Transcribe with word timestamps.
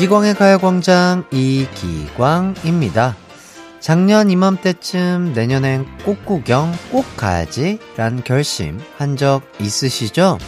이기광의 0.00 0.32
가요광장 0.34 1.24
이기광입니다. 1.30 3.16
작년 3.80 4.30
이맘때쯤 4.30 5.34
내년엔 5.34 5.84
꽃 6.06 6.24
구경 6.24 6.72
꼭 6.90 7.04
가야지 7.18 7.78
란 7.98 8.24
결심 8.24 8.80
한 8.96 9.18
적 9.18 9.42
있으시죠? 9.60 10.38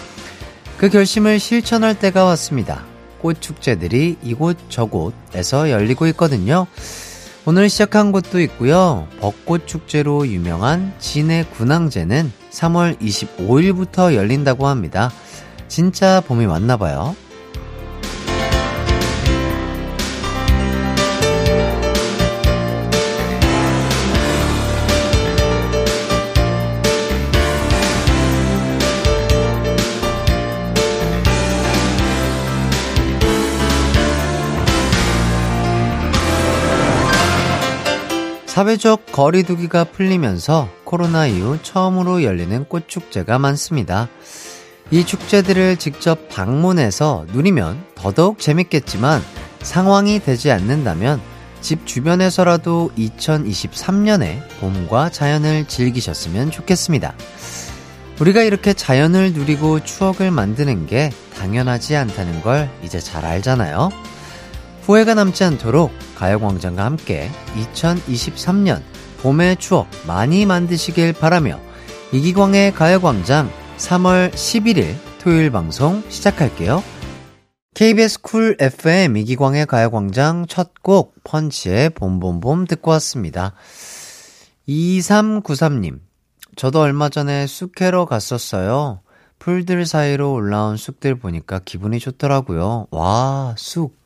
그 0.78 0.88
결심을 0.88 1.38
실천할 1.38 1.98
때가 1.98 2.24
왔습니다. 2.24 2.82
꽃축제들이 3.20 4.16
이곳 4.22 4.56
저곳에서 4.70 5.70
열리고 5.70 6.06
있거든요. 6.08 6.66
오늘 7.44 7.68
시작한 7.68 8.10
곳도 8.10 8.40
있고요. 8.40 9.06
벚꽃 9.20 9.66
축제로 9.66 10.26
유명한 10.26 10.94
진해 10.98 11.44
군항제는 11.58 12.32
3월 12.50 12.98
25일부터 12.98 14.14
열린다고 14.14 14.66
합니다. 14.66 15.12
진짜 15.68 16.22
봄이 16.26 16.46
왔나 16.46 16.78
봐요. 16.78 17.14
사회적 38.52 39.06
거리두기가 39.12 39.84
풀리면서 39.84 40.68
코로나 40.84 41.26
이후 41.26 41.58
처음으로 41.62 42.22
열리는 42.22 42.66
꽃축제가 42.66 43.38
많습니다. 43.38 44.10
이 44.90 45.06
축제들을 45.06 45.78
직접 45.78 46.28
방문해서 46.28 47.24
누리면 47.32 47.82
더더욱 47.94 48.40
재밌겠지만 48.40 49.22
상황이 49.62 50.20
되지 50.20 50.50
않는다면 50.50 51.22
집 51.62 51.86
주변에서라도 51.86 52.90
2023년에 52.98 54.46
봄과 54.60 55.08
자연을 55.08 55.66
즐기셨으면 55.66 56.50
좋겠습니다. 56.50 57.14
우리가 58.20 58.42
이렇게 58.42 58.74
자연을 58.74 59.32
누리고 59.32 59.82
추억을 59.82 60.30
만드는 60.30 60.86
게 60.86 61.08
당연하지 61.38 61.96
않다는 61.96 62.42
걸 62.42 62.68
이제 62.82 63.00
잘 63.00 63.24
알잖아요. 63.24 64.11
후회가 64.82 65.14
남지 65.14 65.44
않도록 65.44 65.92
가요광장과 66.16 66.84
함께 66.84 67.30
2023년 67.74 68.82
봄의 69.22 69.56
추억 69.56 69.88
많이 70.06 70.46
만드시길 70.46 71.12
바라며 71.14 71.60
이기광의 72.12 72.74
가요광장 72.74 73.50
3월 73.78 74.32
11일 74.32 74.96
토요일 75.20 75.50
방송 75.50 76.02
시작할게요. 76.08 76.82
KBS 77.74 78.20
Cool 78.20 78.56
FM 78.60 79.16
이기광의 79.16 79.66
가요광장 79.66 80.46
첫 80.46 80.72
곡 80.82 81.14
펀치의 81.24 81.90
봄봄봄 81.90 82.66
듣고 82.66 82.90
왔습니다. 82.92 83.54
2393님, 84.68 86.00
저도 86.56 86.80
얼마 86.80 87.08
전에 87.08 87.46
쑥 87.46 87.72
캐러 87.74 88.04
갔었어요. 88.04 89.00
풀들 89.38 89.86
사이로 89.86 90.32
올라온 90.32 90.76
쑥들 90.76 91.18
보니까 91.18 91.60
기분이 91.64 91.98
좋더라고요. 91.98 92.88
와, 92.90 93.54
쑥. 93.56 93.96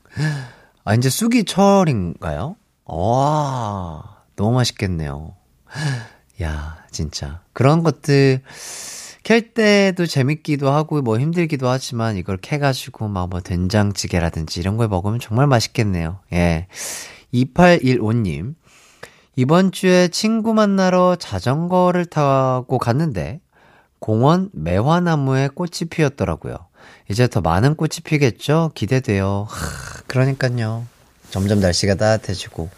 아, 0.86 0.94
이제 0.94 1.10
쑥이 1.10 1.42
철인가요? 1.42 2.54
와, 2.84 4.22
너무 4.36 4.52
맛있겠네요. 4.54 5.34
야, 6.40 6.76
진짜. 6.92 7.40
그런 7.52 7.82
것들, 7.82 8.40
캘 9.24 9.52
때도 9.52 10.06
재밌기도 10.06 10.70
하고, 10.70 11.02
뭐 11.02 11.18
힘들기도 11.18 11.68
하지만, 11.68 12.16
이걸 12.16 12.36
캐가지고, 12.36 13.08
막 13.08 13.28
뭐 13.28 13.40
된장찌개라든지 13.40 14.60
이런 14.60 14.76
걸 14.76 14.86
먹으면 14.86 15.18
정말 15.18 15.48
맛있겠네요. 15.48 16.20
예. 16.32 16.68
2815님. 17.34 18.54
이번 19.34 19.72
주에 19.72 20.06
친구 20.06 20.54
만나러 20.54 21.16
자전거를 21.16 22.06
타고 22.06 22.78
갔는데, 22.78 23.40
공원 23.98 24.50
매화나무에 24.52 25.48
꽃이 25.48 25.88
피었더라고요. 25.90 26.65
이제 27.10 27.28
더 27.28 27.40
많은 27.40 27.76
꽃이 27.76 28.00
피겠죠? 28.04 28.72
기대돼요. 28.74 29.46
하, 29.48 30.02
그러니까요. 30.06 30.86
점점 31.30 31.60
날씨가 31.60 31.94
따뜻해지고, 31.94 32.68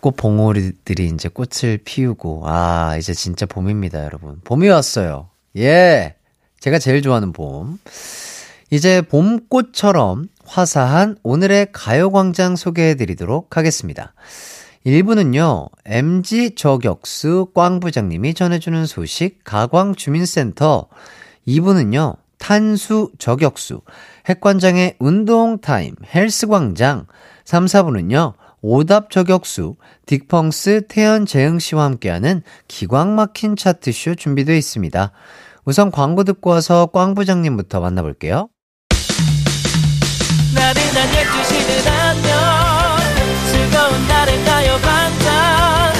꽃 0.00 0.16
봉오리들이 0.16 1.08
이제 1.14 1.28
꽃을 1.28 1.78
피우고, 1.84 2.42
아, 2.46 2.96
이제 2.96 3.14
진짜 3.14 3.46
봄입니다, 3.46 4.04
여러분. 4.04 4.40
봄이 4.44 4.68
왔어요. 4.68 5.28
예! 5.56 6.14
제가 6.60 6.78
제일 6.78 7.02
좋아하는 7.02 7.32
봄. 7.32 7.78
이제 8.70 9.02
봄꽃처럼 9.02 10.28
화사한 10.46 11.18
오늘의 11.22 11.68
가요광장 11.72 12.56
소개해드리도록 12.56 13.56
하겠습니다. 13.56 14.14
1부는요, 14.86 15.68
MG 15.86 16.54
저격수 16.56 17.52
꽝 17.54 17.80
부장님이 17.80 18.34
전해주는 18.34 18.84
소식, 18.86 19.42
가광주민센터. 19.44 20.88
2부는요, 21.46 22.16
탄수 22.44 23.10
저격수, 23.18 23.80
핵관장의 24.28 24.96
운동 24.98 25.58
타임, 25.62 25.94
헬스광장, 26.14 27.06
3, 27.46 27.64
4부는요, 27.64 28.34
오답 28.60 29.10
저격수, 29.10 29.76
딕펑스 30.04 30.88
태연 30.88 31.24
재흥 31.24 31.58
씨와 31.58 31.84
함께하는 31.84 32.42
기광 32.68 33.14
막힌 33.14 33.56
차트쇼 33.56 34.16
준비되어 34.16 34.56
있습니다. 34.56 35.12
우선 35.64 35.90
광고 35.90 36.22
듣고 36.22 36.50
와서 36.50 36.84
꽝 36.92 37.14
부장님부터 37.14 37.80
만나볼게요. 37.80 38.50
나른한 40.54 41.08
12시는 41.08 41.88
안녕. 41.88 42.34
즐거운 43.50 44.06
날을 44.06 44.44
가요 44.44 44.76
반짝 44.82 45.94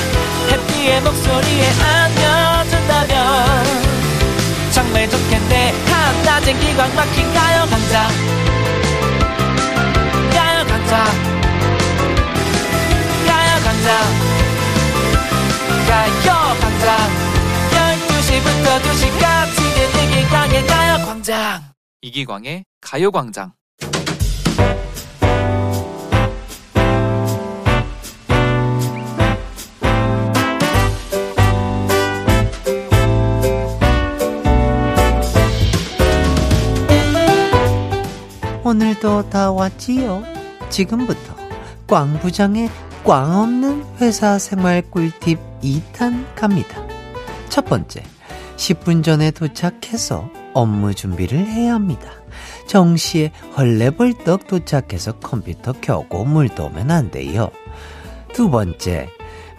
해피의 0.51 1.01
목소리에 1.01 1.71
안겨준다면. 1.81 3.65
정말 4.75 5.09
좋겠네 5.09 5.54
한낮엔 6.45 6.61
기광 6.61 6.95
막힌 6.95 7.33
가요 7.33 7.65
강자. 7.71 8.09
가요 10.31 10.67
강자. 10.67 11.05
가요 13.27 13.65
강자. 13.65 13.89
가요 15.89 16.35
강자. 16.61 16.87
12시부터 17.71 18.67
2시까지 18.83 19.59
이기광의 20.05 20.67
가요 20.67 21.07
광장. 21.07 21.63
이기광의 22.03 22.65
가요 22.83 23.11
광장 23.11 23.53
오늘도 38.65 39.29
다 39.29 39.53
왔지요. 39.53 40.25
지금부터 40.71 41.35
꽝 41.87 42.19
부장의 42.19 42.71
꽝 43.05 43.43
없는 43.43 43.85
회사 44.01 44.39
생활 44.39 44.81
꿀팁 44.81 45.39
2탄 45.63 46.35
갑니다. 46.35 46.83
첫 47.51 47.67
번째, 47.67 48.03
10분 48.57 49.05
전에 49.05 49.33
도착해서 49.33 50.31
업무 50.55 50.95
준비를 50.95 51.47
해야 51.47 51.75
합니다. 51.75 52.11
정시에 52.67 53.33
헐레벌떡 53.55 54.47
도착해서 54.47 55.19
컴퓨터 55.19 55.73
켜고 55.73 56.25
물 56.25 56.49
떠오면 56.49 56.91
안 56.91 57.11
돼요. 57.11 57.51
두 58.33 58.49
번째, 58.49 59.11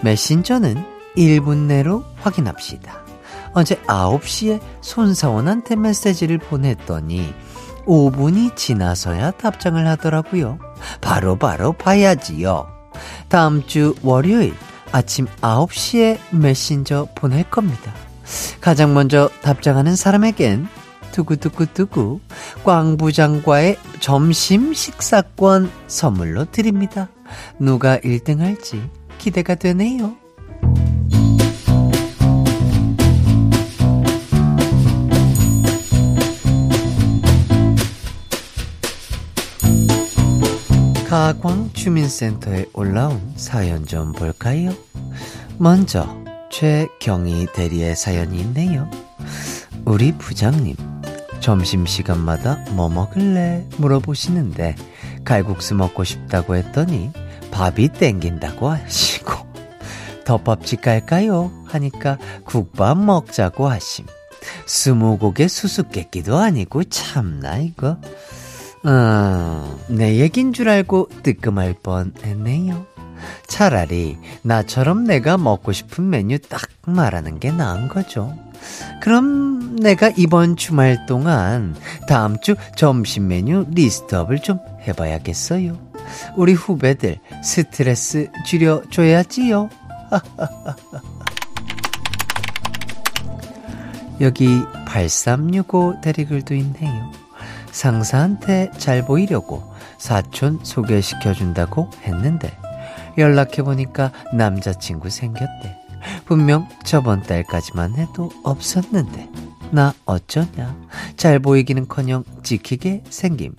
메신저는 0.01 0.84
1분 1.16 1.68
내로 1.68 2.04
확인합시다. 2.16 3.06
어제 3.54 3.75
9시에 3.84 4.60
손사원한테 4.81 5.75
메시지를 5.75 6.40
보냈더니 6.40 7.34
5분이 7.86 8.56
지나서야 8.56 9.32
답장을 9.32 9.86
하더라고요. 9.88 10.60
바로바로 11.02 11.38
바로 11.38 11.74
봐야지요. 11.74 12.68
다음 13.28 13.66
주 13.66 13.96
월요일 14.02 14.54
아침 14.92 15.26
9시에 15.42 16.18
메신저 16.32 17.08
보낼 17.16 17.44
겁니다. 17.50 17.94
가장 18.62 18.94
먼저 18.94 19.30
답장하는 19.42 19.96
사람에겐 19.96 20.68
두구두구두구 21.12 22.20
꽝 22.64 22.98
부장과의 22.98 23.78
점심 24.00 24.74
식사권 24.74 25.72
선물로 25.88 26.46
드립니다. 26.52 27.08
누가 27.60 27.98
1등 28.00 28.40
할지 28.40 28.90
기대가 29.18 29.56
되네요. 29.56 30.16
가광 41.15 41.71
주민센터에 41.71 42.65
올라온 42.73 43.31
사연 43.38 43.85
좀 43.85 44.12
볼까요? 44.12 44.71
먼저 45.57 46.06
최경희 46.51 47.53
대리의 47.53 47.95
사연이 47.95 48.41
있네요. 48.41 48.91
우리 49.85 50.12
부장님 50.12 50.75
점심시간마다 51.39 52.65
뭐 52.71 52.89
먹을래? 52.89 53.65
물어보시는데 53.77 54.75
칼국수 55.23 55.75
먹고 55.75 56.03
싶다고 56.03 56.57
했더니 56.57 57.13
밥이 57.50 57.94
땡긴다고 57.94 58.67
하시고 58.67 59.35
덮밥집 60.25 60.81
갈까요? 60.81 61.50
하니까 61.63 62.17
국밥 62.44 62.97
먹자고 62.97 63.69
하심. 63.69 64.06
스무고개 64.65 65.47
수수께끼도 65.47 66.38
아니고 66.38 66.83
참나 66.83 67.59
이거. 67.59 67.97
어, 68.88 69.80
내 69.88 70.20
얘긴 70.20 70.54
줄 70.54 70.70
알고 70.70 71.10
뜨끔할 71.24 71.74
뻔 71.82 72.14
했네요. 72.24 72.86
차라리 73.48 74.18
나처럼 74.44 75.06
내가 75.06 75.38
먹고 75.38 75.72
싶은 75.72 76.08
메뉴 76.10 76.38
딱 76.38 76.62
말하는 76.86 77.40
게 77.40 77.52
나은 77.52 77.88
거죠. 77.88 78.38
그럼 79.02 79.78
내가 79.78 80.12
이번 80.16 80.56
주말 80.56 81.08
동안 81.08 81.76
다음 82.08 82.40
주 82.40 82.56
점심 82.76 83.28
메뉴 83.28 83.66
리스트업을 83.72 84.38
좀 84.40 84.60
해봐야겠어요. 84.88 85.76
우리 86.36 86.54
후배들 86.54 87.18
스트레스 87.44 88.30
줄여줘야지요. 88.46 89.70
여기 94.22 94.62
8365 94.86 96.02
대리글도 96.02 96.54
있네요. 96.54 97.25
상사한테 97.75 98.72
잘 98.77 99.06
보이려고 99.06 99.62
사촌 99.98 100.60
소개시켜준다고 100.63 101.89
했는데 102.04 102.57
연락해보니까 103.18 104.12
남자친구 104.33 105.10
생겼대. 105.10 105.77
분명 106.25 106.69
저번 106.86 107.22
달까지만 107.22 107.95
해도 107.95 108.31
없었는데 108.44 109.30
나 109.72 109.94
어쩌냐? 110.06 110.74
잘 111.18 111.39
보이기는 111.39 111.88
커녕 111.89 112.24
지키게 112.44 113.04
생김. 113.10 113.54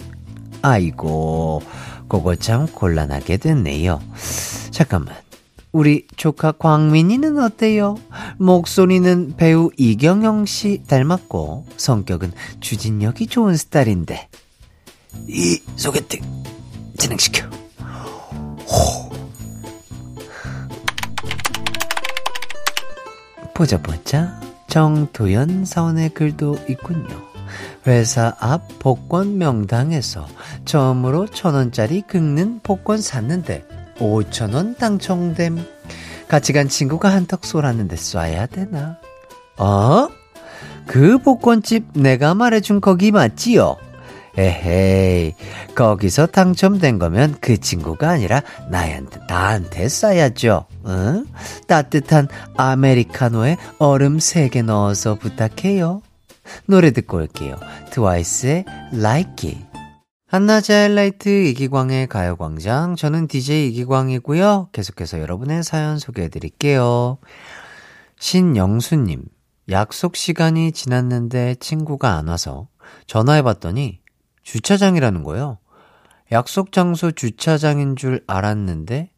아이고 0.62 1.60
그거 2.08 2.36
참 2.36 2.66
곤란하게 2.66 3.36
됐네요. 3.36 4.00
잠깐만 4.70 5.14
우리 5.76 6.06
조카 6.16 6.52
광민이는 6.52 7.38
어때요? 7.38 7.98
목소리는 8.38 9.34
배우 9.36 9.68
이경영 9.76 10.46
씨 10.46 10.82
닮았고 10.88 11.66
성격은 11.76 12.32
주진력이 12.60 13.26
좋은 13.26 13.58
스타일인데 13.58 14.26
이 15.28 15.60
소개팅 15.76 16.22
진행시켜. 16.96 17.46
호. 18.66 19.10
보자 23.52 23.76
보자 23.82 24.40
정도연 24.70 25.66
사원의 25.66 26.14
글도 26.14 26.56
있군요. 26.70 27.22
회사 27.86 28.34
앞 28.40 28.78
복권 28.78 29.36
명당에서 29.36 30.26
처음으로 30.64 31.26
천 31.26 31.52
원짜리 31.52 32.00
긁는 32.00 32.60
복권 32.62 32.96
샀는데 32.96 33.75
5천원 33.98 34.78
당첨됨. 34.78 35.64
같이 36.28 36.52
간 36.52 36.68
친구가 36.68 37.08
한턱 37.08 37.44
쏘랐는데 37.44 37.96
쏴야 37.96 38.50
되나? 38.50 38.98
어? 39.58 40.08
그 40.86 41.18
복권집 41.18 41.92
내가 41.94 42.34
말해준 42.34 42.80
거기 42.80 43.10
맞지요? 43.10 43.76
에헤이, 44.38 45.34
거기서 45.74 46.26
당첨된 46.26 46.98
거면 46.98 47.36
그 47.40 47.56
친구가 47.58 48.10
아니라 48.10 48.42
나한테, 48.70 49.20
나한테 49.26 49.86
쏴야죠. 49.86 50.66
응? 50.86 51.24
따뜻한 51.66 52.28
아메리카노에 52.56 53.56
얼음 53.78 54.18
3개 54.18 54.62
넣어서 54.62 55.14
부탁해요. 55.14 56.02
노래 56.66 56.90
듣고 56.92 57.16
올게요. 57.16 57.56
트와이스의 57.90 58.64
Like 58.92 59.50
It. 59.50 59.65
한낮의 60.36 60.70
하이라이트 60.70 61.30
이기광의 61.30 62.08
가요광장. 62.08 62.96
저는 62.96 63.26
DJ 63.26 63.68
이기광이고요. 63.68 64.68
계속해서 64.70 65.18
여러분의 65.20 65.62
사연 65.62 65.98
소개해 65.98 66.28
드릴게요. 66.28 67.16
신영수님, 68.18 69.24
약속 69.70 70.14
시간이 70.14 70.72
지났는데 70.72 71.54
친구가 71.54 72.18
안 72.18 72.28
와서 72.28 72.68
전화해 73.06 73.40
봤더니 73.40 74.02
주차장이라는 74.42 75.22
거예요. 75.22 75.56
약속 76.32 76.70
장소 76.70 77.12
주차장인 77.12 77.96
줄 77.96 78.22
알았는데 78.26 79.12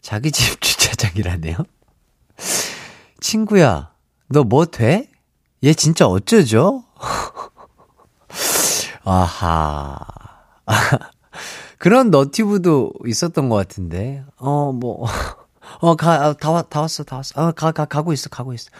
자기 0.00 0.32
집 0.32 0.62
주차장이라네요. 0.62 1.58
친구야, 3.20 3.92
너 4.30 4.42
뭐 4.42 4.64
돼? 4.64 5.10
얘 5.64 5.74
진짜 5.74 6.06
어쩌죠? 6.06 6.82
아하. 9.04 10.21
그런 11.78 12.10
너티브도 12.10 12.92
있었던 13.06 13.48
것 13.48 13.56
같은데. 13.56 14.24
어, 14.36 14.72
뭐. 14.72 15.06
어, 15.80 15.96
가, 15.96 16.26
아, 16.26 16.32
다, 16.34 16.50
왔, 16.50 16.68
다 16.70 16.80
왔어, 16.82 17.04
다 17.04 17.16
왔어. 17.16 17.40
어, 17.40 17.52
가, 17.52 17.72
가, 17.72 17.84
가고 17.84 18.12
있어, 18.12 18.28
가고 18.28 18.52
있어. 18.52 18.70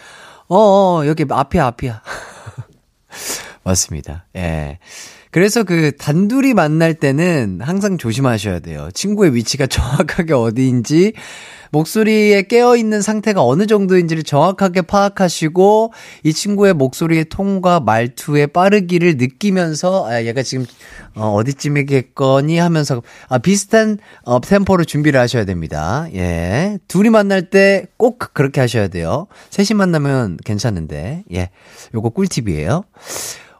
어, 0.48 0.56
어, 0.56 1.06
여기 1.06 1.24
앞이야, 1.28 1.66
앞이야. 1.66 2.02
맞습니다. 3.64 4.26
예. 4.36 4.78
그래서 5.30 5.64
그 5.64 5.96
단둘이 5.96 6.52
만날 6.52 6.94
때는 6.94 7.60
항상 7.62 7.96
조심하셔야 7.96 8.60
돼요. 8.60 8.90
친구의 8.92 9.34
위치가 9.34 9.66
정확하게 9.66 10.34
어디인지 10.34 11.14
목소리에 11.72 12.42
깨어있는 12.42 13.00
상태가 13.00 13.42
어느 13.44 13.66
정도인지를 13.66 14.22
정확하게 14.22 14.82
파악하시고 14.82 15.92
이 16.22 16.32
친구의 16.34 16.74
목소리의 16.74 17.24
톤과 17.30 17.80
말투의 17.80 18.48
빠르기를 18.48 19.16
느끼면서 19.16 20.06
아, 20.06 20.22
얘가 20.24 20.42
지금 20.42 20.66
어, 21.16 21.30
어디쯤이겠거니 21.32 22.58
하면서 22.58 23.02
아, 23.28 23.38
비슷한 23.38 23.98
어, 24.24 24.40
템포로 24.40 24.84
준비를 24.84 25.18
하셔야 25.18 25.44
됩니다. 25.46 26.06
예. 26.14 26.78
둘이 26.88 27.08
만날 27.10 27.48
때 27.50 27.86
꼭 27.96 28.18
그렇게 28.34 28.60
하셔야 28.60 28.88
돼요. 28.88 29.26
셋이 29.50 29.76
만나면 29.76 30.36
괜찮은데. 30.44 31.24
예. 31.32 31.50
요거 31.94 32.10
꿀팁이에요. 32.10 32.84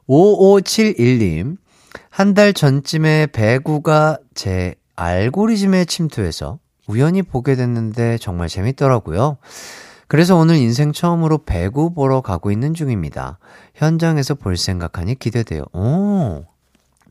5571님. 0.08 1.56
한 2.10 2.34
달 2.34 2.52
전쯤에 2.52 3.28
배구가 3.32 4.18
제 4.34 4.74
알고리즘에 4.96 5.86
침투해서 5.86 6.58
우연히 6.86 7.22
보게 7.22 7.54
됐는데 7.54 8.18
정말 8.18 8.48
재밌더라고요. 8.48 9.38
그래서 10.08 10.36
오늘 10.36 10.56
인생 10.56 10.92
처음으로 10.92 11.38
배구 11.44 11.94
보러 11.94 12.20
가고 12.20 12.50
있는 12.50 12.74
중입니다. 12.74 13.38
현장에서 13.74 14.34
볼 14.34 14.56
생각하니 14.56 15.18
기대돼요. 15.18 15.64
오, 15.72 16.44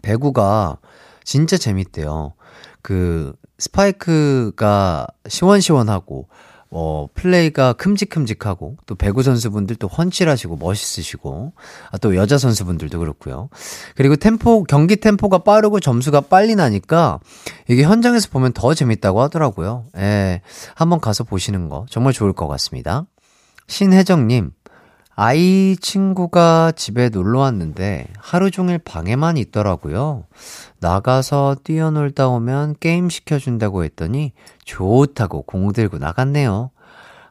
배구가 0.02 0.78
진짜 1.24 1.58
재밌대요. 1.58 2.34
그 2.82 3.34
스파이크가 3.58 5.08
시원시원하고 5.28 6.28
어, 6.74 7.08
플레이가 7.14 7.74
큼직큼직하고, 7.74 8.78
또 8.86 8.96
배구 8.96 9.24
선수분들 9.24 9.76
또 9.76 9.88
훤칠하시고 9.88 10.56
멋있으시고, 10.56 11.52
아, 11.92 11.98
또 11.98 12.16
여자 12.16 12.38
선수분들도 12.38 12.98
그렇고요. 12.98 13.50
그리고 13.96 14.16
템포, 14.16 14.64
경기 14.64 14.96
템포가 14.96 15.40
빠르고 15.40 15.82
점수가 15.82 16.22
빨리 16.22 16.56
나니까, 16.56 17.20
이게 17.70 17.84
현장에서 17.84 18.30
보면 18.30 18.54
더 18.54 18.74
재밌다고 18.74 19.22
하더라고요. 19.22 19.86
예, 19.98 20.42
한번 20.74 21.02
가서 21.02 21.26
보시는 21.26 21.68
거 21.68 21.86
정말 21.90 22.14
좋을 22.14 22.32
것 22.32 22.48
같습니다. 22.48 23.06
신혜정 23.68 24.28
님, 24.28 24.52
아이 25.16 25.76
친구가 25.80 26.72
집에 26.76 27.10
놀러 27.10 27.40
왔는데 27.40 28.08
하루 28.18 28.50
종일 28.50 28.78
방에만 28.80 29.38
있더라고요. 29.38 30.26
나가서 30.80 31.58
뛰어놀다 31.64 32.28
오면 32.30 32.76
게임 32.80 33.10
시켜준다고 33.10 33.84
했더니 33.84 34.34
좋다고 34.66 35.44
공 35.44 35.74
들고 35.74 35.98
나갔네요. 35.98 36.72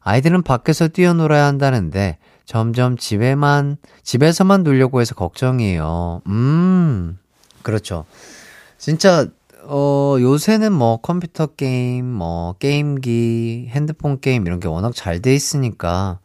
아이들은 0.01 0.43
밖에서 0.43 0.89
뛰어놀아야 0.89 1.47
한다는데 1.47 2.19
점점 2.45 2.97
집에만, 2.97 3.77
집에서만 4.03 4.63
놀려고 4.63 5.01
해서 5.01 5.15
걱정이에요. 5.15 6.23
음, 6.27 7.19
그렇죠. 7.63 8.05
진짜, 8.79 9.27
어, 9.65 10.17
요새는 10.19 10.73
뭐 10.73 10.97
컴퓨터 10.99 11.47
게임, 11.47 12.07
뭐 12.07 12.55
게임기, 12.59 13.69
핸드폰 13.71 14.21
게임 14.21 14.47
이런 14.47 14.59
게 14.59 14.69
워낙 14.69 14.95
잘 14.95 15.21
돼 15.21 15.35
있으니까 15.35 16.19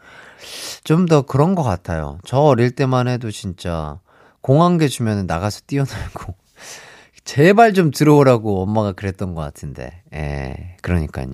좀 0.83 1.05
더 1.07 1.21
그런 1.23 1.55
것 1.55 1.63
같아요. 1.63 2.19
저 2.25 2.37
어릴 2.39 2.71
때만 2.71 3.07
해도 3.07 3.31
진짜 3.31 3.99
공항개 4.41 4.87
주면 4.87 5.25
나가서 5.27 5.61
뛰어놀고 5.67 6.35
제발 7.25 7.73
좀 7.73 7.91
들어오라고 7.91 8.61
엄마가 8.63 8.91
그랬던 8.93 9.33
것 9.35 9.41
같은데. 9.41 10.03
예, 10.13 10.77
그러니까요. 10.81 11.31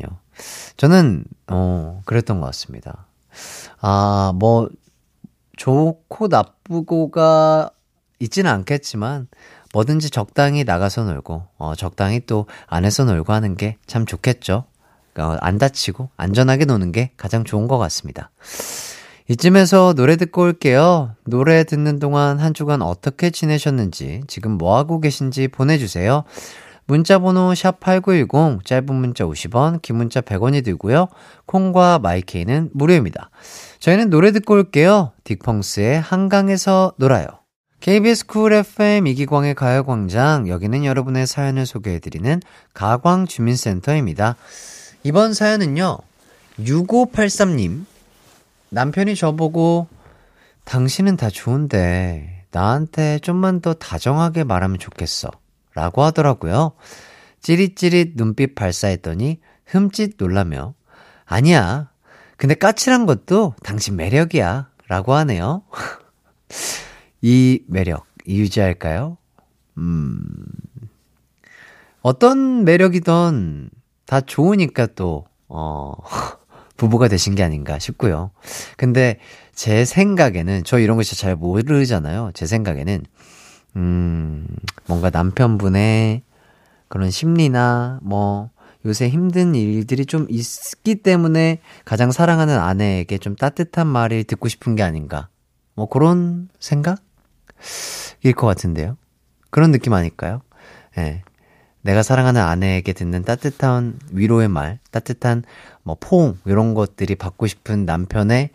저는, 0.77 1.25
어, 1.47 2.01
그랬던 2.05 2.39
것 2.39 2.45
같습니다. 2.47 3.07
아, 3.81 4.31
뭐, 4.35 4.69
좋고 5.57 6.27
나쁘고가 6.29 7.69
있지는 8.19 8.49
않겠지만, 8.51 9.27
뭐든지 9.73 10.09
적당히 10.09 10.63
나가서 10.63 11.03
놀고, 11.03 11.43
어, 11.57 11.75
적당히 11.75 12.25
또 12.25 12.45
안에서 12.67 13.03
놀고 13.05 13.33
하는 13.33 13.55
게 13.57 13.77
참 13.85 14.05
좋겠죠. 14.05 14.63
어, 15.17 15.37
안 15.41 15.57
다치고 15.57 16.09
안전하게 16.15 16.63
노는 16.65 16.93
게 16.93 17.11
가장 17.17 17.43
좋은 17.43 17.67
것 17.67 17.77
같습니다. 17.77 18.31
이쯤에서 19.29 19.93
노래 19.93 20.15
듣고 20.17 20.43
올게요. 20.43 21.15
노래 21.25 21.63
듣는 21.63 21.99
동안 21.99 22.39
한 22.39 22.53
주간 22.53 22.81
어떻게 22.81 23.29
지내셨는지, 23.29 24.21
지금 24.27 24.51
뭐 24.53 24.77
하고 24.77 24.99
계신지 24.99 25.47
보내주세요. 25.47 26.23
문자번호 26.85 27.51
샵8910, 27.53 28.65
짧은 28.65 28.93
문자 28.93 29.23
50원, 29.23 29.81
긴 29.81 29.95
문자 29.97 30.19
100원이 30.19 30.65
들고요. 30.65 31.07
콩과 31.45 31.99
My 31.99 32.20
K는 32.20 32.71
무료입니다. 32.73 33.29
저희는 33.79 34.09
노래 34.09 34.31
듣고 34.31 34.55
올게요. 34.55 35.11
딕펑스의 35.23 36.01
한강에서 36.01 36.93
놀아요. 36.97 37.27
KBS 37.79 38.25
Cool 38.27 38.53
FM 38.53 39.07
이기광의 39.07 39.55
가요광장, 39.55 40.49
여기는 40.49 40.83
여러분의 40.83 41.25
사연을 41.25 41.65
소개해드리는 41.65 42.41
가광주민센터입니다. 42.73 44.35
이번 45.03 45.33
사연은요, 45.33 45.97
6583님. 46.59 47.85
남편이 48.71 49.15
저보고, 49.15 49.87
당신은 50.63 51.17
다 51.17 51.29
좋은데, 51.29 52.45
나한테 52.51 53.19
좀만 53.19 53.59
더 53.59 53.73
다정하게 53.73 54.45
말하면 54.45 54.79
좋겠어. 54.79 55.29
라고 55.73 56.03
하더라고요. 56.03 56.71
찌릿찌릿 57.41 58.15
눈빛 58.15 58.55
발사했더니 58.55 59.41
흠칫 59.65 60.13
놀라며, 60.17 60.73
아니야. 61.25 61.91
근데 62.37 62.55
까칠한 62.55 63.05
것도 63.05 63.55
당신 63.61 63.97
매력이야. 63.97 64.69
라고 64.87 65.13
하네요. 65.15 65.63
이 67.21 67.63
매력, 67.67 68.05
유지할까요? 68.25 69.17
음, 69.77 70.15
어떤 72.01 72.63
매력이던 72.63 73.69
다 74.05 74.21
좋으니까 74.21 74.87
또, 74.95 75.25
어, 75.49 75.93
부부가 76.81 77.07
되신 77.07 77.35
게 77.35 77.43
아닌가 77.43 77.77
싶고요. 77.77 78.31
근데 78.75 79.19
제 79.53 79.85
생각에는, 79.85 80.63
저 80.63 80.79
이런 80.79 80.97
거 80.97 81.03
진짜 81.03 81.21
잘 81.27 81.35
모르잖아요. 81.35 82.31
제 82.33 82.47
생각에는, 82.47 83.03
음, 83.75 84.47
뭔가 84.87 85.11
남편분의 85.11 86.23
그런 86.87 87.11
심리나, 87.11 87.99
뭐, 88.01 88.49
요새 88.87 89.09
힘든 89.09 89.53
일들이 89.53 90.07
좀 90.07 90.25
있기 90.27 90.95
때문에 91.03 91.59
가장 91.85 92.11
사랑하는 92.11 92.57
아내에게 92.57 93.19
좀 93.19 93.35
따뜻한 93.35 93.85
말을 93.85 94.23
듣고 94.23 94.47
싶은 94.47 94.75
게 94.75 94.81
아닌가. 94.81 95.29
뭐 95.75 95.87
그런 95.87 96.49
생각? 96.59 96.97
일 98.23 98.33
것 98.33 98.47
같은데요. 98.47 98.97
그런 99.51 99.71
느낌 99.71 99.93
아닐까요? 99.93 100.41
예. 100.97 101.01
네. 101.01 101.23
내가 101.81 102.03
사랑하는 102.03 102.41
아내에게 102.41 102.93
듣는 102.93 103.23
따뜻한 103.23 103.99
위로의 104.11 104.47
말, 104.47 104.79
따뜻한 104.91 105.43
뭐 105.83 105.97
포옹 105.99 106.37
이런 106.45 106.73
것들이 106.73 107.15
받고 107.15 107.47
싶은 107.47 107.85
남편의 107.85 108.51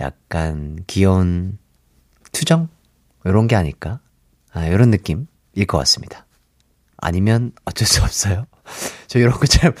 약간 0.00 0.78
귀여운 0.86 1.58
투정 2.32 2.68
이런 3.24 3.46
게 3.46 3.56
아닐까? 3.56 4.00
아, 4.52 4.66
이런 4.66 4.90
느낌일 4.90 5.66
것 5.66 5.78
같습니다. 5.78 6.26
아니면 6.96 7.52
어쩔 7.64 7.86
수 7.86 8.02
없어요. 8.02 8.46
저 9.06 9.18
이런 9.18 9.32
거 9.32 9.46
참, 9.46 9.72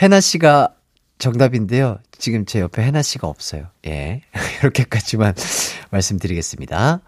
해나 0.00 0.20
씨가 0.20 0.74
정답인데요. 1.18 1.98
지금 2.18 2.44
제 2.44 2.60
옆에 2.60 2.82
해나 2.82 3.02
씨가 3.02 3.28
없어요. 3.28 3.68
예. 3.86 4.22
이렇게까지만 4.60 5.34
말씀드리겠습니다. 5.90 7.00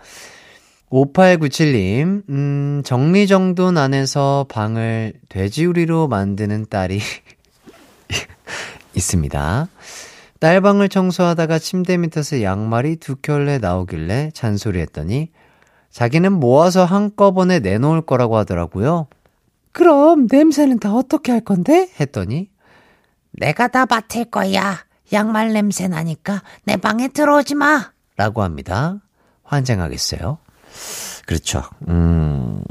5897님, 0.90 2.22
음, 2.28 2.82
정리정돈 2.84 3.76
안에서 3.78 4.46
방을 4.48 5.14
돼지우리로 5.28 6.08
만드는 6.08 6.66
딸이 6.70 7.00
있습니다. 8.94 9.68
딸 10.40 10.60
방을 10.60 10.88
청소하다가 10.88 11.58
침대 11.58 11.96
밑에서 11.96 12.42
양말이 12.42 12.96
두 12.96 13.16
켤레 13.16 13.58
나오길래 13.58 14.30
잔소리했더니 14.34 15.30
자기는 15.90 16.32
모아서 16.32 16.84
한꺼번에 16.84 17.60
내놓을 17.60 18.02
거라고 18.02 18.36
하더라고요. 18.36 19.06
그럼 19.72 20.26
냄새는 20.30 20.78
다 20.78 20.92
어떻게 20.92 21.32
할 21.32 21.40
건데? 21.40 21.88
했더니 21.98 22.50
내가 23.32 23.68
다 23.68 23.86
맡을 23.86 24.26
거야. 24.26 24.84
양말 25.12 25.52
냄새 25.52 25.88
나니까 25.88 26.42
내 26.64 26.76
방에 26.76 27.08
들어오지 27.08 27.54
마. 27.54 27.92
라고 28.16 28.42
합니다. 28.42 29.00
환장하겠어요? 29.42 30.38
그렇죠. 31.26 31.62
음. 31.88 32.62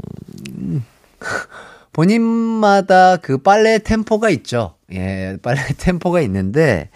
본인마다 1.92 3.16
그 3.18 3.38
빨래 3.38 3.78
템포가 3.78 4.30
있죠. 4.30 4.74
예, 4.92 5.36
빨래 5.42 5.60
템포가 5.78 6.20
있는데, 6.22 6.90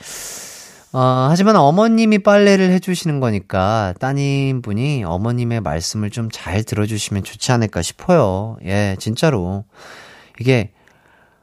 어, 0.93 1.29
하지만 1.31 1.57
어머님이 1.57 2.19
빨래를 2.21 2.71
해주시는 2.73 3.21
거니까 3.21 3.95
따님분이 4.01 5.05
어머님의 5.05 5.61
말씀을 5.61 6.11
좀 6.11 6.29
잘 6.33 6.65
들어주시면 6.65 7.25
좋지 7.25 7.53
않을까 7.53 7.83
싶어요. 7.83 8.57
예, 8.65 8.97
진짜로. 8.99 9.65
이게 10.41 10.73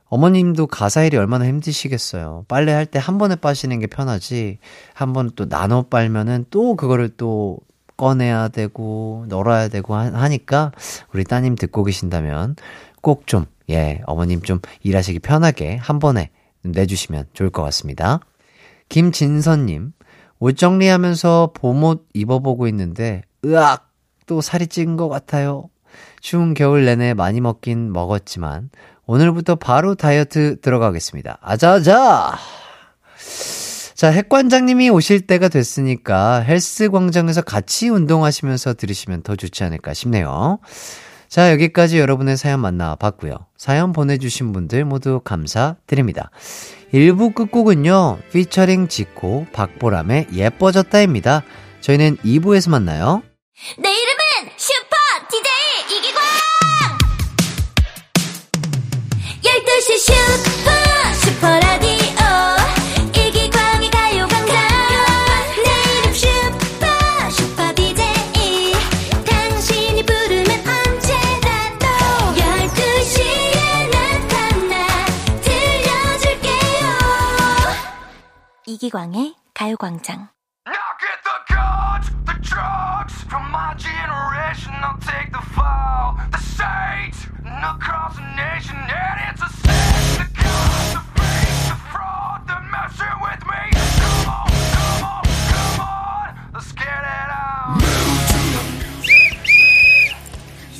어머님도 0.07 0.67
가사 0.67 1.03
일이 1.03 1.17
얼마나 1.17 1.45
힘드시겠어요. 1.45 2.45
빨래할 2.47 2.85
때 2.85 2.99
한 2.99 3.17
번에 3.17 3.35
빠시는 3.35 3.79
게 3.79 3.87
편하지, 3.87 4.59
한 4.93 5.13
번 5.13 5.31
또 5.35 5.47
나눠 5.49 5.83
빨면은 5.83 6.45
또 6.49 6.75
그거를 6.75 7.09
또 7.17 7.57
꺼내야 7.97 8.49
되고, 8.49 9.25
널어야 9.27 9.67
되고 9.67 9.95
하니까, 9.95 10.71
우리 11.13 11.23
따님 11.23 11.55
듣고 11.55 11.83
계신다면 11.83 12.55
꼭 13.01 13.27
좀, 13.27 13.45
예, 13.69 14.01
어머님 14.05 14.41
좀 14.41 14.59
일하시기 14.83 15.19
편하게 15.19 15.75
한 15.77 15.99
번에 15.99 16.29
내주시면 16.63 17.27
좋을 17.33 17.49
것 17.49 17.61
같습니다. 17.63 18.19
김진선님, 18.89 19.93
옷 20.39 20.57
정리하면서 20.57 21.51
봄옷 21.53 22.07
입어보고 22.13 22.67
있는데, 22.67 23.23
으악! 23.45 23.91
또 24.25 24.41
살이 24.41 24.67
찐 24.67 24.97
것 24.97 25.07
같아요. 25.07 25.69
추운 26.19 26.53
겨울 26.53 26.85
내내 26.85 27.13
많이 27.13 27.41
먹긴 27.41 27.93
먹었지만, 27.93 28.69
오늘부터 29.05 29.55
바로 29.55 29.95
다이어트 29.95 30.59
들어가겠습니다. 30.61 31.37
아자아자! 31.41 32.37
자, 33.95 34.09
핵관장님이 34.09 34.89
오실 34.89 35.21
때가 35.21 35.47
됐으니까 35.47 36.39
헬스 36.39 36.89
광장에서 36.89 37.41
같이 37.41 37.87
운동하시면서 37.87 38.73
들으시면 38.73 39.23
더 39.23 39.37
좋지 39.37 39.63
않을까 39.63 39.93
싶네요. 39.93 40.59
자, 41.29 41.49
여기까지 41.53 41.97
여러분의 41.99 42.35
사연 42.35 42.59
만나봤고요. 42.59 43.33
사연 43.55 43.93
보내주신 43.93 44.51
분들 44.51 44.83
모두 44.83 45.21
감사드립니다. 45.23 46.29
1부 46.93 47.35
끝곡은요, 47.35 48.19
피처링 48.33 48.89
지코, 48.89 49.47
박보람의 49.53 50.27
예뻐졌다입니다. 50.33 51.43
저희는 51.79 52.17
2부에서 52.17 52.69
만나요. 52.69 53.23
내 53.81 54.04
come 93.73 95.03
on, 95.03 95.23
come 95.49 95.79
on, 95.81 96.29
let's 96.53 96.71
get 96.73 96.85
it 96.85 97.29
on. 97.33 97.79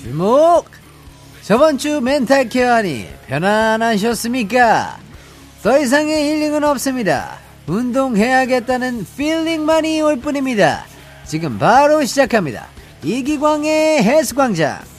주목! 0.04 0.70
저번 1.42 1.78
주 1.78 2.02
멘탈 2.02 2.50
케어하니 2.50 3.08
편안하셨습니까? 3.28 4.98
더 5.64 5.80
이상의 5.80 6.30
힐링은 6.30 6.64
없습니다. 6.64 7.45
운동해야겠다는 7.68 9.06
필링만이 9.18 10.02
올 10.02 10.20
뿐입니다. 10.20 10.86
지금 11.26 11.58
바로 11.58 12.04
시작합니다. 12.06 12.68
이기광의 13.04 14.04
music. 14.04 14.96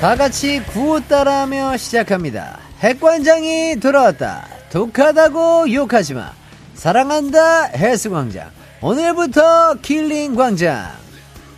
다 0.00 0.16
같이 0.16 0.60
구호 0.72 0.98
따라하며 0.98 1.76
시작합니다. 1.76 2.58
핵관장이 2.80 3.78
돌아왔다. 3.78 4.48
독하다고 4.70 5.72
욕하지 5.72 6.14
마. 6.14 6.41
사랑한다 6.82 7.66
헬스광장. 7.76 8.50
오늘부터 8.80 9.74
healing광장. 9.82 10.90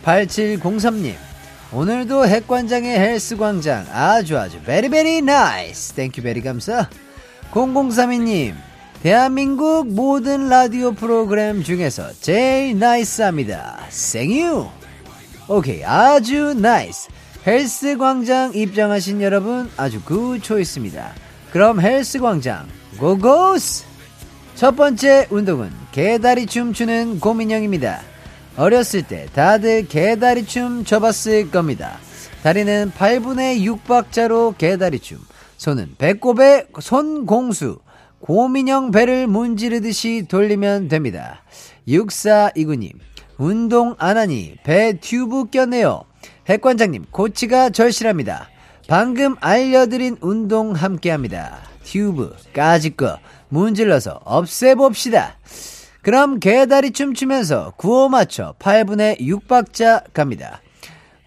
8703님. 0.03 1.15
오늘도 1.73 2.27
핵관장의 2.27 2.99
헬스광장 2.99 3.87
아주 3.91 4.37
아주 4.37 4.61
very 4.61 4.92
very 4.92 5.23
nice 5.23 5.93
thank 5.93 6.21
you 6.21 6.30
very 6.30 6.41
감사 6.41 6.87
0032님 7.53 8.53
대한민국 9.01 9.87
모든 9.87 10.47
라디오 10.47 10.91
프로그램 10.91 11.63
중에서 11.63 12.13
제일 12.21 12.77
nice합니다 12.77 13.79
thank 13.89 14.38
you 14.38 14.67
오케이 15.47 15.83
아주 15.83 16.53
nice 16.53 17.09
헬스광장 17.47 18.53
입장하신 18.53 19.23
여러분 19.23 19.71
아주 19.75 20.01
good 20.03 20.39
choice입니다 20.43 21.13
그럼 21.51 21.81
헬스광장 21.81 22.67
고고스 22.99 23.94
첫 24.55 24.77
번째 24.77 25.27
운동은 25.29 25.69
개다리 25.91 26.45
춤 26.45 26.71
추는 26.71 27.19
고민형입니다 27.19 27.99
어렸을 28.55 29.03
때 29.03 29.27
다들 29.33 29.85
개다리 29.89 30.45
춤 30.45 30.85
춰봤을 30.85 31.51
겁니다. 31.51 31.99
다리는 32.41 32.91
8분의 32.97 33.65
6박자로 33.83 34.57
개다리 34.57 34.99
춤, 34.99 35.17
손은 35.57 35.95
배꼽에 35.97 36.67
손공수, 36.79 37.79
고민형 38.21 38.91
배를 38.91 39.27
문지르듯이 39.27 40.25
돌리면 40.29 40.87
됩니다. 40.87 41.43
6429님, 41.87 42.93
운동 43.37 43.95
안 43.97 44.15
하니 44.15 44.55
배 44.63 44.97
튜브 45.01 45.49
꼈네요. 45.49 46.03
핵관장님, 46.47 47.07
코치가 47.11 47.71
절실합니다. 47.71 48.47
방금 48.87 49.35
알려드린 49.41 50.15
운동 50.21 50.71
함께 50.71 51.11
합니다. 51.11 51.57
튜브, 51.83 52.33
까짓 52.53 52.95
거, 52.95 53.19
문질러서 53.55 54.19
없애봅시다. 54.25 55.37
그럼 56.01 56.39
개다리 56.39 56.91
춤추면서 56.91 57.73
구호 57.77 58.09
맞춰 58.09 58.53
8분의 58.59 59.21
6박자 59.21 60.13
갑니다. 60.13 60.61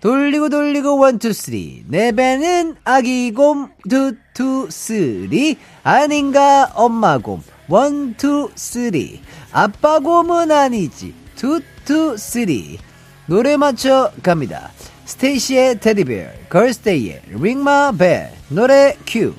돌리고 0.01 0.49
돌리고 0.49 0.99
one 0.99 1.16
two 1.16 1.33
three. 1.33 1.83
내 1.89 2.13
배는 2.13 2.77
아기곰 2.85 3.71
two 3.89 4.69
two 4.71 5.00
three. 5.00 5.57
아닌가 5.83 6.71
엄마곰. 6.75 7.43
one 7.69 8.11
two 8.11 8.53
three. 8.55 9.21
아빠곰은 9.51 10.53
아니지. 10.53 11.15
two 11.35 12.17
two 12.17 12.38
three. 12.38 12.79
노래 13.27 13.57
맞춰 13.57 14.13
갑니다. 14.23 14.71
스테이시의 15.07 15.81
Teddy 15.81 16.08
Bear 16.08 16.29
걸스데이의 16.51 17.23
Ring 17.31 17.72
My 17.72 17.93
Bell. 17.99 18.31
노래 18.49 18.97
큐 19.05 19.35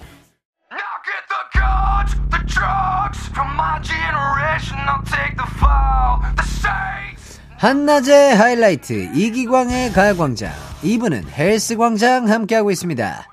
guns, 1.54 2.16
the 2.32 2.42
drugs 2.46 3.20
from 3.34 3.50
my 3.56 3.80
generation. 3.82 4.78
I'll 4.88 5.04
take 5.06 5.36
the 5.38 5.50
fall, 5.58 6.22
the 6.36 6.46
saints. 6.46 7.40
한낮의 7.58 8.36
하이라이트 8.36 9.12
이기광의 9.16 9.92
가요광장. 9.94 10.52
2부는 10.84 11.28
헬스광장 11.30 12.30
함께하고 12.30 12.72
있습니다. 12.72 13.28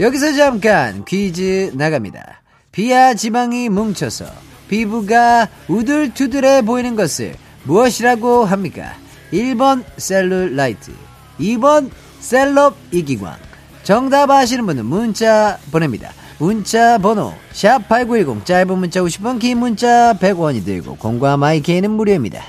여기서 0.00 0.32
잠깐 0.34 1.04
퀴즈 1.04 1.72
나갑니다. 1.74 2.40
비하 2.72 3.12
지방이 3.14 3.68
뭉쳐서 3.68 4.24
피부가 4.68 5.48
우들투들해 5.68 6.62
보이는 6.62 6.96
것을 6.96 7.34
무엇이라고 7.64 8.46
합니까? 8.46 8.94
1번 9.32 9.84
셀룰라이트 9.98 10.92
2번 11.38 11.90
셀럽 12.20 12.76
이기광. 12.90 13.36
정답 13.82 14.30
아시는 14.30 14.64
분은 14.64 14.86
문자 14.86 15.58
보냅니다 15.70 16.12
문자 16.42 16.98
번호 16.98 17.32
샵8910 17.52 18.44
짧은 18.44 18.76
문자 18.76 19.00
50원 19.00 19.38
긴 19.38 19.58
문자 19.58 20.12
100원이 20.14 20.64
들고 20.64 20.96
공과 20.96 21.36
마이케이는 21.36 21.88
무료입니다 21.88 22.42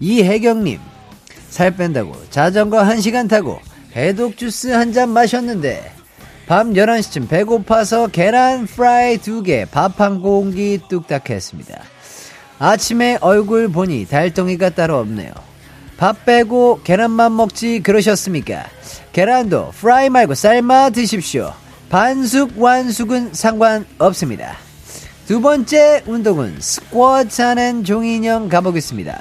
이혜경님, 0.00 0.80
살 1.50 1.76
뺀다고 1.76 2.12
자전거 2.30 2.82
1시간 2.82 3.28
타고 3.28 3.60
해독 3.94 4.36
주스 4.36 4.66
한 4.68 4.92
잔 4.92 5.10
마셨는데, 5.10 5.92
밤 6.48 6.72
11시쯤 6.72 7.28
배고파서 7.28 8.08
계란 8.08 8.66
프라이 8.66 9.18
2개, 9.18 9.70
밥 9.70 10.00
한 10.00 10.20
공기 10.20 10.80
뚝딱 10.88 11.30
했습니다. 11.30 11.80
아침에 12.58 13.18
얼굴 13.20 13.68
보니 13.68 14.06
달덩이가 14.06 14.70
따로 14.70 14.98
없네요. 14.98 15.30
밥 15.96 16.24
빼고 16.24 16.80
계란만 16.82 17.36
먹지 17.36 17.82
그러셨습니까? 17.84 18.64
계란도 19.12 19.70
프라이 19.76 20.10
말고 20.10 20.34
삶아 20.34 20.90
드십시오. 20.90 21.52
반숙, 21.90 22.52
완숙은 22.56 23.34
상관없습니다. 23.34 24.56
두 25.26 25.40
번째 25.40 26.04
운동은 26.06 26.54
스쿼트 26.60 27.42
하는 27.42 27.82
종인형 27.82 28.48
가보겠습니다. 28.48 29.20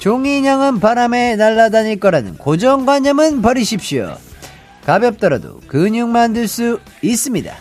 종이인형은 0.00 0.80
바람에 0.80 1.36
날아다닐 1.36 2.00
거라는 2.00 2.38
고정관념은 2.38 3.40
버리십시오. 3.40 4.16
가볍더라도 4.84 5.60
근육 5.68 6.08
만들 6.08 6.48
수 6.48 6.80
있습니다. 7.02 7.54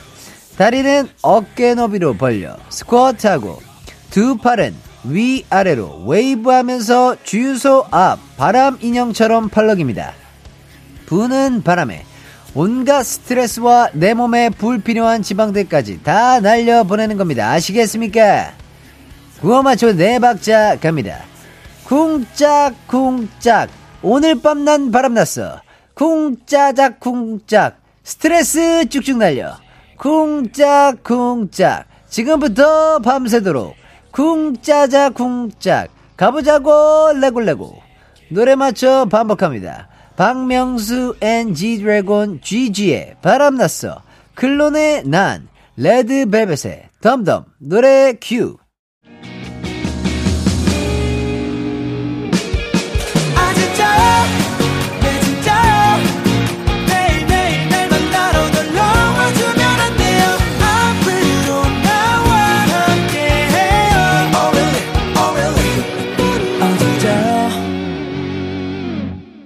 다리는 0.57 1.07
어깨 1.21 1.75
너비로 1.75 2.15
벌려 2.15 2.57
스쿼트하고 2.69 3.61
두 4.09 4.37
팔은 4.37 4.73
위아래로 5.03 6.05
웨이브하면서 6.07 7.17
주유소 7.23 7.85
앞 7.91 8.19
바람 8.37 8.79
인형처럼 8.81 9.49
펄럭입니다. 9.49 10.13
부는 11.05 11.61
바람에 11.61 12.05
온갖 12.53 13.03
스트레스와 13.03 13.89
내 13.93 14.13
몸에 14.13 14.49
불필요한 14.49 15.21
지방들까지 15.21 16.03
다 16.03 16.39
날려보내는 16.41 17.17
겁니다. 17.17 17.49
아시겠습니까? 17.51 18.51
구호 19.39 19.63
맞춰 19.63 19.93
네 19.93 20.19
박자 20.19 20.77
갑니다. 20.79 21.19
쿵짝쿵짝. 21.85 23.69
오늘 24.03 24.41
밤 24.41 24.65
난 24.65 24.91
바람났어. 24.91 25.61
쿵짜작 25.93 26.99
쿵짝. 26.99 27.77
스트레스 28.03 28.87
쭉쭉 28.89 29.17
날려. 29.17 29.55
쿵짝쿵짝. 29.97 31.85
지금부터 32.09 32.99
밤새도록 32.99 33.75
쿵짜작 34.11 35.13
쿵짝. 35.13 35.89
가보자고 36.17 37.13
let's 37.19 37.41
go 37.41 37.50
let's 37.50 37.73
go 37.73 37.81
노래 38.29 38.55
맞춰 38.55 39.05
반복합니다 39.09 39.87
박명수 40.21 41.15
and 41.21 41.55
지드래곤 41.55 42.41
GG의 42.43 43.15
바람났어. 43.23 44.03
클론의 44.35 45.07
난 45.07 45.47
레드벨벳의 45.77 46.89
덤덤 47.01 47.45
노래 47.57 48.13
큐 48.21 48.57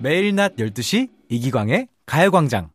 매일 0.05 0.35
낮 0.35 0.55
12시 0.57 1.09
이기광의 1.29 1.87
가요광장. 2.05 2.69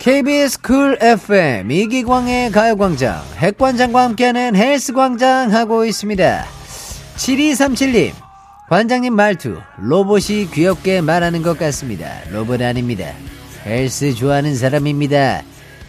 KBS 0.00 0.60
쿨 0.60 0.98
FM 1.00 1.70
이기광의 1.70 2.50
가요광장. 2.50 3.22
헬관장과 3.36 4.02
함께하는 4.02 4.56
헬스광장 4.56 5.54
하고 5.54 5.84
있습니다. 5.84 6.44
7237님 7.14 8.12
관장님 8.68 9.14
말투 9.14 9.60
로봇이 9.76 10.50
귀엽게 10.52 11.00
말하는 11.00 11.42
것 11.42 11.56
같습니다. 11.56 12.10
로봇 12.32 12.60
아닙니다. 12.60 13.12
헬스 13.64 14.12
좋아하는 14.16 14.56
사람입니다. 14.56 15.42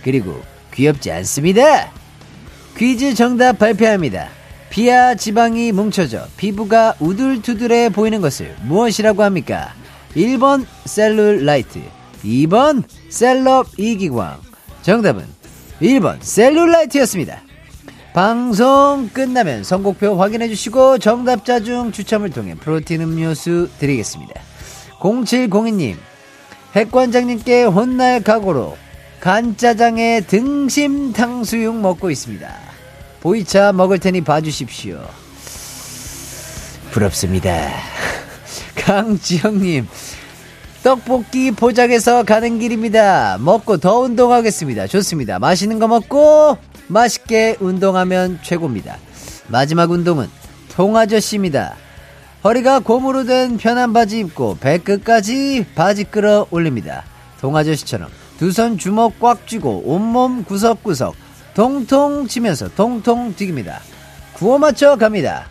그리고 0.04 0.40
귀엽지 0.72 1.12
않습니다 1.14 1.90
퀴즈 2.78 3.14
정답 3.14 3.60
발표합니다. 3.60 4.30
피하 4.70 5.16
지방이 5.16 5.72
뭉쳐져 5.72 6.26
피부가 6.38 6.96
우둘투둘해 7.00 7.90
보이는 7.90 8.22
것을 8.22 8.56
무엇이라고 8.64 9.24
합니까? 9.24 9.74
1번 10.16 10.66
셀룰라이트 10.86 11.82
2번 12.24 12.84
셀럽 13.10 13.68
이기광. 13.78 14.40
정답은 14.82 15.26
1번 15.82 16.18
셀룰라이트였습니다. 16.22 17.42
방송 18.14 19.10
끝나면 19.14 19.64
선곡표 19.64 20.16
확인해 20.16 20.48
주시고 20.48 20.98
정답자 20.98 21.60
중 21.62 21.92
추첨을 21.92 22.32
통해 22.32 22.56
프로틴 22.56 23.02
음료수 23.02 23.70
드리겠습니다. 23.80 24.34
0702님 25.00 25.96
핵관장님께 26.76 27.64
혼날 27.64 28.22
각오로 28.24 28.78
간짜장에 29.20 30.22
등심 30.22 31.14
탕수육 31.14 31.76
먹고 31.76 32.10
있습니다 32.10 32.50
보이차 33.22 33.74
먹을 33.74 34.00
테니 34.00 34.22
봐주십시오 34.22 35.02
부럽습니다 36.92 37.70
강지영님 38.76 39.88
떡볶이 40.84 41.52
포장해서 41.52 42.24
가는 42.24 42.58
길입니다. 42.58 43.38
먹고 43.42 43.78
더 43.78 44.00
운동하겠습니다. 44.00 44.88
좋습니다. 44.88 45.38
맛있는 45.38 45.78
거 45.78 45.88
먹고 45.90 46.58
맛있게 46.88 47.58
운동하면 47.60 48.40
최고입니다. 48.44 48.98
마지막 49.48 49.92
운동은 49.92 50.30
통아저씨입니다. 50.72 51.76
허리가 52.46 52.80
고무로 52.80 53.26
된 53.26 53.58
편한 53.58 53.92
바지 53.92 54.20
입고 54.20 54.58
배끝까지 54.62 55.66
바지 55.76 56.06
끌어 56.06 56.48
올립니다. 56.50 57.04
통아저씨처럼 57.42 58.10
두 58.40 58.52
손 58.52 58.78
주먹 58.78 59.20
꽉 59.20 59.46
쥐고 59.46 59.84
온몸 59.86 60.44
구석구석 60.46 61.14
통통 61.54 62.28
치면서 62.28 62.70
통통 62.70 63.36
튀깁니다. 63.36 63.82
구호 64.34 64.58
맞춰 64.58 64.96
갑니다. 64.96 65.46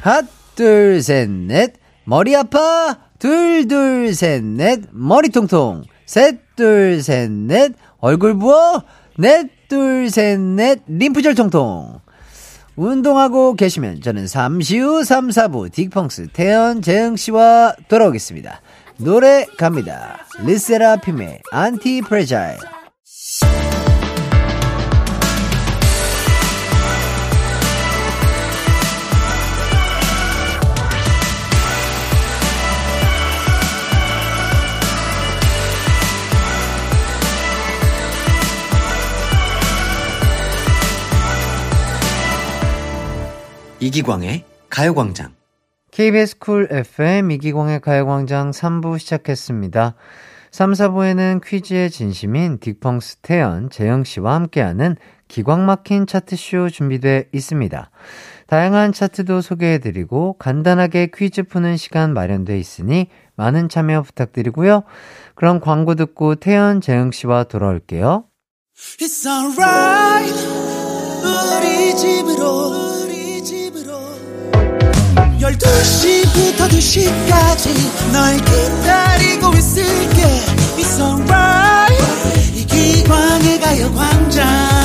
핫, 0.00 0.24
둘, 0.54 1.02
셋, 1.02 1.28
넷. 1.28 1.74
머리 2.04 2.34
아파. 2.34 2.96
둘, 3.18 3.68
둘, 3.68 4.14
셋, 4.14 4.42
넷. 4.42 4.80
머리 4.92 5.28
통통. 5.28 5.82
셋, 6.06 6.38
둘, 6.56 7.02
셋, 7.02 7.30
넷. 7.30 7.72
얼굴 7.98 8.38
부어. 8.38 8.82
넷, 9.18 9.50
둘, 9.68 10.08
셋, 10.08 10.40
넷. 10.40 10.80
림프절 10.86 11.34
통통. 11.34 12.00
운동하고 12.76 13.54
계시면 13.54 14.00
저는 14.00 14.26
잠시 14.26 14.78
후 14.78 15.04
3, 15.04 15.28
4부 15.28 15.70
딕펑스 15.70 16.32
태현 16.32 16.80
재흥 16.80 17.16
씨와 17.16 17.74
돌아오겠습니다. 17.88 18.60
노래 18.98 19.44
갑니다. 19.58 20.26
르세라핌의 20.40 21.42
Antifragile. 21.52 22.58
이기광의 43.78 44.44
가요광장. 44.70 45.35
KBS 45.96 46.38
쿨 46.40 46.68
FM 46.70 47.30
이기광의 47.30 47.80
가요광장 47.80 48.50
3부 48.50 48.98
시작했습니다. 48.98 49.94
3, 50.50 50.72
4부에는 50.72 51.40
퀴즈에 51.42 51.90
진심인 51.90 52.58
딕펑스 52.58 53.20
태현, 53.22 53.70
재흥씨와 53.70 54.34
함께하는 54.34 54.96
기광 55.26 55.64
막힌 55.64 56.06
차트쇼 56.06 56.68
준비돼 56.68 57.30
있습니다. 57.32 57.90
다양한 58.46 58.92
차트도 58.92 59.40
소개해드리고 59.40 60.34
간단하게 60.34 61.12
퀴즈 61.14 61.44
푸는 61.44 61.78
시간 61.78 62.12
마련돼 62.12 62.58
있으니 62.58 63.08
많은 63.36 63.70
참여 63.70 64.02
부탁드리고요. 64.02 64.82
그럼 65.34 65.60
광고 65.60 65.94
듣고 65.94 66.34
태현, 66.34 66.82
재흥씨와 66.82 67.44
돌아올게요. 67.44 68.26
12시부터 75.46 76.68
2시까지 76.68 78.12
널 78.12 78.36
기다리고 78.36 79.54
있을게. 79.54 80.22
It's 80.76 80.98
alright. 81.00 82.56
이기광의 82.56 83.60
가요광장. 83.60 84.76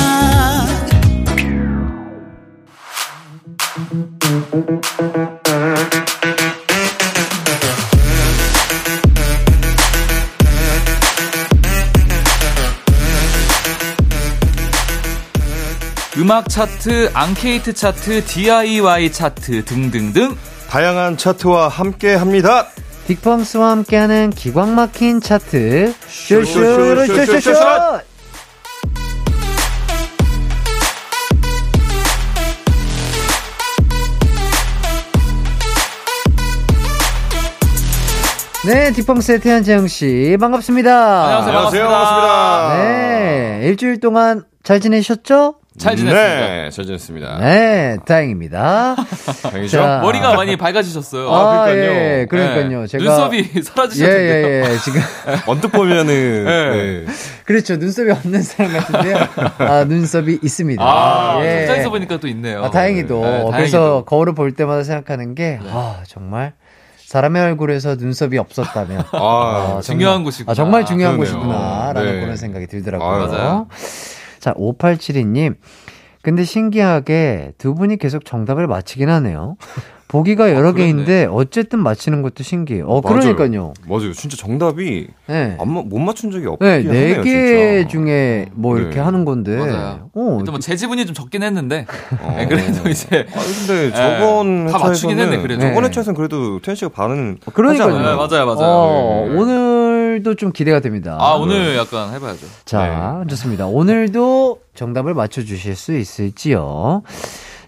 음악 16.18 16.48
차트, 16.50 17.10
앙케이트 17.16 17.74
차트, 17.74 18.26
DIY 18.26 19.12
차트 19.12 19.66
등등등 19.66 20.38
다양한 20.72 21.18
차트와 21.18 21.68
함께 21.68 22.16
합니다. 22.16 22.68
딕펑스와 23.06 23.72
함께하는 23.72 24.30
기광 24.30 24.74
막힌 24.74 25.20
차트 25.20 25.94
쇼쇼쇼쇼쇼쇼. 26.08 27.26
쇼쇼쇼쇼쇼 27.26 28.00
네, 38.66 38.92
딕펑스의 38.92 39.42
태연 39.42 39.64
재영 39.64 39.88
씨 39.88 40.38
반갑습니다. 40.40 41.26
안녕하세요. 41.26 41.84
반갑습니다. 41.90 42.78
네, 42.78 43.62
일주일 43.64 44.00
동안 44.00 44.44
잘 44.64 44.80
지내셨죠? 44.80 45.56
잘 45.78 45.96
지냈습니다. 45.96 46.48
네, 46.48 46.70
잘 46.70 46.86
지냈습니다. 46.86 47.38
네, 47.40 47.98
다행입니다. 48.06 48.96
다행이죠? 49.42 49.78
자, 49.78 50.00
머리가 50.02 50.36
많이 50.36 50.58
밝아지셨어요. 50.58 51.32
아, 51.32 51.64
그러니까요. 51.66 51.92
예, 51.92 52.26
그러니까요. 52.30 52.82
네. 52.82 52.88
제가 52.88 53.04
눈썹이 53.06 53.50
예, 53.56 53.62
사라지셨는데요. 53.64 54.48
예, 54.48 54.64
예. 54.70 54.78
지금 54.84 55.00
언뜻 55.48 55.70
보면은 55.70 56.06
네. 56.44 57.04
네. 57.06 57.06
그렇죠. 57.46 57.78
눈썹이 57.78 58.12
없는 58.12 58.42
사람 58.44 58.74
같은데요. 58.74 59.18
아, 59.60 59.86
눈썹이 59.86 60.40
있습니다. 60.44 60.84
아, 60.84 61.40
예. 61.46 61.60
현장에서 61.62 61.90
보니까 61.90 62.18
또 62.20 62.28
있네요. 62.28 62.66
아, 62.66 62.70
다행히도. 62.70 63.16
네, 63.16 63.22
다행히도. 63.22 63.52
그래서 63.52 64.04
거울을 64.06 64.36
볼 64.36 64.52
때마다 64.52 64.84
생각하는 64.84 65.36
게, 65.36 65.58
아, 65.70 66.02
정말 66.06 66.52
사람의 67.06 67.42
얼굴에서 67.44 67.96
눈썹이 67.96 68.38
없었다면. 68.38 69.04
아, 69.14 69.78
아, 69.78 69.82
중요한 69.82 70.16
정말- 70.18 70.24
곳이구나. 70.26 70.52
아, 70.52 70.54
정말 70.54 70.86
중요한 70.86 71.18
그러네요. 71.18 71.38
곳이구나라는 71.40 72.14
네. 72.16 72.20
그런 72.22 72.36
생각이 72.36 72.68
들더라고요. 72.68 73.10
아유. 73.10 73.28
맞아요. 73.28 73.68
자, 74.42 74.54
5872님. 74.56 75.56
근데 76.24 76.44
신기하게 76.44 77.54
두 77.58 77.74
분이 77.74 77.98
계속 77.98 78.26
정답을 78.26 78.68
맞히긴 78.68 79.08
하네요. 79.10 79.56
보기가 80.12 80.54
여러 80.54 80.70
아. 80.70 80.74
개인데 80.74 81.26
어쨌든 81.32 81.80
맞히는 81.80 82.22
것도 82.22 82.44
신기해요. 82.44 82.86
어, 82.86 83.00
맞아요. 83.02 83.22
그러니까요. 83.36 83.74
맞아요. 83.88 84.12
진짜 84.12 84.36
정답이 84.36 85.08
네. 85.28 85.56
안, 85.58 85.74
마- 85.74 85.82
못 85.84 86.00
맞춘 86.00 86.32
적이 86.32 86.48
없긴 86.48 86.68
네, 86.68 86.86
하네요. 86.86 86.92
네 86.92 87.22
개. 87.24 87.88
중에 87.88 88.48
뭐 88.52 88.76
네. 88.76 88.82
이렇게 88.82 89.00
하는 89.00 89.24
건데. 89.24 89.56
맞아요. 89.56 90.10
어, 90.14 90.38
일단 90.40 90.52
뭐제 90.52 90.76
지분이 90.76 91.06
좀 91.06 91.16
적긴 91.16 91.44
했는데 91.44 91.86
어. 92.20 92.34
네, 92.38 92.46
그래도 92.46 92.90
이제 92.90 93.26
아 93.34 93.40
근데 93.40 93.92
저번 93.94 94.68
다 94.68 94.80
맞추긴 94.80 95.18
했네, 95.18 95.38
그래도. 95.42 95.62
저번 95.62 95.84
네. 95.84 95.88
회차에서는 95.88 96.18
그래도 96.18 96.60
태현 96.60 96.76
씨가 96.76 96.90
반은 96.92 97.38
그러니까요. 97.54 97.88
하지 97.88 97.96
않았나요? 97.98 98.18
네, 98.28 98.28
맞아요, 98.36 98.46
맞아요. 98.54 98.70
어, 98.70 99.28
네. 99.30 99.36
오늘도 99.38 100.36
좀 100.36 100.52
기대가 100.52 100.82
됩니다. 100.82 101.16
아 101.22 101.36
오늘 101.36 101.78
약간 101.78 102.14
해봐야죠. 102.14 102.46
자, 102.66 103.24
좋습니다. 103.30 103.68
오늘도 103.68 104.60
정답을 104.76 105.14
맞춰주실 105.14 105.74
수 105.78 105.96
있을지요. 105.98 107.04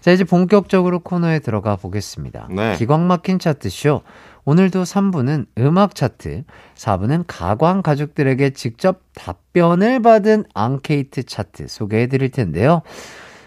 자, 0.04 0.12
이제 0.12 0.22
본격적으로 0.22 0.98
코너에 0.98 1.38
들어가 1.38 1.76
보겠습니다. 1.76 2.48
네. 2.50 2.76
기광 2.76 3.06
막힌 3.06 3.38
차트쇼. 3.38 4.02
오늘도 4.44 4.82
3부는 4.82 5.46
음악 5.56 5.94
차트, 5.94 6.44
4부는 6.74 7.24
가광 7.26 7.80
가족들에게 7.80 8.50
직접 8.50 9.00
답변을 9.14 10.02
받은 10.02 10.44
앙케이트 10.52 11.22
차트 11.22 11.68
소개해 11.68 12.08
드릴 12.08 12.30
텐데요. 12.30 12.82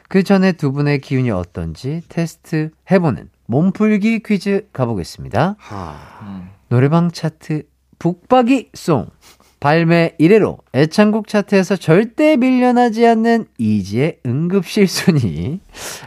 그 0.09 0.23
전에 0.23 0.51
두 0.53 0.71
분의 0.71 1.01
기운이 1.01 1.29
어떤지 1.29 2.01
테스트 2.09 2.71
해보는 2.89 3.29
몸풀기 3.45 4.23
퀴즈 4.25 4.67
가보겠습니다. 4.73 5.57
음. 6.23 6.49
노래방 6.69 7.11
차트 7.11 7.67
북박이 7.99 8.71
송 8.73 9.05
발매 9.59 10.15
1회로 10.19 10.59
애창곡 10.73 11.27
차트에서 11.27 11.75
절대 11.75 12.37
밀려나지 12.37 13.05
않는 13.07 13.47
이지의 13.57 14.19
응급실 14.25 14.87
순위 14.87 15.59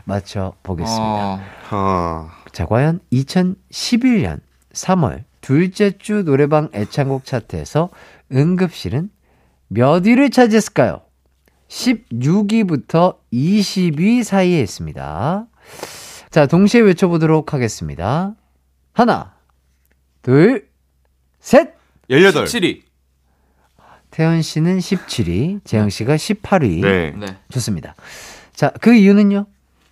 맞춰보겠습니다. 0.04 1.04
어, 1.04 1.40
아, 1.70 2.30
자, 2.52 2.66
과연 2.66 3.00
2011년 3.12 4.40
3월 4.72 5.24
둘째 5.40 5.96
주 5.98 6.24
노래방 6.24 6.68
애창곡 6.72 7.24
차트에서 7.24 7.90
응급실은 8.32 9.10
몇 9.68 10.06
위를 10.06 10.30
차지했을까요? 10.30 11.02
16위부터 11.68 13.16
20위 13.32 14.22
사이에 14.22 14.60
있습니다. 14.60 15.46
자, 16.30 16.46
동시에 16.46 16.80
외쳐보도록 16.80 17.52
하겠습니다. 17.52 18.34
하나, 18.92 19.34
둘, 20.22 20.68
셋! 21.40 21.74
18. 22.08 22.44
7위. 22.44 22.89
태연 24.10 24.42
씨는 24.42 24.78
17위, 24.78 25.60
재영 25.64 25.88
씨가 25.90 26.16
18위. 26.16 26.80
네. 26.82 27.12
네. 27.16 27.26
좋습니다. 27.52 27.94
자, 28.54 28.72
그 28.80 28.94
이유는요? 28.94 29.46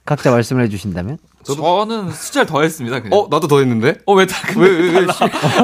각자 0.05 0.31
말씀을 0.31 0.65
해주신다면? 0.65 1.19
저는 1.45 2.11
숫자를 2.11 2.47
더했습니다. 2.47 3.01
그냥. 3.01 3.19
어, 3.19 3.29
나도 3.31 3.47
더 3.47 3.59
했는데? 3.61 3.95
어, 4.07 4.15
왜 4.15 4.27
다, 4.27 4.37
왜, 4.59 4.69
왜, 4.69 4.91
왜, 5.01 5.07
달라? 5.07 5.15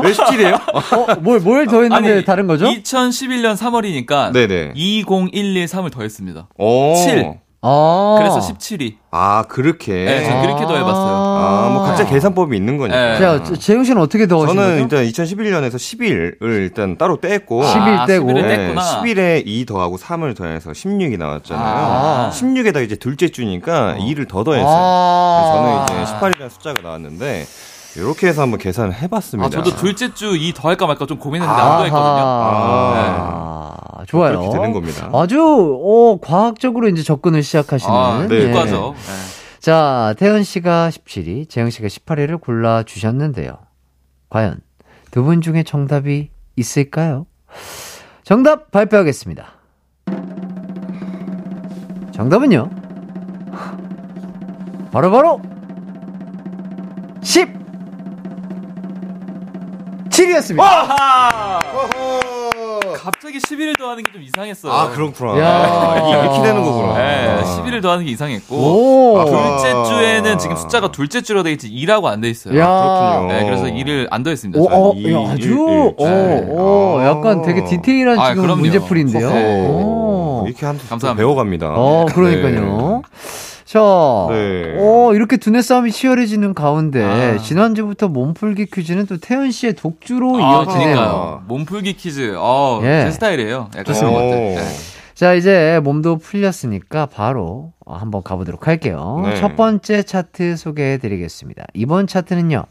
왜 0.02 0.12
17이에요? 0.12 0.54
어, 0.72 1.14
뭘, 1.20 1.40
뭘 1.40 1.66
더 1.66 1.82
했는데 1.82 2.24
다른 2.24 2.46
거죠? 2.46 2.66
2011년 2.66 3.56
3월이니까 3.56 4.32
네네. 4.32 4.72
20113을 4.74 5.90
더했습니다. 5.92 6.48
오. 6.56 6.94
7. 7.04 7.38
아. 7.66 8.16
그래서 8.18 8.40
17위. 8.40 8.96
아, 9.10 9.44
그렇게. 9.48 9.92
네, 10.04 10.24
전 10.24 10.42
그렇게 10.42 10.66
더해봤어요. 10.66 11.14
아, 11.14 11.70
뭐 11.72 11.82
각자 11.84 12.04
계산법이 12.04 12.54
있는 12.56 12.76
거니까. 12.76 12.96
네. 13.12 13.18
자, 13.18 13.42
저- 13.42 13.56
재영 13.56 13.84
씨는 13.84 14.02
어떻게 14.02 14.26
더하신 14.28 14.54
저는 14.54 14.86
거죠? 14.88 15.02
일단 15.02 15.24
2011년에서 15.24 15.76
10일을 15.76 16.36
일단 16.42 16.98
따로 16.98 17.18
떼고 17.20 17.62
10일 17.62 17.98
아, 18.00 18.06
떼고. 18.06 18.26
11을 18.28 18.42
네, 18.42 18.74
뗐구나. 18.74 18.80
10일에 18.80 19.42
2 19.46 19.64
더하고 19.66 19.96
3을 19.96 20.36
더해서 20.36 20.72
16이 20.72 21.16
나왔잖아요. 21.18 21.64
아. 21.66 22.30
16에다 22.32 22.84
이제 22.84 22.96
둘째 22.96 23.28
주니까 23.30 23.94
2를 23.98 24.28
더 24.28 24.44
더했어요. 24.44 24.68
아. 24.68 25.84
그래서 25.86 25.96
저는 25.96 26.04
이제 26.06 26.12
18이라는 26.44 26.50
숫자가 26.50 26.82
나왔는데 26.82 27.46
이렇게 27.96 28.26
해서 28.26 28.42
한번 28.42 28.58
계산을 28.58 28.92
해봤습니다. 28.94 29.46
아, 29.46 29.50
저도 29.62 29.76
둘째 29.76 30.12
주 30.12 30.34
이 30.36 30.52
더할까 30.52 30.86
말까 30.86 31.06
좀 31.06 31.18
고민했는데 31.18 31.62
안 31.62 31.78
더했거든요. 31.78 32.24
아, 32.26 33.74
좋아요. 34.06 34.38
그렇게 34.40 34.56
되는 34.58 34.72
겁니다. 34.72 35.10
아주 35.12 35.40
어, 35.82 36.18
과학적으로 36.20 36.88
이제 36.88 37.02
접근을 37.02 37.42
시작하시는. 37.42 37.94
아, 37.94 38.26
네. 38.28 38.50
효과죠. 38.50 38.94
네. 38.96 39.60
자, 39.60 40.14
태연 40.18 40.42
씨가 40.42 40.90
17위, 40.90 41.48
재영 41.48 41.70
씨가 41.70 41.88
18위를 41.88 42.40
골라 42.40 42.82
주셨는데요. 42.82 43.56
과연 44.30 44.60
두 45.10 45.22
분 45.22 45.40
중에 45.40 45.62
정답이 45.62 46.30
있을까요? 46.56 47.26
정답 48.24 48.70
발표하겠습니다. 48.70 49.46
정답은요. 52.12 52.70
바로 54.92 55.10
바로 55.10 55.40
10 57.22 57.48
7이었습니다. 60.10 60.62
갑자기 62.92 63.38
11을 63.38 63.78
더하는 63.78 64.02
게 64.04 64.12
좀 64.12 64.22
이상했어요. 64.22 64.72
아, 64.72 64.90
그렇구나. 64.90 65.38
야. 65.40 65.48
아, 65.48 65.98
이게 65.98 66.10
이렇게 66.10 66.42
되는 66.42 66.62
거구나. 66.62 66.94
네, 66.96 67.42
11을 67.42 67.82
더하는 67.82 68.04
게 68.04 68.10
이상했고. 68.12 68.54
오. 68.56 69.18
아, 69.18 69.24
둘째 69.24 69.72
주에는 69.88 70.38
지금 70.38 70.54
숫자가 70.56 70.92
둘째 70.92 71.20
주로 71.22 71.42
돼 71.42 71.52
있지 71.52 71.68
2라고 71.70 72.04
안 72.06 72.20
돼 72.20 72.28
있어요. 72.30 72.58
야. 72.60 72.66
그렇군요. 72.68 73.32
네, 73.32 73.44
그래서 73.44 73.64
2를 73.64 74.06
안 74.10 74.22
더했습니다. 74.22 74.60
오. 74.60 74.68
어, 74.70 74.92
이, 74.94 75.12
야, 75.12 75.18
아주, 75.32 75.42
일, 75.48 75.50
일, 75.52 75.58
오, 75.58 75.94
네. 75.98 76.46
오, 76.50 76.98
아. 77.00 77.06
약간 77.06 77.42
되게 77.42 77.64
디테일한 77.64 78.18
아, 78.18 78.28
지금 78.30 78.42
그럼요. 78.42 78.60
문제풀인데요. 78.60 79.30
네. 79.32 79.66
오. 79.68 80.44
이렇게 80.46 80.66
한 80.66 80.78
감사합니다. 80.78 81.14
배워갑니다. 81.14 81.72
어, 81.76 82.06
그러니까요. 82.14 83.02
자, 83.74 83.80
네. 84.30 84.76
어, 84.78 85.12
이렇게 85.14 85.36
두뇌 85.36 85.60
싸움이 85.60 85.90
치열해지는 85.90 86.54
가운데, 86.54 87.02
아. 87.02 87.38
지난주부터 87.38 88.06
몸풀기 88.06 88.66
퀴즈는 88.66 89.06
또 89.06 89.16
태연 89.16 89.50
씨의 89.50 89.72
독주로 89.72 90.36
아, 90.36 90.62
이어지네요. 90.62 90.94
그러니까요. 90.94 91.42
몸풀기 91.48 91.94
퀴즈. 91.94 92.36
어, 92.38 92.80
예. 92.84 93.02
제 93.06 93.10
스타일이에요. 93.10 93.70
약간 93.72 93.84
좋습니다. 93.86 94.16
그런 94.16 94.30
것들. 94.30 94.42
오. 94.44 94.54
네. 94.54 94.64
자, 95.14 95.34
이제 95.34 95.80
몸도 95.82 96.18
풀렸으니까 96.18 97.06
바로 97.06 97.72
어, 97.84 97.96
한번 97.96 98.22
가보도록 98.22 98.68
할게요. 98.68 99.22
네. 99.24 99.34
첫 99.40 99.56
번째 99.56 100.04
차트 100.04 100.56
소개해 100.56 100.98
드리겠습니다. 100.98 101.64
이번 101.74 102.06
차트는요, 102.06 102.62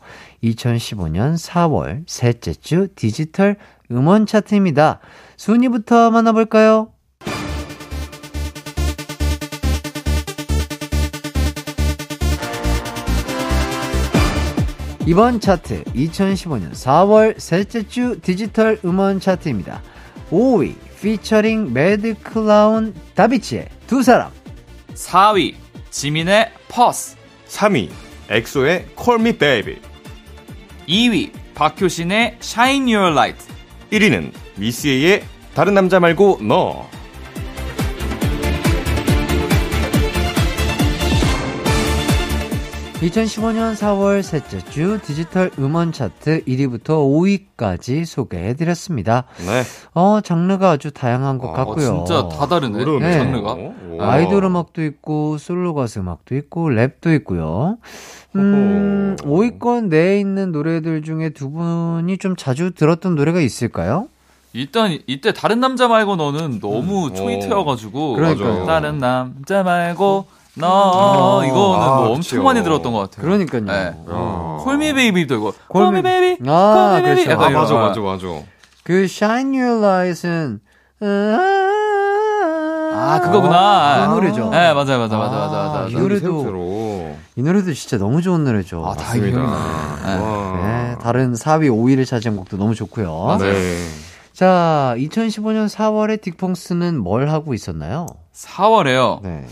2015년 0.42 1.36
4월 1.38 2.04
셋째 2.08 2.54
주 2.54 2.88
디지털 2.96 3.58
음원 3.92 4.26
차트입니다. 4.26 5.00
순위부터 5.36 6.12
만나볼까요? 6.12 6.92
이번 15.06 15.42
차트 15.42 15.84
2015년 15.84 16.72
4월 16.72 17.38
셋째 17.38 17.86
주 17.86 18.20
디지털 18.22 18.80
음원 18.86 19.20
차트입니다. 19.20 19.82
5위 20.32 20.76
피처링 21.02 21.74
매드 21.74 22.16
클라운 22.24 22.94
다비치의 23.13 23.68
두 23.86 24.02
사랑 24.02 24.32
4위, 24.94 25.56
지민의 25.89 26.52
Puss. 26.69 27.17
3위, 27.48 27.89
엑소의 28.30 28.88
Call 28.98 29.20
Me 29.22 29.38
Baby. 29.38 29.82
2위, 30.88 31.32
박효신의 31.54 32.38
Shine 32.42 32.96
Your 32.96 33.12
Light. 33.12 33.46
1위는 33.92 34.32
미스에이의 34.56 35.24
다른 35.54 35.74
남자 35.74 36.00
말고 36.00 36.39
너. 36.42 36.88
2015년 43.04 43.76
4월 43.76 44.22
셋째 44.22 44.60
주 44.70 44.98
디지털 45.04 45.52
음원 45.60 45.92
차트 45.92 46.46
1위부터 46.46 47.48
5위까지 47.58 48.06
소개해드렸습니다. 48.06 49.26
네. 49.39 49.63
어, 49.94 50.22
장르가 50.22 50.72
아주 50.72 50.89
다양한 50.92 51.38
것 51.38 51.50
어, 51.50 51.52
같고요. 51.52 52.06
진짜 52.06 52.30
다 52.30 52.48
다르네. 52.48 52.78
그러네. 52.82 53.12
장르가. 53.12 53.54
오. 53.54 53.74
아이돌 54.00 54.46
음악도 54.46 54.82
있고 54.86 55.38
솔로 55.38 55.74
가수 55.74 56.00
음악도 56.00 56.36
있고 56.36 56.70
랩도 56.70 57.13
있고요. 57.18 57.78
음, 58.38 59.18
호호. 59.22 59.38
5위권 59.42 59.89
내에 59.89 60.20
있는 60.22 60.54
노래들 60.54 61.02
중에 61.04 61.32
두 61.32 61.52
분이 61.52 62.18
좀 62.20 62.38
자주 62.38 62.72
들었던 62.72 63.16
노래가 63.16 63.42
있을까요? 63.42 64.08
일단 64.54 64.98
이때 65.08 65.34
다른 65.34 65.60
남자 65.60 65.89
말고 65.89 66.16
너는 66.16 66.62
너무 66.62 67.08
음. 67.08 67.13
초이 67.13 67.36
오. 67.36 67.39
트여가지고 67.39 68.13
그러니까요. 68.13 68.66
다른 68.66 69.00
남자 69.00 69.62
말고 69.63 70.26
너 70.56 71.39
음. 71.42 71.46
이거는 71.48 71.80
아, 71.82 71.88
뭐. 71.98 72.10
엄청 72.13 72.44
많이 72.44 72.63
들었던 72.63 72.94
것 72.94 73.00
같아요. 73.00 73.26
그러니까요. 73.26 73.62
네. 73.63 73.96
어. 74.08 74.62
Call 74.63 74.84
Me 74.84 74.93
Baby도 74.93 75.36
이거 75.36 75.52
Call 75.72 75.88
콜미 75.88 76.00
Me- 76.00 76.02
베이비 76.04 76.50
아, 76.50 76.92
Call 77.02 77.03
Me 77.03 77.04
Baby 77.15 77.24
그렇죠. 77.26 77.42
아, 77.44 77.50
맞아, 77.50 77.74
거. 77.74 77.80
맞아, 77.80 78.02
맞아. 78.02 78.28
그 78.84 78.94
Shine 79.06 79.60
Your 79.60 79.84
Light은 79.84 80.60
아 82.96 83.20
그거구나. 83.22 84.08
그 84.10 84.13
노래죠. 84.16 84.50
네 84.52 84.74
맞아요 84.74 85.00
맞아 85.00 85.18
맞아 85.18 85.18
맞아 85.18 85.36
아, 85.36 85.68
맞아. 85.68 85.88
이 85.89 85.94
맞아. 85.94 86.00
노래도-. 86.00 87.16
이 87.36 87.42
노래도 87.42 87.74
진짜 87.74 87.98
너무 87.98 88.22
좋은 88.22 88.44
노래죠. 88.44 88.86
아, 88.86 88.94
다. 88.94 89.13
기억이 89.13 89.32
나네. 89.32 90.22
와. 90.22 90.60
네, 90.62 90.96
다른 91.02 91.34
4위, 91.34 91.70
5위를 91.72 92.06
차지한 92.06 92.38
곡도 92.38 92.58
너무 92.58 92.76
좋고요. 92.76 93.38
네. 93.39 93.88
자, 94.34 94.94
2015년 94.98 95.68
4월에 95.68 96.22
딕펑스는 96.22 96.98
뭘 96.98 97.30
하고 97.30 97.54
있었나요? 97.54 98.06
4월에요. 98.36 99.22
네. 99.24 99.46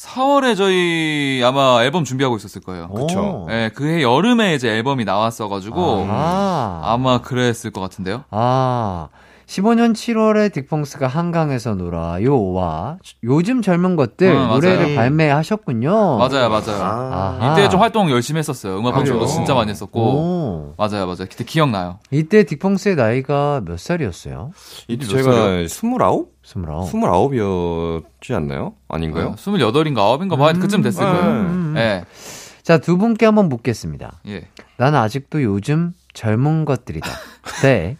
4월에 0.00 0.56
저희 0.56 1.42
아마 1.44 1.84
앨범 1.84 2.04
준비하고 2.04 2.36
있었을 2.36 2.62
거예요. 2.62 2.88
그쵸. 2.88 3.44
오. 3.44 3.46
네, 3.48 3.68
그해 3.68 4.02
여름에 4.02 4.54
이제 4.54 4.68
앨범이 4.68 5.04
나왔어 5.04 5.48
가지고 5.48 6.06
아. 6.08 6.80
아마 6.84 7.20
그랬을 7.20 7.70
것 7.70 7.82
같은데요. 7.82 8.24
아. 8.30 9.08
15년 9.50 9.94
7월에 9.94 10.50
딕펑스가 10.50 11.08
한강에서 11.08 11.74
놀아요와 11.74 12.98
요즘 13.24 13.62
젊은 13.62 13.96
것들 13.96 14.28
음, 14.28 14.34
맞아요. 14.34 14.54
노래를 14.54 14.94
발매하셨군요. 14.94 16.18
맞아요, 16.18 16.48
맞아요. 16.48 16.78
아. 16.80 17.52
이때 17.52 17.68
좀 17.68 17.80
활동 17.80 18.08
열심히 18.12 18.38
했었어요. 18.38 18.78
음악 18.78 18.90
아, 18.94 18.98
방송도? 18.98 19.26
진짜 19.26 19.52
많이 19.54 19.70
했었고. 19.70 20.00
오. 20.00 20.74
맞아요, 20.78 21.06
맞아요. 21.06 21.26
그때 21.28 21.42
기억나요. 21.42 21.98
이때 22.12 22.44
딕펑스의 22.44 22.94
나이가 22.94 23.60
몇 23.64 23.80
살이었어요? 23.80 24.52
이때 24.86 25.04
몇 25.04 25.10
제가 25.10 25.32
살이요? 25.32 25.60
29? 25.62 26.28
스물아홉. 26.44 26.92
29이었지 26.92 28.34
않나요? 28.36 28.74
아닌가요? 28.88 29.30
어, 29.30 29.34
28인가 29.34 29.96
9인가 29.96 30.36
뭐 30.36 30.52
그쯤 30.52 30.82
됐을 30.82 31.02
음, 31.02 31.12
거예요. 31.12 31.30
음. 31.32 31.74
예. 31.76 32.04
자, 32.62 32.78
두 32.78 32.98
분께 32.98 33.26
한번 33.26 33.48
묻겠습니다. 33.48 34.20
예. 34.28 34.46
난 34.76 34.94
아직도 34.94 35.42
요즘 35.42 35.92
젊은 36.14 36.64
것들이다. 36.64 37.08
네. 37.62 37.96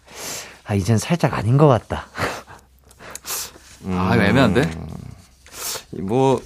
아, 0.71 0.73
이젠 0.73 0.97
살짝 0.97 1.33
아닌 1.37 1.57
것 1.57 1.67
같다. 1.67 2.05
아, 3.91 4.11
이거 4.15 4.23
애매한데? 4.23 4.71
뭐, 5.99 6.39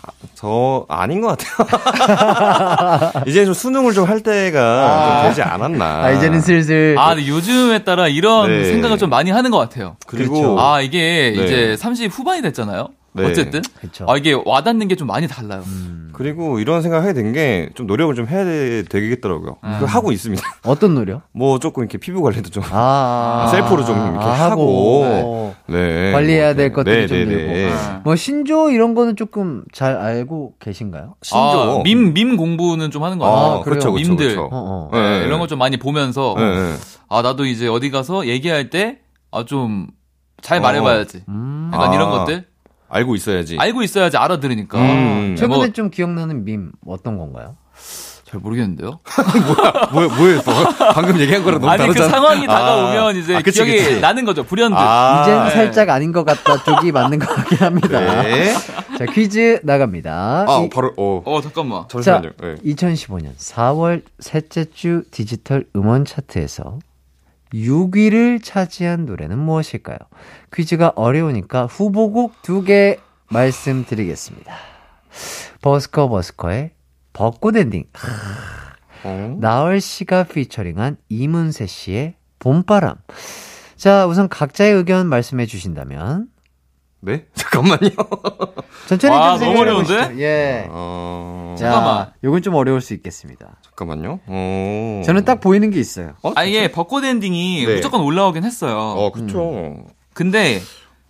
아, 0.00 0.10
저, 0.36 0.86
아닌 0.88 1.20
것 1.20 1.36
같아요. 1.36 3.10
이제 3.26 3.44
좀 3.44 3.52
수능을 3.52 3.92
좀 3.92 4.08
할 4.08 4.20
때가 4.20 5.22
좀 5.22 5.28
되지 5.28 5.42
않았나. 5.42 6.04
아, 6.04 6.10
이제는 6.12 6.40
슬슬. 6.40 6.94
아, 6.96 7.16
근데 7.16 7.26
요즘에 7.28 7.82
따라 7.82 8.06
이런 8.06 8.46
네. 8.46 8.64
생각을 8.66 8.96
좀 8.96 9.10
많이 9.10 9.32
하는 9.32 9.50
것 9.50 9.58
같아요. 9.58 9.96
그리고, 10.06 10.34
그렇죠. 10.34 10.60
아, 10.60 10.80
이게 10.80 11.32
네. 11.36 11.42
이제 11.44 11.76
30 11.76 12.12
후반이 12.16 12.42
됐잖아요. 12.42 12.90
네. 13.14 13.26
어쨌든. 13.26 13.62
그쵸. 13.80 14.06
아, 14.08 14.16
이게 14.16 14.36
와닿는 14.44 14.88
게 14.88 14.94
좀 14.96 15.06
많이 15.08 15.26
달라요. 15.28 15.62
그리고 16.12 16.58
이런 16.60 16.82
생각을 16.82 17.02
하게 17.08 17.12
된 17.14 17.32
게 17.32 17.70
좀 17.74 17.86
노력을 17.86 18.14
좀 18.14 18.26
해야 18.28 18.44
되겠더라고요. 18.44 19.56
음. 19.62 19.72
그거 19.74 19.86
하고 19.86 20.12
있습니다. 20.12 20.42
어떤 20.66 20.94
노래요? 20.94 21.22
뭐 21.32 21.58
조금 21.58 21.82
이렇게 21.82 21.98
피부 21.98 22.22
관리도 22.22 22.50
좀. 22.50 22.62
아, 22.70 23.48
셀프로 23.54 23.84
좀 23.84 23.96
이렇게 23.96 24.24
하고. 24.26 25.54
네. 25.68 26.12
관리해야 26.12 26.54
될뭐 26.54 26.76
것들이 26.76 26.96
네, 27.02 27.06
좀 27.06 27.18
네, 27.18 27.24
늘고. 27.24 27.52
네. 27.52 27.72
아. 27.72 28.00
뭐 28.04 28.16
신조 28.16 28.70
이런 28.70 28.94
거는 28.94 29.16
조금 29.16 29.64
잘 29.72 29.96
알고 29.96 30.54
계신가요? 30.60 31.14
신조. 31.22 31.38
아, 31.40 31.82
밈, 31.84 32.12
밈 32.14 32.36
공부는 32.36 32.90
좀 32.90 33.02
하는 33.02 33.18
것 33.18 33.26
아, 33.26 33.30
같아요. 33.30 33.60
그렇죠, 33.62 33.92
그렇죠. 33.92 34.08
밈들. 34.10 34.26
그렇죠. 34.34 34.48
어, 34.50 34.50
어. 34.52 34.90
네, 34.92 35.20
네. 35.20 35.26
이런 35.26 35.38
거 35.40 35.46
좀 35.46 35.58
많이 35.58 35.76
보면서, 35.76 36.34
네, 36.38 36.42
네. 36.44 36.74
아, 37.08 37.22
나도 37.22 37.44
이제 37.46 37.68
어디 37.68 37.90
가서 37.90 38.26
얘기할 38.26 38.70
때, 38.70 38.98
아, 39.30 39.44
좀, 39.44 39.88
잘 40.42 40.60
말해봐야지. 40.60 41.22
음. 41.28 41.70
약간 41.72 41.90
아. 41.90 41.94
이런 41.94 42.10
것들. 42.10 42.46
알고 42.94 43.16
있어야지. 43.16 43.56
알고 43.58 43.82
있어야지 43.82 44.16
알아들으니까. 44.16 44.78
음. 44.78 45.34
최근에 45.36 45.56
뭐, 45.56 45.68
좀 45.68 45.90
기억나는 45.90 46.44
밈 46.44 46.70
어떤 46.86 47.18
건가요? 47.18 47.56
잘 48.24 48.40
모르겠는데요. 48.40 49.00
뭐, 49.92 50.08
뭐였어? 50.08 50.52
방금 50.94 51.18
얘기한 51.18 51.42
거랑 51.42 51.60
너무 51.60 51.72
아니 51.72 51.86
그 51.88 51.94
다르잖아. 51.94 52.08
상황이 52.08 52.44
아. 52.44 52.54
다가오면 52.54 53.16
이제 53.16 53.34
아, 53.36 53.42
그치, 53.42 53.64
기억이 53.64 53.82
그치. 53.84 54.00
나는 54.00 54.24
거죠. 54.24 54.44
불현듯. 54.44 54.78
아, 54.78 55.22
이제는 55.22 55.46
예. 55.46 55.50
살짝 55.50 55.90
아닌 55.90 56.12
것 56.12 56.24
같다 56.24 56.62
쪽이 56.62 56.92
맞는 56.92 57.18
것 57.18 57.26
같긴 57.34 57.58
합니다. 57.58 58.22
네. 58.22 58.52
자, 58.96 59.06
퀴즈 59.12 59.60
나갑니다. 59.64 60.46
아, 60.48 60.62
이- 60.64 60.70
바로, 60.70 60.92
어. 60.96 61.20
어 61.24 61.40
잠깐만. 61.40 61.82
자, 61.88 62.00
잠시만요. 62.00 62.30
네. 62.40 62.54
2015년 62.72 63.36
4월 63.36 64.02
셋째 64.20 64.66
주 64.72 65.02
디지털 65.10 65.64
음원 65.74 66.04
차트에서 66.04 66.78
6위를 67.54 68.42
차지한 68.42 69.06
노래는 69.06 69.38
무엇일까요? 69.38 69.98
퀴즈가 70.52 70.92
어려우니까 70.96 71.66
후보곡 71.66 72.42
두 72.42 72.64
개 72.64 72.98
말씀드리겠습니다. 73.30 74.52
버스커 75.62 76.08
버스커의 76.08 76.72
벚꽃 77.12 77.56
엔딩. 77.56 77.84
어? 79.04 79.36
나얼 79.40 79.80
씨가 79.80 80.24
피처링한 80.24 80.96
이문세 81.08 81.66
씨의 81.66 82.14
봄바람. 82.38 82.96
자, 83.76 84.06
우선 84.06 84.28
각자의 84.28 84.72
의견 84.72 85.06
말씀해 85.08 85.46
주신다면 85.46 86.28
네? 87.04 87.26
잠깐만요. 87.34 87.90
천천히 88.88 89.14
와, 89.14 89.38
좀 89.38 89.48
너무 89.48 89.60
어려운데? 89.60 90.14
예. 90.18 90.66
어, 90.70 91.54
자, 91.58 91.70
잠깐만. 91.70 92.12
요건 92.24 92.42
좀 92.42 92.54
어려울 92.54 92.80
수 92.80 92.94
있겠습니다. 92.94 93.56
잠깐만요. 93.62 94.20
어. 94.26 95.02
저는 95.04 95.24
딱 95.24 95.40
보이는 95.40 95.70
게 95.70 95.78
있어요. 95.78 96.14
어, 96.22 96.32
아 96.34 96.44
이게 96.44 96.70
벚꽃 96.72 97.04
엔딩이 97.04 97.66
네. 97.66 97.74
무조건 97.76 98.00
올라오긴 98.00 98.44
했어요. 98.44 98.76
어, 98.78 99.12
그쵸. 99.12 99.84
근데 100.14 100.60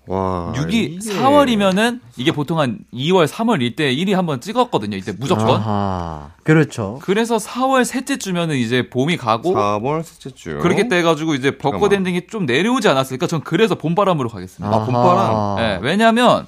와. 0.06 0.52
6위 0.54 0.72
이게- 0.74 1.12
4월이면은 1.14 2.00
이게 2.16 2.30
보통 2.32 2.58
한 2.60 2.78
2월 2.92 3.26
3월 3.26 3.62
이때 3.62 3.94
1위 3.94 4.12
한번 4.12 4.40
찍었거든요. 4.40 4.96
이때 4.96 5.12
무조건. 5.18 5.56
아하. 5.60 6.30
그렇죠. 6.42 6.98
그래서 7.02 7.36
4월 7.38 7.84
셋째 7.84 8.16
주면은 8.18 8.56
이제 8.56 8.88
봄이 8.90 9.16
가고 9.16 9.54
4월 9.54 10.02
셋째 10.02 10.30
주. 10.34 10.58
그렇게 10.58 10.88
돼 10.88 11.02
가지고 11.02 11.34
이제 11.34 11.56
벚꽃 11.56 11.80
잠깐만. 11.90 11.92
엔딩이 11.98 12.26
좀 12.28 12.44
내려오지 12.46 12.88
않았을까? 12.88 13.26
전 13.26 13.40
그래서 13.42 13.74
봄바람으로 13.76 14.28
가겠습니다. 14.28 14.76
아, 14.76 14.84
봄바람? 14.84 15.56
네, 15.56 15.78
왜냐면 15.82 16.46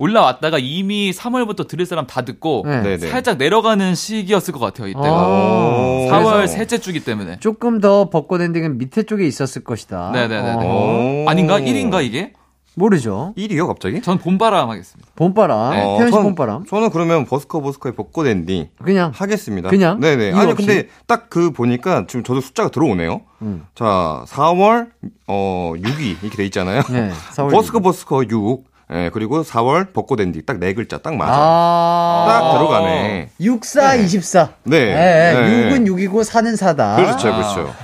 올라왔다가 0.00 0.58
이미 0.60 1.10
3월부터 1.10 1.66
들을 1.66 1.84
사람 1.84 2.06
다 2.06 2.22
듣고 2.22 2.62
네. 2.66 2.82
네네. 2.82 3.08
살짝 3.10 3.36
내려가는 3.36 3.94
시기였을 3.96 4.54
것 4.54 4.60
같아요. 4.60 4.86
이때가. 4.88 5.06
아, 5.08 6.06
4월 6.10 6.32
그래서 6.36 6.54
셋째 6.54 6.78
주기 6.78 7.00
때문에. 7.00 7.38
조금 7.40 7.80
더 7.80 8.08
벚꽃 8.08 8.40
엔딩은 8.40 8.78
밑에 8.78 9.02
쪽에 9.02 9.26
있었을 9.26 9.64
것이다. 9.64 10.10
네네네네. 10.12 10.52
어, 10.64 11.24
오. 11.26 11.28
아닌가? 11.28 11.58
1인가 11.58 12.04
이게? 12.04 12.32
모르죠. 12.78 13.34
1위요, 13.36 13.66
갑자기? 13.66 14.00
전 14.00 14.18
봄바람 14.18 14.70
하겠습니다. 14.70 15.10
봄바람. 15.16 15.70
네. 15.72 15.82
태현 15.98 16.06
씨 16.06 16.12
전- 16.12 16.22
봄바람. 16.22 16.64
저는 16.66 16.90
그러면 16.90 17.24
버스커 17.26 17.60
버스커의 17.60 17.94
벚꽃 17.94 18.26
엔딩 18.26 18.68
그냥. 18.82 19.12
하겠습니다. 19.14 19.68
그냥? 19.68 20.00
네네. 20.00 20.32
아니 20.32 20.50
없이? 20.52 20.66
근데 20.66 20.88
딱 21.06 21.28
그 21.28 21.50
보니까 21.50 22.06
지금 22.06 22.22
저도 22.22 22.40
숫자가 22.40 22.70
들어오네요. 22.70 23.20
음. 23.42 23.66
자, 23.74 24.24
4월 24.26 24.88
어 25.26 25.72
6위 25.76 26.16
이렇게 26.22 26.36
돼 26.36 26.44
있잖아요. 26.46 26.82
네, 26.90 27.10
4월 27.34 27.50
버스커 27.52 27.80
버스커 27.80 28.24
6. 28.30 28.64
예, 28.90 29.10
그리고 29.12 29.42
4월 29.42 29.92
벚꽃 29.92 30.18
엔딩 30.20 30.42
딱 30.46 30.58
네 30.58 30.72
글자 30.72 30.98
딱 30.98 31.14
맞아. 31.14 31.32
아. 31.34 32.26
딱 32.28 32.52
들어가네. 32.58 33.30
64, 33.40 33.96
24. 33.96 34.48
네. 34.64 34.76
예, 34.78 34.92
네. 35.34 35.70
6은 35.70 35.86
6이고 35.86 36.24
4는 36.24 36.56
4다. 36.56 36.96
그렇죠, 36.96 37.32
그렇죠. 37.34 37.74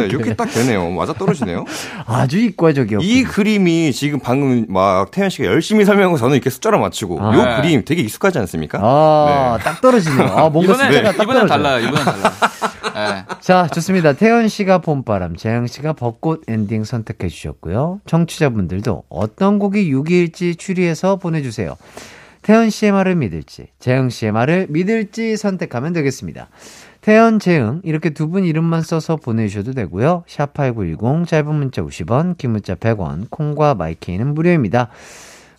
네, 0.00 0.06
이렇게 0.06 0.34
딱 0.34 0.44
되네요. 0.50 0.90
맞아 0.90 1.12
떨어지네요. 1.14 1.64
아주 2.06 2.38
이과적이었고. 2.38 3.02
이 3.04 3.22
그림이 3.24 3.92
지금 3.92 4.20
방금 4.20 4.66
막 4.68 5.10
태현 5.10 5.30
씨가 5.30 5.46
열심히 5.46 5.84
설명하고 5.84 6.18
저는 6.18 6.34
이렇게 6.34 6.50
숫자로 6.50 6.78
맞추고 6.78 7.20
아. 7.20 7.34
요 7.34 7.42
네. 7.44 7.56
그림 7.62 7.84
되게 7.84 8.02
익숙하지 8.02 8.38
않습니까? 8.40 8.78
아, 8.82 9.56
네. 9.58 9.64
딱 9.64 9.80
떨어지네요. 9.80 10.28
아, 10.28 10.48
뭔가 10.50 10.74
이번엔, 10.74 10.92
숫자가 10.92 11.16
딱 11.16 11.22
이번엔. 11.24 11.46
달라요. 11.46 11.78
이번엔 11.88 12.04
달라요. 12.04 12.22
네. 12.94 13.24
자, 13.40 13.66
좋습니다. 13.68 14.12
태현 14.12 14.48
씨가 14.48 14.78
봄바람, 14.78 15.36
재흥 15.36 15.66
씨가 15.68 15.92
벚꽃 15.94 16.42
엔딩 16.48 16.84
선택해 16.84 17.28
주셨고요. 17.28 18.00
청취자분들도 18.06 19.04
어떤 19.08 19.58
곡이 19.58 19.90
6위일지 19.92 20.49
추리해서 20.56 21.16
보내주세요. 21.16 21.76
태현 22.42 22.70
씨의 22.70 22.92
말을 22.92 23.16
믿을지, 23.16 23.66
재흥 23.80 24.08
씨의 24.08 24.32
말을 24.32 24.66
믿을지 24.70 25.36
선택하면 25.36 25.92
되겠습니다. 25.92 26.48
태현, 27.02 27.38
재흥 27.38 27.80
이렇게 27.84 28.10
두 28.10 28.28
분 28.28 28.44
이름만 28.44 28.82
써서 28.82 29.16
보내주셔도 29.16 29.72
되고요. 29.72 30.24
샵8910 30.26 31.26
짧은 31.26 31.54
문자 31.54 31.82
50원, 31.82 32.38
긴 32.38 32.52
문자 32.52 32.74
100원, 32.74 33.28
콩과 33.30 33.74
마이케이는 33.74 34.34
무료입니다. 34.34 34.88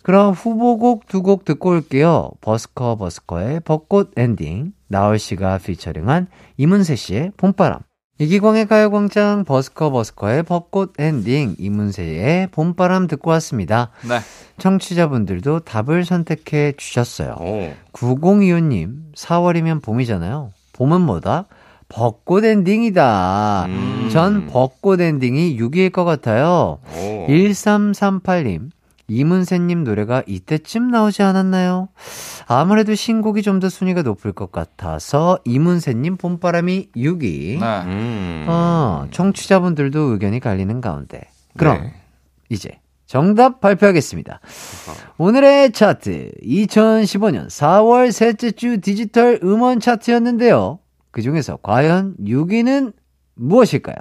그럼 0.02 0.32
후보곡 0.32 1.06
두 1.06 1.22
곡 1.22 1.44
듣고 1.44 1.70
올게요. 1.70 2.30
버스커 2.40 2.96
버스커의 2.96 3.60
벚꽃 3.60 4.10
엔딩, 4.16 4.72
나얼 4.88 5.20
씨가 5.20 5.58
피처링한 5.58 6.26
이문세 6.56 6.96
씨의 6.96 7.32
봄바람. 7.36 7.78
이기광의 8.22 8.66
가요광장 8.66 9.44
버스커 9.44 9.90
버스커의 9.90 10.44
벚꽃 10.44 10.92
엔딩, 10.98 11.56
이문세의 11.58 12.46
봄바람 12.52 13.08
듣고 13.08 13.30
왔습니다. 13.32 13.90
네. 14.08 14.20
청취자분들도 14.58 15.60
답을 15.60 16.04
선택해 16.04 16.74
주셨어요. 16.76 17.34
어. 17.40 17.74
9025님, 17.92 19.12
4월이면 19.16 19.82
봄이잖아요. 19.82 20.52
봄은 20.72 21.00
뭐다? 21.00 21.46
벚꽃 21.88 22.44
엔딩이다. 22.44 23.64
음. 23.66 24.08
전 24.12 24.46
벚꽃 24.46 25.00
엔딩이 25.00 25.58
6위일 25.58 25.90
것 25.90 26.04
같아요. 26.04 26.78
어. 26.84 27.26
1338님, 27.28 28.70
이문세님 29.12 29.84
노래가 29.84 30.22
이때쯤 30.26 30.90
나오지 30.90 31.22
않았나요? 31.22 31.88
아무래도 32.46 32.94
신곡이 32.94 33.42
좀 33.42 33.60
더 33.60 33.68
순위가 33.68 34.02
높을 34.02 34.32
것 34.32 34.50
같아서 34.50 35.38
이문세님 35.44 36.16
봄바람이 36.16 36.88
6위. 36.96 37.60
네. 37.60 37.82
음. 37.84 38.46
어, 38.48 39.06
청취자분들도 39.10 40.00
의견이 40.00 40.40
갈리는 40.40 40.80
가운데. 40.80 41.20
그럼 41.56 41.82
네. 41.82 41.94
이제 42.48 42.70
정답 43.06 43.60
발표하겠습니다. 43.60 44.40
오늘의 45.18 45.72
차트 45.72 46.32
2015년 46.42 47.46
4월 47.48 48.10
셋째 48.10 48.50
주 48.52 48.80
디지털 48.80 49.38
음원 49.44 49.78
차트였는데요. 49.80 50.78
그 51.10 51.20
중에서 51.20 51.58
과연 51.62 52.16
6위는 52.24 52.94
무엇일까요? 53.34 53.96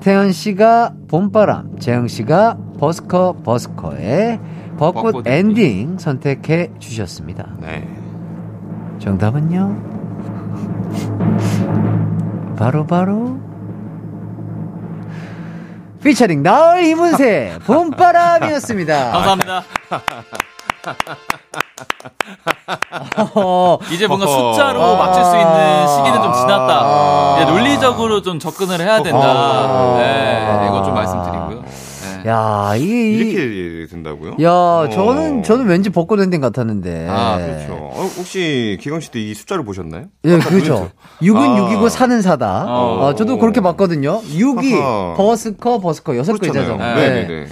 태현 0.00 0.32
씨가 0.32 0.94
봄바람, 1.08 1.78
재흥 1.78 2.08
씨가 2.08 2.56
버스커 2.78 3.42
버스커의 3.44 4.40
벚꽃 4.78 5.02
벚꽃 5.12 5.26
엔딩 5.26 5.98
선택해 5.98 6.70
주셨습니다. 6.78 7.56
네. 7.60 7.86
정답은요? 8.98 9.98
바로 12.56 12.86
바로 12.86 13.38
피처링 16.02 16.42
나얼 16.42 16.84
이문세 16.84 17.58
봄바람이었습니다. 17.66 19.10
감사합니다. 19.12 19.64
어, 23.34 23.78
이제 23.92 24.06
뭔가 24.06 24.26
어허. 24.26 24.52
숫자로 24.52 24.82
아. 24.82 24.96
맞출 24.96 25.24
수 25.24 25.36
있는 25.36 25.88
시기는 25.88 26.22
좀 26.22 26.32
지났다. 26.32 26.78
아. 26.80 27.36
이제 27.42 27.50
논리적으로 27.50 28.22
좀 28.22 28.38
접근을 28.38 28.80
해야 28.80 29.02
된다. 29.02 29.20
아. 29.22 29.96
네, 29.98 30.66
이거 30.68 30.82
좀 30.84 30.94
말씀드리고요. 30.94 31.62
네. 31.62 31.68
야, 32.30 32.72
이게, 32.76 32.94
이- 32.94 33.10
이렇게 33.16 33.86
된다고요? 33.90 34.32
야, 34.42 34.50
어. 34.50 34.88
저는, 34.92 35.44
저는 35.44 35.66
왠지 35.66 35.88
벚꽃 35.90 36.18
엔딩 36.20 36.40
같았는데. 36.40 37.06
아, 37.08 37.38
그렇죠. 37.38 37.74
어, 37.74 38.10
혹시 38.16 38.76
기광 38.80 38.98
씨도 39.00 39.18
이 39.18 39.34
숫자를 39.34 39.64
보셨나요? 39.64 40.06
예, 40.24 40.38
그렇죠. 40.38 40.90
6은 41.22 41.36
아. 41.36 41.68
6이고 41.70 41.88
4는 41.88 42.20
4다. 42.22 42.64
어. 42.66 42.98
어, 43.06 43.14
저도 43.14 43.38
그렇게 43.38 43.60
봤거든요. 43.60 44.20
6이 44.22 44.80
아하. 44.82 45.14
버스커, 45.16 45.78
버스커, 45.80 46.16
여섯 46.16 46.32
글자죠. 46.38 46.76
그렇잖아요. 46.76 46.96
네. 46.96 47.08
네, 47.08 47.26
네. 47.26 47.46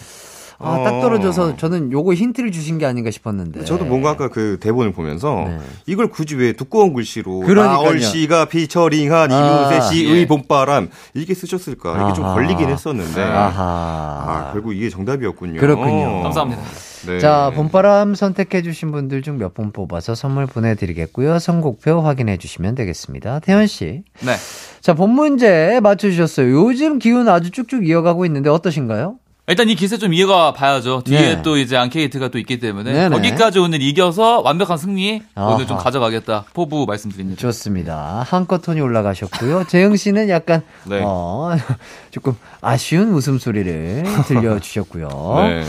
아, 0.59 0.83
딱 0.85 1.01
떨어져서 1.01 1.57
저는 1.57 1.93
요거 1.93 2.15
힌트를 2.15 2.51
주신 2.53 2.79
게 2.79 2.87
아닌가 2.87 3.11
싶었는데. 3.11 3.65
저도 3.65 3.85
뭔가 3.85 4.11
아까 4.11 4.29
그 4.29 4.59
대본을 4.61 4.93
보면서 4.93 5.45
네. 5.49 5.59
이걸 5.87 6.09
굳이 6.09 6.35
왜 6.35 6.53
두꺼운 6.53 6.95
글씨로 6.95 7.41
그러니까요. 7.41 7.83
나얼 7.83 8.01
씨가 8.01 8.47
피처링한 8.47 9.31
아, 9.33 9.37
이문세 9.71 9.81
씨의 9.95 10.17
예. 10.23 10.27
봄바람 10.27 10.89
이렇게 11.15 11.35
쓰셨을까 11.35 12.05
이게 12.05 12.15
좀 12.15 12.25
아하. 12.25 12.35
걸리긴 12.35 12.69
했었는데 12.69 13.23
아, 13.23 13.47
아하. 13.47 14.51
결국 14.53 14.75
이게 14.75 14.89
정답이었군요. 14.91 15.61
그렇군요. 15.61 16.23
감사합니다. 16.23 16.63
네. 17.07 17.19
자, 17.21 17.53
봄바람 17.55 18.15
선택해주신 18.15 18.91
분들 18.91 19.23
중 19.23 19.37
몇 19.39 19.55
분 19.55 19.71
뽑아서 19.71 20.15
선물 20.15 20.47
보내드리겠고요. 20.47 21.39
선곡표 21.39 22.01
확인해주시면 22.01 22.75
되겠습니다. 22.75 23.39
태연씨. 23.41 24.03
네. 24.21 24.33
자, 24.81 24.95
본 24.95 25.11
문제 25.11 25.79
맞춰주셨어요. 25.83 26.51
요즘 26.53 26.99
기운 26.99 27.29
아주 27.29 27.51
쭉쭉 27.51 27.87
이어가고 27.87 28.25
있는데 28.27 28.51
어떠신가요? 28.51 29.17
일단 29.49 29.69
이 29.71 29.77
기세 29.77 29.97
좀 29.97 30.13
이어가 30.13 30.53
봐야죠. 30.53 31.03
뒤에 31.05 31.37
네. 31.37 31.43
또 31.43 31.57
이제 31.57 31.77
앙케이트가 31.77 32.29
또 32.29 32.39
있기 32.39 32.59
때문에 32.59 32.93
네네. 32.93 33.15
거기까지 33.15 33.61
오늘 33.61 33.81
이겨서 33.81 34.41
완벽한 34.41 34.77
승리 34.77 35.23
오늘 35.37 35.69
좀 35.69 35.77
아하. 35.77 35.85
가져가겠다. 35.85 36.47
포부 36.53 36.85
말씀드립니다. 36.87 37.41
좋습니다. 37.41 38.25
한껏 38.27 38.61
톤이 38.61 38.81
올라가셨고요. 38.81 39.67
재영씨는 39.69 40.29
약간, 40.31 40.63
네. 40.85 41.01
어, 41.05 41.55
조금 42.11 42.35
아쉬운 42.61 43.13
웃음소리를 43.13 44.03
들려주셨고요. 44.27 45.09
네. 45.45 45.65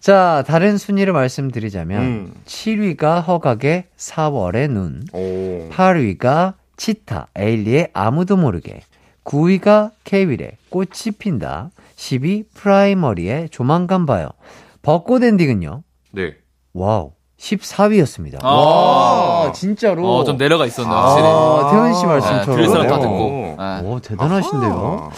자, 0.00 0.42
다른 0.46 0.76
순위를 0.76 1.12
말씀드리자면, 1.12 2.02
음. 2.02 2.32
7위가 2.46 3.24
허각의 3.26 3.84
4월의 3.96 4.70
눈, 4.70 5.04
오. 5.12 5.70
8위가 5.70 6.54
치타, 6.76 7.28
에일리의 7.36 7.90
아무도 7.94 8.36
모르게. 8.36 8.80
9위가 9.24 9.92
케이윌의 10.02 10.56
꽃이 10.68 11.12
핀다. 11.18 11.70
10위 11.96 12.44
프라이머리의 12.54 13.48
조만간 13.50 14.06
봐요. 14.06 14.28
벚꽃 14.82 15.22
엔딩은요? 15.22 15.82
네. 16.12 16.34
와우. 16.72 17.12
14위였습니다. 17.38 18.38
아. 18.42 18.48
와, 18.48 19.52
진짜로. 19.52 20.08
어, 20.08 20.24
좀 20.24 20.36
내려가 20.38 20.66
확실히. 20.66 21.26
아, 21.26 21.70
태현 21.70 21.94
씨 21.94 22.02
네, 22.02 22.06
말씀처럼. 22.06 22.56
들을 22.56 22.68
사람 22.68 22.86
다 22.86 22.96
어. 22.96 23.00
듣고. 23.00 23.56
네. 23.58 23.80
오, 23.88 24.00
대단하신데요. 24.00 24.72
아하. 24.72 25.10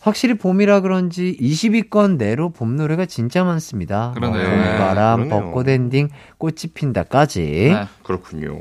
확실히 0.00 0.34
봄이라 0.34 0.80
그런지 0.80 1.36
20위권 1.40 2.16
내로 2.18 2.50
봄 2.50 2.76
노래가 2.76 3.06
진짜 3.06 3.44
많습니다. 3.44 4.10
그러네요. 4.16 4.42
봄바람, 4.48 5.28
그러네요. 5.28 5.44
벚꽃 5.46 5.68
엔딩, 5.68 6.08
꽃이 6.38 6.72
핀다까지. 6.74 7.40
네. 7.72 7.86
그렇군요. 8.02 8.60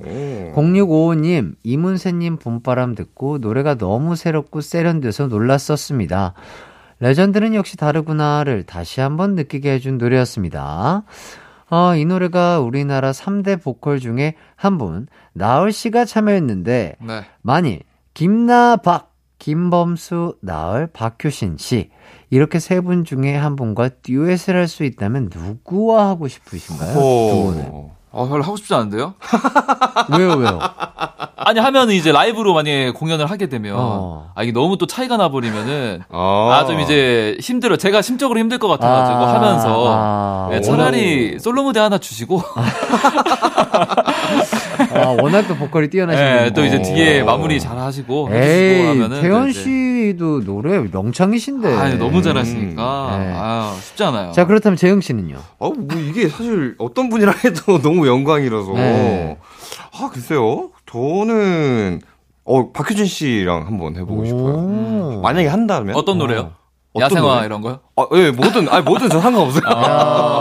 0655님, 0.54 1.56
이문세님 1.64 2.38
봄바람 2.38 2.94
듣고 2.94 3.40
노래가 3.40 3.74
너무 3.76 4.16
새롭고 4.16 4.62
세련돼서 4.62 5.28
놀랐었습니다. 5.28 6.36
레전드는 7.02 7.56
역시 7.56 7.78
다르구나를 7.78 8.64
다시 8.64 9.02
한번 9.02 9.36
느끼게 9.36 9.72
해준 9.72 9.98
노래였습니다. 9.98 11.04
아, 11.70 11.96
이 11.96 12.06
노래가 12.06 12.60
우리나라 12.60 13.12
3대 13.12 13.62
보컬 13.62 14.00
중에 14.00 14.36
한 14.56 14.78
분, 14.78 15.08
나얼 15.34 15.72
씨가 15.72 16.06
참여했는데, 16.06 16.96
네. 17.00 17.26
만일 17.42 17.82
김나 18.14 18.76
박, 18.78 19.12
김범수, 19.40 20.38
나얼, 20.42 20.88
박효신 20.88 21.58
씨 21.58 21.90
이렇게 22.30 22.60
세 22.60 22.82
분 22.82 23.04
중에 23.04 23.36
한 23.36 23.56
분과 23.56 23.90
듀엣을 24.04 24.56
할 24.56 24.68
수 24.68 24.84
있다면 24.84 25.30
누구와 25.34 26.08
하고 26.10 26.28
싶으신가요? 26.28 26.94
두 26.94 27.00
분은. 27.00 27.90
오. 28.12 28.22
어, 28.24 28.28
별로 28.28 28.44
하고 28.44 28.58
싶지 28.58 28.74
않은데요? 28.74 29.14
왜요, 30.18 30.34
왜요? 30.34 30.60
아니, 31.38 31.60
하면은 31.60 31.94
이제 31.94 32.12
라이브로 32.12 32.54
만약에 32.54 32.92
공연을 32.92 33.26
하게 33.26 33.48
되면, 33.48 33.76
어. 33.78 34.32
아, 34.36 34.44
이게 34.44 34.52
너무 34.52 34.78
또 34.78 34.86
차이가 34.86 35.18
나버리면, 35.18 36.04
아, 36.12 36.50
아, 36.54 36.66
좀 36.66 36.80
이제 36.82 37.38
힘들어. 37.40 37.78
제가 37.78 38.02
심적으로 38.02 38.40
힘들 38.40 38.60
것 38.60 38.68
같아가지고 38.68 39.18
아, 39.18 39.34
하면서, 39.34 39.86
아, 39.88 40.48
네, 40.52 40.62
차라리 40.62 41.40
솔로 41.40 41.64
무대 41.64 41.80
하나 41.80 41.98
주시고, 41.98 42.44
아, 45.02 45.08
워낙 45.22 45.48
또 45.48 45.56
보컬이 45.56 45.90
뛰어나시는 45.90 46.44
네, 46.46 46.50
또 46.54 46.66
이제 46.66 46.78
어. 46.78 46.82
뒤에 46.82 47.24
마무리 47.24 47.60
잘 47.60 47.78
하시고, 47.78 48.30
에이, 48.32 48.86
하면은. 48.88 49.22
태연. 49.22 49.52
씨도 49.52 50.44
노래 50.44 50.80
명창이신데. 50.80 51.74
아, 51.76 51.90
너무 51.96 52.22
잘하시니까, 52.22 53.16
음, 53.16 53.20
네. 53.20 53.34
아, 53.36 53.76
쉽지 53.82 54.04
않아요. 54.04 54.32
자, 54.32 54.46
그렇다면 54.46 54.78
재영 54.78 55.02
씨는요? 55.02 55.38
어, 55.60 55.70
뭐 55.72 56.00
이게 56.00 56.28
사실 56.28 56.76
어떤 56.78 57.10
분이랑 57.10 57.36
해도 57.44 57.80
너무 57.82 58.08
영광이라서. 58.08 58.74
네. 58.74 59.38
아, 60.00 60.10
글쎄요. 60.12 60.70
저는, 60.92 62.02
어, 62.46 62.72
박효진 62.72 63.06
씨랑 63.06 63.68
한번 63.68 63.96
해보고 63.96 64.26
싶어요. 64.26 64.54
오. 64.56 65.22
만약에 65.22 65.48
한다면. 65.48 65.96
어떤 65.96 66.18
노래요? 66.18 66.52
어. 66.94 67.00
야생화 67.00 67.36
노래? 67.36 67.46
이런 67.46 67.62
거요? 67.62 67.80
아, 67.96 68.06
예, 68.16 68.32
뭐든, 68.32 68.68
아니, 68.68 68.84
뭐든 68.84 69.10
저 69.10 69.22
상관없어요. 69.22 69.64
아. 69.66 70.41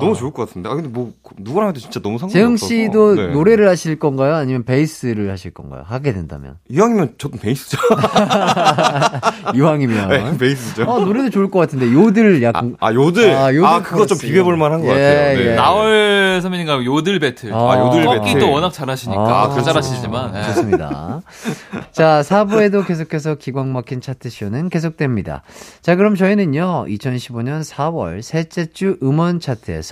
너무 0.00 0.14
좋을 0.14 0.32
것 0.32 0.48
같은데. 0.48 0.68
아, 0.68 0.74
근데 0.74 0.88
뭐, 0.88 1.12
누구랑 1.38 1.68
해도 1.70 1.80
진짜 1.80 2.00
너무 2.00 2.18
상관없어서. 2.18 2.38
재영 2.38 2.56
씨도 2.56 3.14
네. 3.14 3.26
노래를 3.28 3.68
하실 3.68 3.98
건가요? 3.98 4.34
아니면 4.34 4.64
베이스를 4.64 5.30
하실 5.30 5.52
건가요? 5.52 5.82
하게 5.86 6.12
된다면. 6.12 6.56
이왕이면 6.68 7.14
저도 7.18 7.38
베이스죠. 7.38 7.78
이왕이면. 9.54 10.08
네, 10.08 10.38
베이스죠. 10.38 10.84
어, 10.84 11.00
노래도 11.00 11.30
좋을 11.30 11.50
것 11.50 11.58
같은데. 11.60 11.92
요들 11.92 12.38
아, 12.38 12.42
약간. 12.42 12.76
아, 12.80 12.92
요들. 12.92 13.30
아, 13.34 13.46
아, 13.46 13.54
요들 13.54 13.82
그거 13.82 14.06
좀 14.06 14.18
코러스. 14.18 14.26
비벼 14.26 14.44
볼 14.44 14.56
만한 14.56 14.80
것 14.80 14.86
예, 14.88 14.90
같아요. 14.92 15.38
네. 15.38 15.46
예. 15.46 15.54
나얼 15.54 16.40
선배님과 16.42 16.84
요들 16.84 17.18
배틀. 17.18 17.52
아, 17.52 17.78
요들 17.78 18.04
꺾기도 18.04 18.38
배틀. 18.40 18.48
워낙 18.48 18.72
잘하시니까. 18.72 19.20
아, 19.22 19.42
더 19.48 19.50
그렇죠. 19.50 19.66
잘하시지만. 19.66 20.36
예. 20.36 20.42
좋습니다. 20.44 21.20
자, 21.92 22.22
4부에도 22.24 22.86
계속해서 22.86 23.34
기광 23.36 23.72
막힌 23.72 24.00
차트 24.00 24.30
쇼는 24.30 24.68
계속됩니다. 24.70 25.42
자, 25.82 25.96
그럼 25.96 26.14
저희는요, 26.14 26.86
2015년 26.88 27.62
4월 27.68 28.22
셋째 28.22 28.66
주 28.72 28.96
음원 29.02 29.40
차트에서 29.40 29.89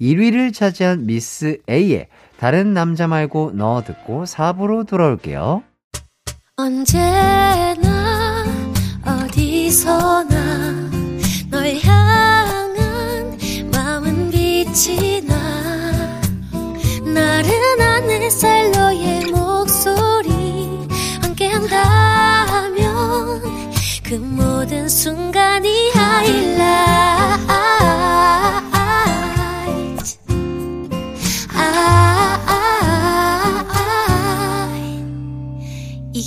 1위를 0.00 0.52
차지한 0.54 1.06
미스 1.06 1.58
A의 1.68 2.08
다른 2.38 2.72
남자 2.72 3.06
말고 3.08 3.52
너 3.54 3.82
듣고 3.84 4.24
4부로 4.24 4.86
돌아올게요. 4.86 5.62
언제나 6.56 8.44
어디서나 9.04 10.90
널 11.50 11.76
향한 11.82 13.38
마음은 13.72 14.30
빛이 14.30 15.22
나 15.22 15.36
나른한 17.04 18.10
햇살 18.10 18.70
너의 18.70 19.26
목소리 19.26 20.86
함께한다면 21.22 22.78
그 24.04 24.14
모든 24.14 24.88
순간이 24.88 25.90
하이라 25.90 27.38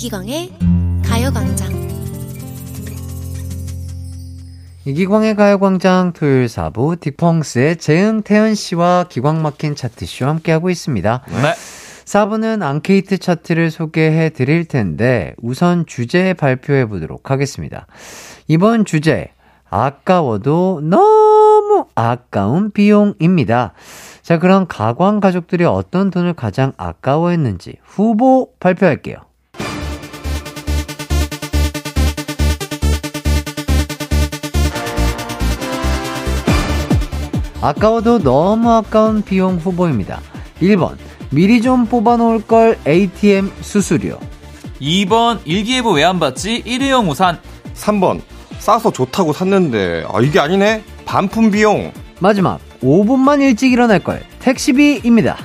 이기광의 0.02 0.50
가요광장 1.04 1.70
이기광의 4.84 5.36
가요광장 5.36 6.12
토요일 6.12 6.46
4부 6.46 6.98
딕펑스의 6.98 7.78
재응 7.78 8.22
태연 8.22 8.56
씨와 8.56 9.06
기광 9.08 9.42
막힌 9.42 9.76
차트쇼 9.76 10.26
함께하고 10.26 10.70
있습니다. 10.70 11.22
네. 11.28 11.54
4부는 12.04 12.64
앙케이트 12.64 13.18
차트를 13.18 13.70
소개해 13.70 14.30
드릴 14.30 14.64
텐데 14.64 15.36
우선 15.40 15.86
주제 15.86 16.34
발표해 16.34 16.86
보도록 16.86 17.30
하겠습니다. 17.30 17.86
이번 18.48 18.84
주제 18.84 19.28
아까워도 19.70 20.80
너무 20.82 21.86
아까운 21.94 22.72
비용입니다. 22.72 23.72
자, 24.22 24.40
그럼 24.40 24.66
가광 24.68 25.20
가족들이 25.20 25.64
어떤 25.64 26.10
돈을 26.10 26.32
가장 26.34 26.72
아까워했는지 26.76 27.76
후보 27.84 28.50
발표할게요. 28.58 29.31
아까워도 37.62 38.18
너무 38.18 38.70
아까운 38.72 39.22
비용 39.22 39.56
후보입니다. 39.56 40.20
1번 40.60 40.96
미리 41.30 41.62
좀 41.62 41.86
뽑아놓을 41.86 42.42
걸 42.42 42.76
ATM 42.86 43.50
수수료 43.60 44.18
2번 44.80 45.38
일기예보 45.44 45.92
왜 45.92 46.04
안 46.04 46.18
받지? 46.18 46.60
일회용 46.66 47.08
우산. 47.08 47.38
3번. 47.76 48.20
싸서 48.58 48.90
좋다고 48.92 49.32
샀는데, 49.32 50.04
아, 50.12 50.20
이게 50.20 50.38
아니네? 50.40 50.82
반품 51.04 51.52
비용. 51.52 51.92
마지막 52.18 52.58
5분만 52.82 53.40
일찍 53.40 53.72
일어날 53.72 54.00
걸 54.00 54.22
택시비입니다. 54.40 55.36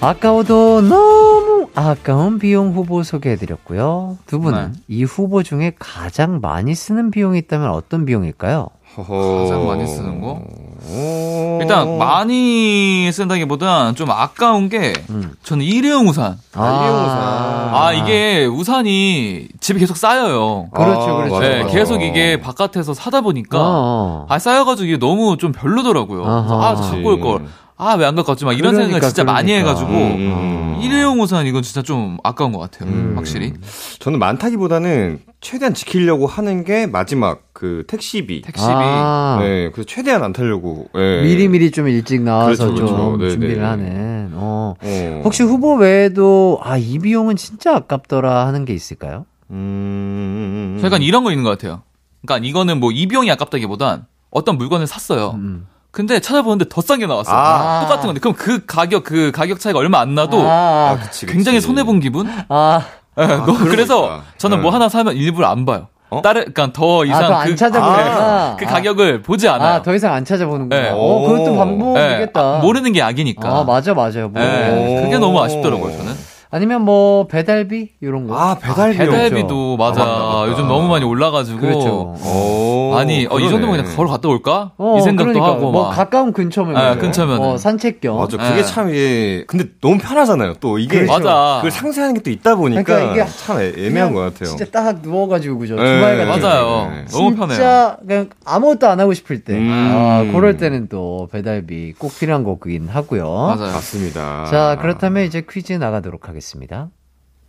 아까워도 0.00 0.82
너무 0.82 1.68
아까운 1.74 2.38
비용 2.38 2.72
후보 2.72 3.02
소개해드렸고요. 3.02 4.18
두 4.26 4.38
분은 4.40 4.72
네. 4.72 4.80
이 4.88 5.04
후보 5.04 5.42
중에 5.42 5.72
가장 5.78 6.40
많이 6.40 6.74
쓰는 6.74 7.10
비용이 7.10 7.38
있다면 7.38 7.70
어떤 7.70 8.04
비용일까요? 8.04 8.68
가장 8.96 9.66
많이 9.66 9.86
쓰는 9.86 10.20
거? 10.20 10.40
어... 10.40 11.58
일단 11.60 11.98
많이 11.98 13.10
쓴다기보단 13.12 13.94
좀 13.94 14.10
아까운 14.10 14.68
게 14.68 14.92
음. 15.10 15.34
저는 15.44 15.64
일회용 15.64 16.08
우산. 16.08 16.36
일회용 16.54 17.04
우산. 17.04 17.18
아, 17.18 17.92
이게 17.92 18.44
우산이 18.46 19.48
집에 19.60 19.78
계속 19.78 19.96
쌓여요. 19.96 20.68
그렇죠, 20.72 21.00
아, 21.00 21.16
그렇죠. 21.16 21.40
네, 21.40 21.62
맞아. 21.62 21.72
계속 21.72 22.02
이게 22.02 22.40
바깥에서 22.40 22.94
사다 22.94 23.20
보니까 23.20 23.58
어. 23.60 24.26
아 24.28 24.38
쌓여가지고 24.38 24.86
이게 24.86 24.98
너무 24.98 25.36
좀 25.36 25.52
별로더라고요. 25.52 26.24
아 26.24 26.74
갖고 26.74 27.08
올 27.08 27.20
걸. 27.20 27.46
아 27.80 27.94
왜안 27.94 28.16
갖고 28.16 28.32
왔지? 28.32 28.44
막 28.44 28.52
이런 28.58 28.74
그러니까, 28.74 28.92
생각을 29.00 29.08
진짜 29.14 29.24
많이 29.24 29.52
그러니까. 29.52 29.70
해가지고 29.70 29.90
음. 29.92 30.78
일회용 30.82 31.20
우산 31.20 31.46
이건 31.46 31.62
진짜 31.62 31.80
좀 31.82 32.18
아까운 32.24 32.50
것 32.50 32.58
같아요. 32.58 32.90
음. 32.90 33.12
확실히 33.16 33.52
저는 34.00 34.18
많다기보다는 34.18 35.20
최대한 35.40 35.74
지키려고 35.74 36.26
하는 36.26 36.64
게 36.64 36.86
마지막 36.88 37.42
그 37.52 37.84
택시비. 37.86 38.42
택시비. 38.42 38.68
아, 38.68 39.38
네, 39.40 39.70
그래서 39.70 39.86
최대한 39.86 40.24
안 40.24 40.32
타려고. 40.32 40.88
예. 40.96 41.22
미리 41.22 41.46
미리 41.48 41.70
좀 41.70 41.86
일찍 41.86 42.22
나와서 42.22 42.66
그렇죠, 42.66 42.74
그렇죠. 42.74 42.96
좀 42.96 43.20
네, 43.20 43.30
준비를 43.30 43.56
네. 43.58 43.62
하는. 43.62 44.30
어. 44.34 44.74
어. 44.82 45.20
혹시 45.24 45.44
후보 45.44 45.76
외에도 45.76 46.58
아 46.62 46.76
이 46.78 46.98
비용은 46.98 47.36
진짜 47.36 47.76
아깝더라 47.76 48.46
하는 48.46 48.64
게 48.64 48.74
있을까요? 48.74 49.24
음. 49.50 50.78
저희가 50.80 50.96
이런 50.98 51.22
거 51.24 51.30
있는 51.30 51.44
것 51.44 51.50
같아요. 51.50 51.82
그러니까 52.26 52.46
이거는 52.48 52.80
뭐 52.80 52.90
이 52.92 53.06
비용이 53.06 53.30
아깝다기보단 53.30 54.06
어떤 54.30 54.58
물건을 54.58 54.86
샀어요. 54.88 55.32
음. 55.36 55.66
근데 55.90 56.20
찾아보는데 56.20 56.66
더 56.68 56.80
싼 56.82 56.98
게 56.98 57.06
나왔어요. 57.06 57.34
아. 57.36 57.80
똑같은 57.82 58.06
건데 58.06 58.20
그럼 58.20 58.34
그 58.36 58.64
가격 58.66 59.04
그 59.04 59.32
가격 59.32 59.58
차이가 59.60 59.78
얼마 59.78 60.00
안 60.00 60.14
나도 60.14 60.40
아, 60.42 60.96
그치, 61.02 61.26
그치. 61.26 61.32
굉장히 61.32 61.60
손해 61.60 61.82
본 61.84 61.98
기분? 62.00 62.28
아, 62.48 62.82
예, 63.18 63.26
너무 63.26 63.44
그러니까. 63.46 63.70
그래서 63.70 64.20
저는 64.36 64.60
뭐 64.62 64.70
네. 64.70 64.74
하나 64.74 64.88
사면 64.88 65.16
일부러 65.16 65.48
안 65.48 65.64
봐요. 65.64 65.88
어? 66.10 66.22
다른 66.22 66.52
그러니까 66.54 66.72
더 66.72 67.04
이상 67.04 67.24
아, 67.24 67.28
더안 67.28 67.48
그, 67.48 67.56
찾아보니까. 67.56 68.56
그 68.58 68.64
가격을 68.64 69.22
보지 69.22 69.48
않아요. 69.48 69.74
아, 69.76 69.82
더 69.82 69.94
이상 69.94 70.14
안 70.14 70.24
찾아보는구나. 70.24 70.80
네. 70.82 70.88
어, 70.90 71.20
그것도 71.26 71.52
오. 71.52 71.56
방법이겠다. 71.56 72.52
네, 72.54 72.58
모르는 72.60 72.92
게 72.92 73.00
약이니까. 73.00 73.48
아, 73.48 73.64
맞아, 73.64 73.92
맞아요. 73.92 74.28
뭐. 74.28 74.40
네, 74.42 75.02
그게 75.02 75.18
너무 75.18 75.42
아쉽더라고요, 75.42 75.96
저는. 75.98 76.14
아니면 76.50 76.82
뭐, 76.82 77.26
배달비? 77.26 77.90
이런 78.00 78.26
거. 78.26 78.34
아, 78.38 78.54
배달비. 78.58 78.96
배달비도 78.96 79.76
맞아. 79.76 80.02
아. 80.02 80.46
요즘 80.48 80.66
너무 80.66 80.88
많이 80.88 81.04
올라가지고. 81.04 81.58
그렇죠. 81.60 82.14
오, 82.24 82.94
아니, 82.96 83.26
어, 83.30 83.38
이. 83.38 83.48
정도면 83.50 83.76
그냥 83.82 83.94
걸어 83.96 84.08
갔다 84.08 84.28
올까? 84.30 84.72
어, 84.78 84.96
이 84.98 85.02
생각도 85.02 85.32
그러니까, 85.34 85.46
하고 85.56 85.70
뭐, 85.70 85.84
막. 85.88 85.94
가까운 85.94 86.32
근처면. 86.32 86.74
아, 86.74 86.90
그죠? 86.94 87.00
근처면은. 87.02 87.42
어, 87.44 87.58
산책 87.58 88.00
겸. 88.00 88.16
맞아. 88.16 88.38
네. 88.38 88.48
그게 88.48 88.62
참 88.62 88.88
이게 88.88 89.44
근데 89.46 89.66
너무 89.82 89.98
편하잖아요. 89.98 90.54
또 90.60 90.78
이게 90.78 91.00
그렇죠. 91.04 91.12
맞아. 91.12 91.56
그걸 91.56 91.70
상세하는 91.70 92.14
게또 92.14 92.30
있다 92.30 92.54
보니까 92.54 92.82
그러니까 92.82 93.12
이게 93.12 93.30
참 93.30 93.60
애- 93.60 93.74
애매한 93.76 94.14
것 94.14 94.20
같아요. 94.20 94.48
진짜 94.48 94.64
딱 94.72 95.00
누워가지고, 95.02 95.58
그죠? 95.58 95.74
네, 95.76 95.82
주말 95.84 96.16
같은 96.16 96.40
때. 96.40 96.46
맞아요. 96.46 96.90
네. 96.90 97.04
너무 97.12 97.36
편해요. 97.36 97.54
진짜 97.56 97.96
그냥 98.06 98.30
아무것도 98.46 98.88
안 98.88 99.00
하고 99.00 99.12
싶을 99.12 99.44
때. 99.44 99.52
음. 99.52 99.68
아, 99.94 100.24
그럴 100.32 100.56
때는 100.56 100.88
또 100.88 101.28
배달비 101.30 101.92
꼭 101.98 102.18
필요한 102.18 102.42
거긴 102.42 102.88
하고요. 102.88 103.28
맞아요. 103.30 103.72
맞습니다. 103.74 104.46
자, 104.46 104.78
그렇다면 104.80 105.24
이제 105.24 105.42
퀴즈 105.46 105.74
나가도록 105.74 106.22
하겠습니다. 106.22 106.37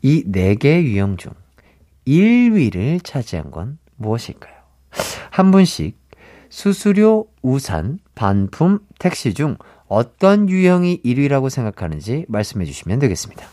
이 0.02 0.24
네 0.26 0.56
개의 0.56 0.86
유형 0.86 1.18
중 1.18 1.32
1위를 2.08 3.04
차지한 3.04 3.52
건 3.52 3.78
무엇일까요? 3.98 4.54
한 5.30 5.52
분씩 5.52 5.98
수수료, 6.50 7.28
우산, 7.42 8.00
반품, 8.16 8.80
택시 8.98 9.34
중 9.34 9.58
어떤 9.88 10.50
유형이 10.50 11.02
1위라고 11.04 11.50
생각하는지 11.50 12.26
말씀해 12.28 12.66
주시면 12.66 13.00
되겠습니다. 13.00 13.46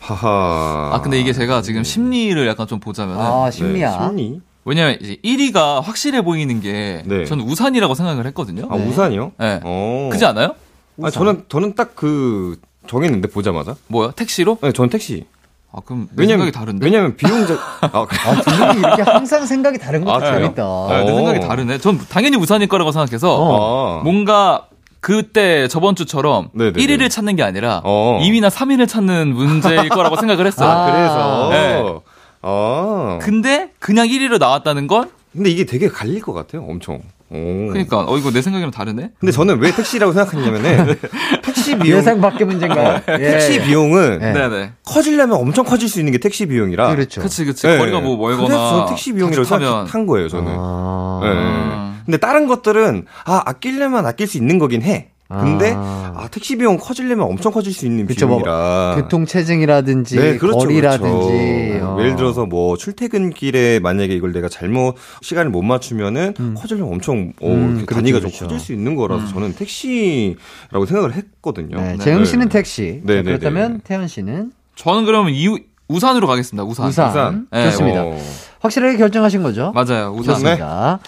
하하. 0.00 0.92
아, 0.94 1.00
근데 1.02 1.18
이게 1.18 1.32
제가 1.32 1.62
지금 1.62 1.82
심리를 1.82 2.46
약간 2.46 2.66
좀 2.66 2.78
보자면은. 2.78 3.20
아, 3.20 3.46
네, 3.46 3.50
심리야. 3.50 4.08
심리? 4.08 4.40
왜냐면 4.64 4.98
이제 5.00 5.16
1위가 5.24 5.80
확실해 5.80 6.22
보이는 6.22 6.60
게 6.60 7.02
네. 7.06 7.24
저는 7.24 7.44
우산이라고 7.44 7.94
생각을 7.94 8.26
했거든요. 8.26 8.68
아, 8.70 8.76
우산이요? 8.76 9.32
네. 9.38 9.60
어. 9.64 10.08
그지 10.12 10.24
않아요? 10.26 10.54
아, 11.02 11.10
저는 11.10 11.44
저는 11.48 11.74
딱 11.74 11.94
그 11.96 12.58
정했는데 12.86 13.28
보자마자. 13.28 13.74
뭐요? 13.88 14.12
택시로? 14.12 14.58
네, 14.62 14.72
전 14.72 14.88
택시. 14.88 15.24
아, 15.72 15.80
그럼 15.84 16.08
내 16.12 16.22
왜냐면 16.22 16.46
생각이 16.46 16.52
다른데. 16.52 16.84
왜냐면 16.86 17.16
비용적 17.16 17.58
아. 17.82 17.90
아, 17.92 18.40
두 18.42 18.50
분이 18.50 18.78
이렇게 18.78 19.02
항상 19.02 19.44
생각이 19.44 19.78
다른 19.78 20.04
것도 20.04 20.24
아? 20.24 20.32
재밌다. 20.32 20.62
아, 20.62 21.02
내 21.04 21.12
어. 21.12 21.14
생각이 21.16 21.40
다르네. 21.40 21.78
전 21.78 21.98
당연히 22.08 22.36
우산일 22.36 22.68
거라고 22.68 22.92
생각해서 22.92 23.36
어. 23.38 24.00
뭔가 24.02 24.68
그때 25.00 25.68
저번 25.68 25.94
주처럼 25.94 26.48
네네네. 26.52 26.78
1위를 26.82 27.10
찾는 27.10 27.36
게 27.36 27.42
아니라 27.42 27.82
어. 27.84 28.18
2위나 28.22 28.48
3위를 28.48 28.88
찾는 28.88 29.34
문제일 29.34 29.88
거라고 29.90 30.16
생각을 30.16 30.46
했어요. 30.46 30.68
아, 30.68 30.86
그래서 30.90 31.48
네. 31.50 32.00
아. 32.42 33.18
근데 33.20 33.70
그냥 33.78 34.06
1위로 34.08 34.38
나왔다는 34.38 34.86
건 34.86 35.10
근데 35.32 35.50
이게 35.50 35.64
되게 35.66 35.88
갈릴 35.88 36.22
것 36.22 36.32
같아요. 36.32 36.64
엄청. 36.66 37.02
오. 37.28 37.68
그러니까 37.70 38.04
어 38.06 38.16
이거 38.18 38.30
내 38.30 38.40
생각이랑 38.40 38.70
다르네. 38.70 39.10
근데 39.18 39.32
저는 39.32 39.58
왜 39.58 39.72
택시라고 39.74 40.12
생각했냐면은 40.12 40.96
택시 41.42 41.76
비용 41.76 41.98
예상 41.98 42.20
밖의 42.20 42.46
문제인가요? 42.46 43.00
예. 43.08 43.18
택시 43.18 43.60
비용은 43.60 44.18
네. 44.20 44.32
네, 44.32 44.48
네. 44.48 44.72
커지려면 44.84 45.36
엄청 45.38 45.64
커질 45.64 45.88
수 45.88 45.98
있는 45.98 46.12
게 46.12 46.18
택시 46.18 46.46
비용이라. 46.46 46.94
그렇죠. 46.94 47.20
그치 47.22 47.44
그치. 47.44 47.66
네. 47.66 47.78
거리가 47.78 48.00
뭐 48.00 48.16
멀거나 48.16 48.46
그래서 48.46 48.70
저는 48.70 48.86
택시 48.86 49.12
비용이라고 49.12 49.48
하면 49.54 49.68
생각한 49.68 50.06
거예요, 50.06 50.28
저는. 50.28 50.52
아. 50.56 51.20
네. 51.22 51.28
음. 51.30 52.02
근데 52.04 52.18
다른 52.18 52.46
것들은 52.46 53.06
아 53.24 53.42
아끼려면 53.44 54.06
아낄 54.06 54.28
수 54.28 54.36
있는 54.36 54.58
거긴 54.58 54.82
해. 54.82 55.10
근데 55.28 55.72
아. 55.76 56.12
아, 56.16 56.28
택시 56.28 56.56
비용 56.56 56.76
커지려면 56.76 57.26
엄청 57.26 57.50
커질 57.50 57.72
수 57.72 57.84
있는 57.84 58.06
그쵸, 58.06 58.28
뭐, 58.28 58.38
비용이라. 58.38 58.94
교통 58.96 59.26
체증이라든지 59.26 60.16
네, 60.16 60.38
그렇죠, 60.38 60.58
거리라든지 60.58 61.68
그렇죠. 61.70 61.86
어. 61.86 62.00
예를 62.00 62.16
들어서 62.16 62.46
뭐 62.46 62.76
출퇴근길에 62.76 63.80
만약에 63.80 64.14
이걸 64.14 64.32
내가 64.32 64.48
잘못 64.48 64.94
시간을 65.22 65.50
못 65.50 65.62
맞추면은 65.62 66.34
커지려면 66.56 66.92
엄청 66.92 67.32
어, 67.40 67.48
음, 67.48 67.74
그렇죠, 67.74 67.86
단위가 67.86 68.20
그렇죠. 68.20 68.38
좀 68.38 68.48
커질 68.48 68.60
수 68.60 68.72
있는 68.72 68.94
거라서 68.94 69.26
저는 69.26 69.54
택시라고 69.54 70.86
생각을 70.86 71.14
했거든요. 71.14 71.76
네, 71.76 71.92
네. 71.92 71.98
재영 71.98 72.24
씨는 72.24 72.48
네. 72.48 72.58
택시. 72.58 73.00
네, 73.04 73.16
자, 73.16 73.22
네, 73.22 73.22
그렇다면 73.22 73.72
네. 73.74 73.78
태연 73.82 74.06
씨는 74.06 74.52
저는 74.76 75.06
그러면 75.06 75.32
이 75.34 75.48
우산으로 75.88 76.26
가겠습니다. 76.26 76.64
우산. 76.64 76.88
우산. 76.88 77.10
우산. 77.10 77.46
네, 77.50 77.70
좋습니다. 77.70 78.02
어. 78.04 78.18
확실하게 78.60 78.96
결정하신 78.98 79.42
거죠? 79.42 79.72
맞아요. 79.72 80.12
우산. 80.16 80.34
좋습니다. 80.34 80.98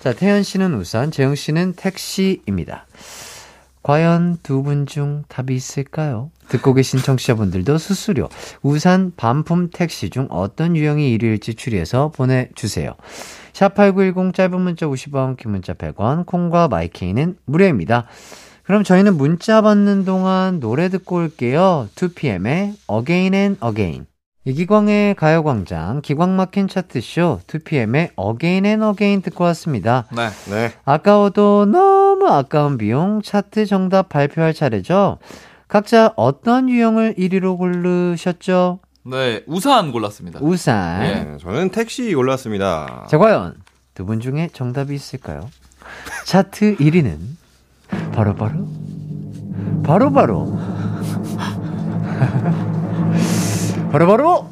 자, 0.00 0.12
태연 0.12 0.42
씨는 0.42 0.74
우산, 0.74 1.10
재영 1.10 1.34
씨는 1.34 1.72
택시입니다. 1.74 2.86
과연 3.86 4.38
두 4.42 4.64
분 4.64 4.84
중 4.84 5.22
답이 5.28 5.54
있을까요? 5.54 6.32
듣고 6.48 6.74
계신 6.74 6.98
청취자분들도 6.98 7.78
수수료, 7.78 8.28
우산, 8.62 9.12
반품, 9.16 9.70
택시 9.70 10.10
중 10.10 10.26
어떤 10.28 10.74
유형이 10.74 11.16
1위일지 11.16 11.56
추리해서 11.56 12.10
보내주세요. 12.10 12.94
샵8910 13.52 14.34
짧은 14.34 14.60
문자 14.60 14.86
50원, 14.86 15.36
긴 15.36 15.52
문자 15.52 15.72
100원, 15.72 16.26
콩과 16.26 16.66
마이케이는 16.66 17.36
무료입니다. 17.44 18.06
그럼 18.64 18.82
저희는 18.82 19.16
문자 19.16 19.62
받는 19.62 20.04
동안 20.04 20.58
노래 20.58 20.88
듣고 20.88 21.18
올게요. 21.18 21.88
2PM의 21.94 22.74
Again 22.90 23.34
and 23.34 23.64
Again. 23.64 24.06
이기광의 24.46 25.16
가요광장, 25.16 26.02
기광 26.02 26.36
막힌 26.36 26.68
차트쇼, 26.68 27.40
2PM의 27.48 28.10
Again 28.16 28.64
and 28.64 28.84
Again 28.84 29.20
듣고 29.22 29.42
왔습니다. 29.42 30.04
네. 30.14 30.28
네. 30.48 30.72
아까워도 30.84 31.66
너무 31.66 32.28
아까운 32.28 32.78
비용 32.78 33.20
차트 33.22 33.66
정답 33.66 34.08
발표할 34.08 34.54
차례죠. 34.54 35.18
각자 35.66 36.12
어떤 36.14 36.68
유형을 36.68 37.16
1위로 37.18 37.58
고르셨죠? 37.58 38.78
네, 39.04 39.42
우산 39.48 39.90
골랐습니다. 39.90 40.38
우산. 40.40 41.00
네, 41.00 41.36
저는 41.40 41.70
택시 41.70 42.14
올랐습니다. 42.14 43.06
자, 43.08 43.18
과연 43.18 43.54
두 43.94 44.04
분 44.04 44.20
중에 44.20 44.48
정답이 44.52 44.94
있을까요? 44.94 45.50
차트 46.24 46.76
1위는 46.76 47.18
바로바로 48.12 48.68
바로바로 49.82 50.56
바로 51.36 52.65
바로 53.90 54.46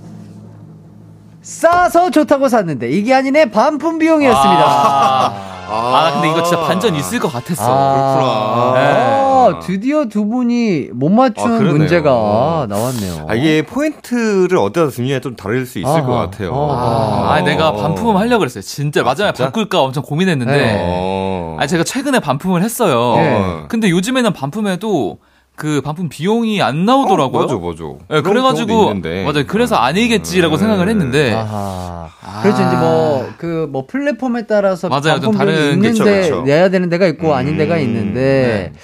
싸서 1.43 2.11
좋다고 2.11 2.49
샀는데 2.49 2.91
이게 2.91 3.14
아니네 3.14 3.51
반품 3.51 3.99
비용이었습니다. 3.99 4.64
아, 4.64 5.32
아, 5.68 6.11
근데 6.14 6.30
이거 6.30 6.43
진짜 6.43 6.62
반전 6.62 6.95
있을 6.95 7.18
것 7.18 7.28
같았어. 7.32 7.64
아, 7.66 8.14
그렇구나. 8.14 8.80
아, 8.80 9.61
드디어 9.61 10.07
두 10.07 10.26
분이 10.26 10.89
못 10.93 11.11
맞춘 11.11 11.53
아. 11.53 11.61
문제가 11.61 12.66
나왔네요. 12.68 13.26
아, 13.28 13.35
이게 13.35 13.62
포인트를 13.62 14.57
어디다 14.57 14.89
두느냐에 14.89 15.20
좀 15.20 15.37
다를 15.37 15.66
수 15.66 15.78
있을 15.78 15.91
아하. 15.91 16.03
것 16.03 16.14
같아요. 16.14 16.51
어. 16.53 17.26
아, 17.28 17.41
내가 17.43 17.72
반품 17.72 18.16
하려고 18.16 18.41
그랬어요. 18.41 18.62
진짜 18.62 19.03
마지막에 19.03 19.35
진짜? 19.35 19.51
바꿀까 19.51 19.80
엄청 19.80 20.03
고민했는데. 20.03 20.53
네. 20.57 20.82
어. 20.87 21.57
아, 21.61 21.66
제가 21.66 21.85
최근에 21.85 22.20
반품을 22.20 22.62
했어요. 22.62 23.16
네. 23.16 23.64
근데 23.68 23.91
요즘에는 23.91 24.32
반품해도 24.32 25.18
그 25.57 25.80
반품 25.82 26.09
비용이 26.09 26.61
안 26.62 26.84
나오더라고요. 26.84 27.42
맞아, 27.42 27.55
맞아. 27.57 27.84
네, 28.09 28.22
그래가지고. 28.22 28.94
맞아요. 28.94 29.46
그래서 29.46 29.76
아니겠지라고 29.76 30.57
음. 30.57 30.59
생각을 30.59 30.88
했는데 30.88 31.32
아하. 31.32 32.09
그렇죠. 32.42 32.62
이제 32.62 32.76
뭐, 32.76 33.28
그, 33.38 33.68
뭐, 33.70 33.86
플랫폼에 33.86 34.46
따라서 34.46 34.88
맞아요. 34.88 35.20
좀 35.20 35.32
반품비용이 35.32 35.38
다른 35.38 35.80
게 35.80 35.88
있는데 35.88 36.20
있죠, 36.20 36.30
그쵸. 36.36 36.42
내야 36.42 36.68
되는 36.68 36.88
데가 36.88 37.07
있고 37.07 37.34
아닌 37.34 37.55
음, 37.55 37.59
데가 37.59 37.78
있는데, 37.78 38.72
네. 38.72 38.78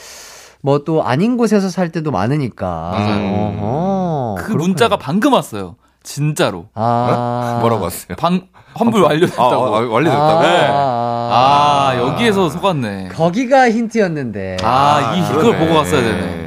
뭐또 0.63 1.03
아닌 1.03 1.37
곳에서 1.37 1.69
살 1.69 1.91
때도 1.91 2.11
많으니까. 2.11 2.67
맞아요. 2.67 3.27
어허, 3.29 4.35
그 4.39 4.45
그렇구나. 4.45 4.67
문자가 4.69 4.97
방금 4.97 5.33
왔어요. 5.33 5.77
진짜로. 6.03 6.67
아. 6.75 7.59
뭐라고 7.61 7.85
왔어요? 7.85 8.17
방 8.17 8.43
환불 8.75 9.03
아, 9.05 9.09
완료됐다고. 9.09 9.45
아, 9.45 9.79
아, 9.79 9.87
완료됐다고? 9.89 10.43
네. 10.43 10.67
아, 10.71 11.93
아, 11.93 11.99
여기에서 11.99 12.49
속았네. 12.49 13.09
거기가 13.13 13.71
힌트였는데. 13.71 14.59
아, 14.63 15.15
이 15.17 15.23
그걸 15.29 15.43
그러네. 15.43 15.59
보고 15.59 15.75
갔어야 15.75 16.01
되네. 16.03 16.40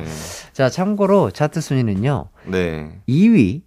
자, 0.53 0.69
참고로 0.69 1.31
차트 1.31 1.61
순위는요. 1.61 2.25
네. 2.45 2.91
2위 3.09 3.61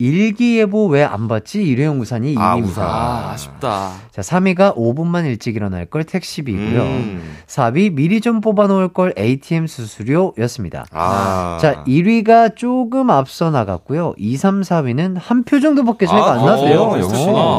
일기예보 0.00 0.86
왜안 0.86 1.26
받지? 1.26 1.60
일회용 1.64 2.00
우산이 2.00 2.36
2위입니다. 2.36 2.40
아, 2.40 2.56
우산. 2.56 2.84
아, 2.86 3.30
아쉽다. 3.32 3.90
자, 4.12 4.22
3위가 4.22 4.76
5분만 4.76 5.26
일찍 5.26 5.56
일어날 5.56 5.86
걸 5.86 6.04
택시비고요. 6.04 6.82
음. 6.82 7.34
4위 7.48 7.92
미리 7.92 8.20
좀 8.20 8.40
뽑아 8.40 8.68
놓을 8.68 8.88
걸 8.92 9.12
ATM 9.18 9.66
수수료였습니다. 9.66 10.84
아. 10.92 11.58
자, 11.60 11.82
1위가 11.84 12.54
조금 12.54 13.10
앞서 13.10 13.50
나갔고요. 13.50 14.14
2, 14.18 14.36
3, 14.36 14.60
4위는 14.60 15.16
한 15.18 15.42
표 15.44 15.58
정도밖에 15.58 16.06
차이가 16.06 16.26
아, 16.26 16.32
안 16.34 16.46
났대요. 16.46 16.80
어, 16.80 16.98
역시. 17.00 17.24
어, 17.28 17.32
어. 17.34 17.57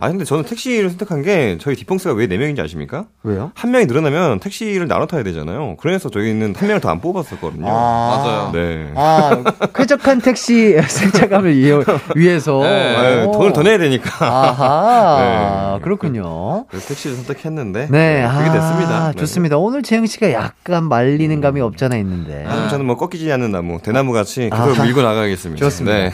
아, 0.00 0.08
근데 0.08 0.24
저는 0.24 0.44
택시를 0.44 0.90
선택한 0.90 1.22
게 1.22 1.58
저희 1.60 1.76
뒷봉스가 1.76 2.14
왜 2.14 2.26
4명인지 2.26 2.60
아십니까? 2.60 3.06
왜요? 3.22 3.52
한 3.54 3.70
명이 3.70 3.86
늘어나면 3.86 4.40
택시를 4.40 4.88
나눠 4.88 5.06
타야 5.06 5.22
되잖아요. 5.22 5.76
그래서 5.78 6.08
저희는 6.10 6.54
한 6.56 6.66
명을 6.68 6.80
더 6.80 6.90
안 6.90 7.00
뽑았었거든요. 7.00 7.64
맞아요. 7.66 8.50
네. 8.52 8.92
아, 8.96 9.42
쾌적한 9.74 10.20
택시 10.20 10.76
승차감을 10.82 11.56
위해, 11.56 11.78
위해서. 12.16 12.60
네, 12.62 13.24
어. 13.24 13.30
돈을 13.32 13.52
더 13.52 13.62
내야 13.62 13.78
되니까. 13.78 14.10
아하, 14.26 15.76
네. 15.78 15.84
그렇군요. 15.84 16.64
그래서 16.68 16.88
택시를 16.88 17.16
선택했는데. 17.16 17.88
네, 17.90 18.26
그게 18.28 18.48
아, 18.48 18.52
됐습니다. 18.52 19.12
네. 19.12 19.20
좋습니다. 19.20 19.56
오늘 19.58 19.82
재영 19.82 20.06
씨가 20.06 20.32
약간 20.32 20.84
말리는 20.88 21.40
감이 21.40 21.60
없잖아 21.60 21.96
있는데. 21.98 22.44
아, 22.48 22.68
저는 22.68 22.86
뭐 22.86 22.96
꺾이지 22.96 23.30
않는 23.32 23.52
나무, 23.52 23.78
대나무 23.82 24.12
같이 24.12 24.50
계속 24.50 24.54
아하. 24.54 24.82
밀고 24.84 25.02
나가겠습니다. 25.02 25.64
좋습니다. 25.64 26.10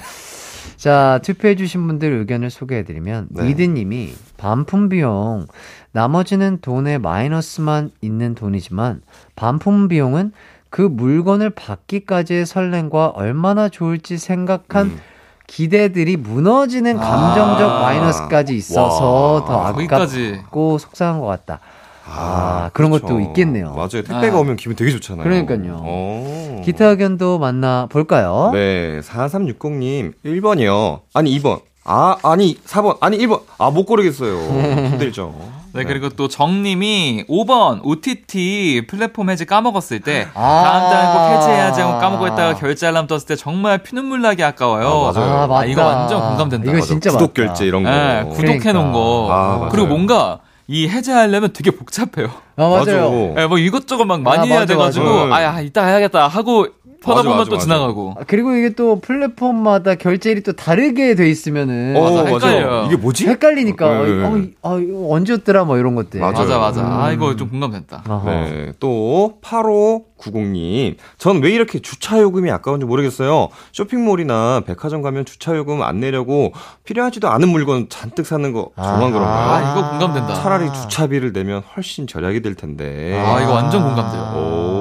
네. 0.76 0.82
자, 0.82 1.20
투표해주신 1.22 1.86
분들 1.86 2.12
의견을 2.12 2.50
소개해드리면, 2.50 3.28
네. 3.30 3.44
미드님이 3.44 4.14
반품 4.36 4.88
비용, 4.88 5.46
나머지는 5.92 6.58
돈에 6.60 6.98
마이너스만 6.98 7.90
있는 8.00 8.34
돈이지만, 8.34 9.02
반품 9.34 9.88
비용은 9.88 10.32
그 10.68 10.82
물건을 10.82 11.50
받기까지의 11.50 12.44
설렘과 12.44 13.08
얼마나 13.08 13.68
좋을지 13.68 14.18
생각한 14.18 14.86
음. 14.86 15.00
기대들이 15.46 16.16
무너지는 16.16 16.96
감정적 16.96 17.70
아. 17.70 17.80
마이너스까지 17.80 18.54
있어서 18.56 19.34
와. 19.34 19.44
더 19.44 19.72
거기까지. 19.72 20.34
아깝고 20.38 20.78
속상한 20.78 21.20
것 21.20 21.26
같다. 21.26 21.60
아, 22.09 22.70
그런 22.72 22.90
것도 22.90 23.07
그렇죠. 23.07 23.28
있겠네요. 23.28 23.72
맞아요. 23.72 24.02
택배가 24.02 24.36
아. 24.36 24.40
오면 24.40 24.57
기분 24.57 24.76
되게 24.76 24.90
좋잖아요. 24.90 25.24
그러니까요. 25.24 25.80
어. 25.80 26.62
기타 26.64 26.86
의견도 26.86 27.38
만나 27.38 27.86
볼까요? 27.90 28.50
네, 28.52 29.00
4360님, 29.00 30.12
1번이요. 30.24 31.00
아니, 31.14 31.38
2번. 31.38 31.61
아, 31.84 32.16
아니, 32.22 32.57
4번. 32.64 32.96
아니, 33.00 33.18
1번. 33.18 33.42
아, 33.59 33.70
못 33.70 33.84
고르겠어요. 33.86 34.36
힘들죠. 34.90 35.34
네, 35.72 35.84
그리고 35.84 36.09
또 36.09 36.26
정님이 36.26 37.26
5번 37.28 37.80
OTT 37.84 38.86
플랫폼 38.88 39.28
해지 39.28 39.44
까먹었을 39.44 40.00
때 40.00 40.26
아. 40.34 40.62
다음 40.64 40.90
달에 40.90 41.12
꼭 41.12 41.36
해지해야지 41.36 41.80
하고 41.82 41.98
까먹고 41.98 42.26
있다가 42.28 42.54
결제 42.54 42.86
알람 42.86 43.07
떴을 43.07 43.20
때 43.28 43.36
정말 43.36 43.78
피눈물 43.78 44.22
나게 44.22 44.42
아까워요. 44.42 44.86
아, 44.86 45.12
맞아요. 45.12 45.32
아, 45.32 45.46
맞다. 45.46 45.64
이거 45.66 45.84
완전 45.84 46.20
공감된다. 46.20 46.64
이거 46.64 46.78
맞아. 46.78 46.86
진짜 46.86 47.11
구독 47.11 47.34
맞다. 47.36 47.46
결제 47.48 47.66
이런 47.66 47.82
거. 47.82 47.90
네, 47.90 48.24
구독해 48.24 48.72
놓은 48.72 48.92
거. 48.92 49.28
아, 49.30 49.57
맞아요. 49.59 49.68
그리고 49.70 49.86
뭔가 49.86 50.40
이 50.68 50.88
해제하려면 50.88 51.52
되게 51.52 51.70
복잡해요. 51.70 52.28
아, 52.56 52.68
맞아요. 52.68 53.34
네, 53.34 53.46
뭐 53.46 53.58
이것저것 53.58 54.04
막 54.04 54.22
많이 54.22 54.40
아, 54.40 54.44
해야 54.44 54.60
맞아, 54.60 54.74
돼가지고 54.74 55.26
맞아. 55.26 55.36
아, 55.36 55.42
야, 55.42 55.60
이따 55.60 55.84
해야겠다 55.84 56.26
하고 56.28 56.66
퍼다 57.03 57.16
맞아, 57.16 57.22
보면 57.28 57.38
맞아, 57.38 57.51
또 57.51 57.57
맞아. 57.57 57.64
지나가고. 57.64 58.14
아, 58.18 58.24
그리고 58.26 58.55
이게 58.55 58.70
또 58.70 59.01
플랫폼마다 59.01 59.94
결제일이 59.94 60.42
또 60.42 60.53
다르게 60.53 61.14
돼 61.14 61.28
있으면은 61.28 61.94
어, 61.97 62.03
맞아, 62.03 62.22
맞아요. 62.22 62.34
헷갈려요. 62.36 62.84
이게 62.86 62.97
뭐지? 62.97 63.26
헷갈리니까 63.28 63.86
어, 63.86 64.05
네. 64.05 64.22
어, 64.62 64.70
어, 64.72 64.78
이거 64.78 65.07
언제였더라 65.11 65.64
뭐 65.64 65.78
이런 65.78 65.94
것들. 65.94 66.20
맞아요. 66.20 66.32
맞아, 66.32 66.59
맞아. 66.59 66.80
아, 66.82 67.09
음. 67.09 67.14
이거 67.14 67.36
좀 67.36 67.49
공감된다. 67.49 68.03
네, 68.26 68.72
또 68.80 69.38
8590님. 69.42 70.97
전 71.18 71.36
왜 71.42 71.51
이렇게 71.51 71.78
주차 71.80 72.20
요금이 72.20 72.51
아까운지 72.51 72.86
모르겠어요. 72.86 73.49
쇼핑몰이나 73.72 74.62
백화점 74.66 75.03
가면 75.03 75.24
주차 75.26 75.55
요금 75.57 75.82
안 75.82 76.01
내려고 76.01 76.53
필요하지도 76.84 77.28
않은 77.28 77.49
물건 77.49 77.88
잔뜩 77.88 78.26
사는 78.26 78.51
거 78.53 78.70
저만 78.76 78.90
아하. 78.94 79.11
그런가요? 79.11 79.26
아, 79.28 79.72
이거 79.72 79.90
공감된다. 79.90 80.34
차라리 80.34 80.72
주차비를 80.72 81.32
내면 81.32 81.62
훨씬 81.76 82.07
절약이 82.07 82.40
될 82.42 82.55
텐데. 82.55 83.16
아, 83.24 83.40
이거 83.42 83.53
완전 83.53 83.82
공감돼요. 83.84 84.22
오. 84.34 84.75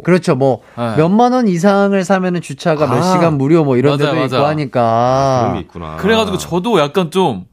그렇죠. 0.00 0.34
뭐 0.34 0.60
네. 0.76 0.96
몇만 0.96 1.32
원 1.32 1.48
이상을 1.48 2.02
사면은 2.04 2.40
주차가 2.40 2.86
몇 2.86 2.98
아. 2.98 3.02
시간 3.12 3.38
무료 3.38 3.64
뭐 3.64 3.76
이런 3.76 3.98
맞아요, 3.98 4.12
데도 4.14 4.24
있고 4.26 4.34
맞아요. 4.36 4.46
하니까. 4.48 5.38
그런 5.40 5.54
게 5.54 5.60
있구나. 5.60 5.96
그래가지고 5.96 6.38
저도 6.38 6.78
약간 6.80 7.10
좀 7.10 7.46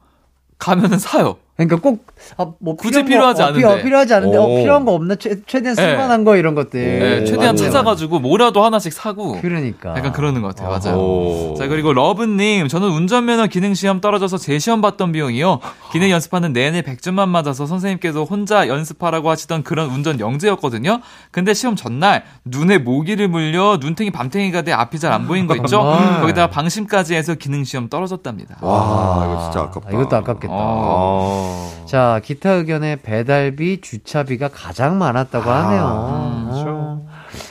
가면은 0.59 0.97
사요. 0.99 1.37
그러니까 1.57 1.77
꼭, 1.77 2.05
아, 2.37 2.45
뭐, 2.59 2.75
굳이 2.75 2.99
거, 3.01 3.05
필요하지 3.07 3.41
어, 3.41 3.51
피- 3.51 3.63
어, 3.63 3.67
않은데. 3.69 3.83
필요하지 3.83 4.13
않은데, 4.13 4.37
어, 4.37 4.43
오. 4.43 4.57
필요한 4.57 4.85
거 4.85 4.93
없나? 4.93 5.15
최, 5.15 5.41
최대한 5.47 5.75
네. 5.75 5.81
쓸만한 5.81 6.23
거, 6.23 6.35
이런 6.37 6.53
것들. 6.53 6.79
네, 6.99 7.25
최대한 7.25 7.55
맞아요. 7.55 7.71
찾아가지고 7.71 8.19
뭐라도 8.19 8.63
하나씩 8.63 8.93
사고 8.93 9.41
그러니까. 9.41 9.95
약간 9.97 10.11
그러는 10.11 10.43
것 10.43 10.55
같아요. 10.55 10.69
맞아요. 10.77 10.97
오. 11.01 11.55
자, 11.57 11.67
그리고 11.67 11.93
러브님, 11.93 12.67
저는 12.67 12.89
운전면허 12.89 13.47
기능시험 13.47 14.01
떨어져서 14.01 14.37
재시험 14.37 14.81
봤던 14.81 15.11
비용이요. 15.13 15.59
기능 15.91 16.11
연습하는 16.11 16.53
내내 16.53 16.83
100점만 16.83 17.27
맞아서 17.29 17.65
선생님께서 17.65 18.23
혼자 18.23 18.67
연습하라고 18.67 19.31
하시던 19.31 19.63
그런 19.63 19.89
운전 19.89 20.19
영재였거든요. 20.19 20.99
근데 21.31 21.55
시험 21.55 21.75
전날 21.75 22.23
눈에 22.45 22.77
모기를 22.77 23.29
물려 23.29 23.79
눈탱이 23.81 24.11
밤탱이가 24.11 24.61
돼 24.61 24.73
앞이 24.73 24.99
잘 24.99 25.07
안 25.11 25.25
보인 25.25 25.47
거 25.47 25.55
있죠? 25.55 25.81
거기다가 26.21 26.51
방심까지 26.51 27.15
해서 27.15 27.33
기능시험 27.33 27.89
떨어졌답니다. 27.89 28.57
와, 28.61 29.25
이거 29.25 29.41
진짜 29.43 29.61
아깝다. 29.61 29.89
아, 29.89 29.91
이것도 29.93 30.15
아깝겠다. 30.17 30.53
어. 30.53 31.46
아. 31.47 31.85
자, 31.85 32.21
기타 32.23 32.51
의견에 32.51 32.97
배달비, 32.97 33.81
주차비가 33.81 34.49
가장 34.49 34.97
많았다고 34.97 35.49
하네요. 35.49 36.47
그렇죠. 36.49 36.65
어. 36.69 37.07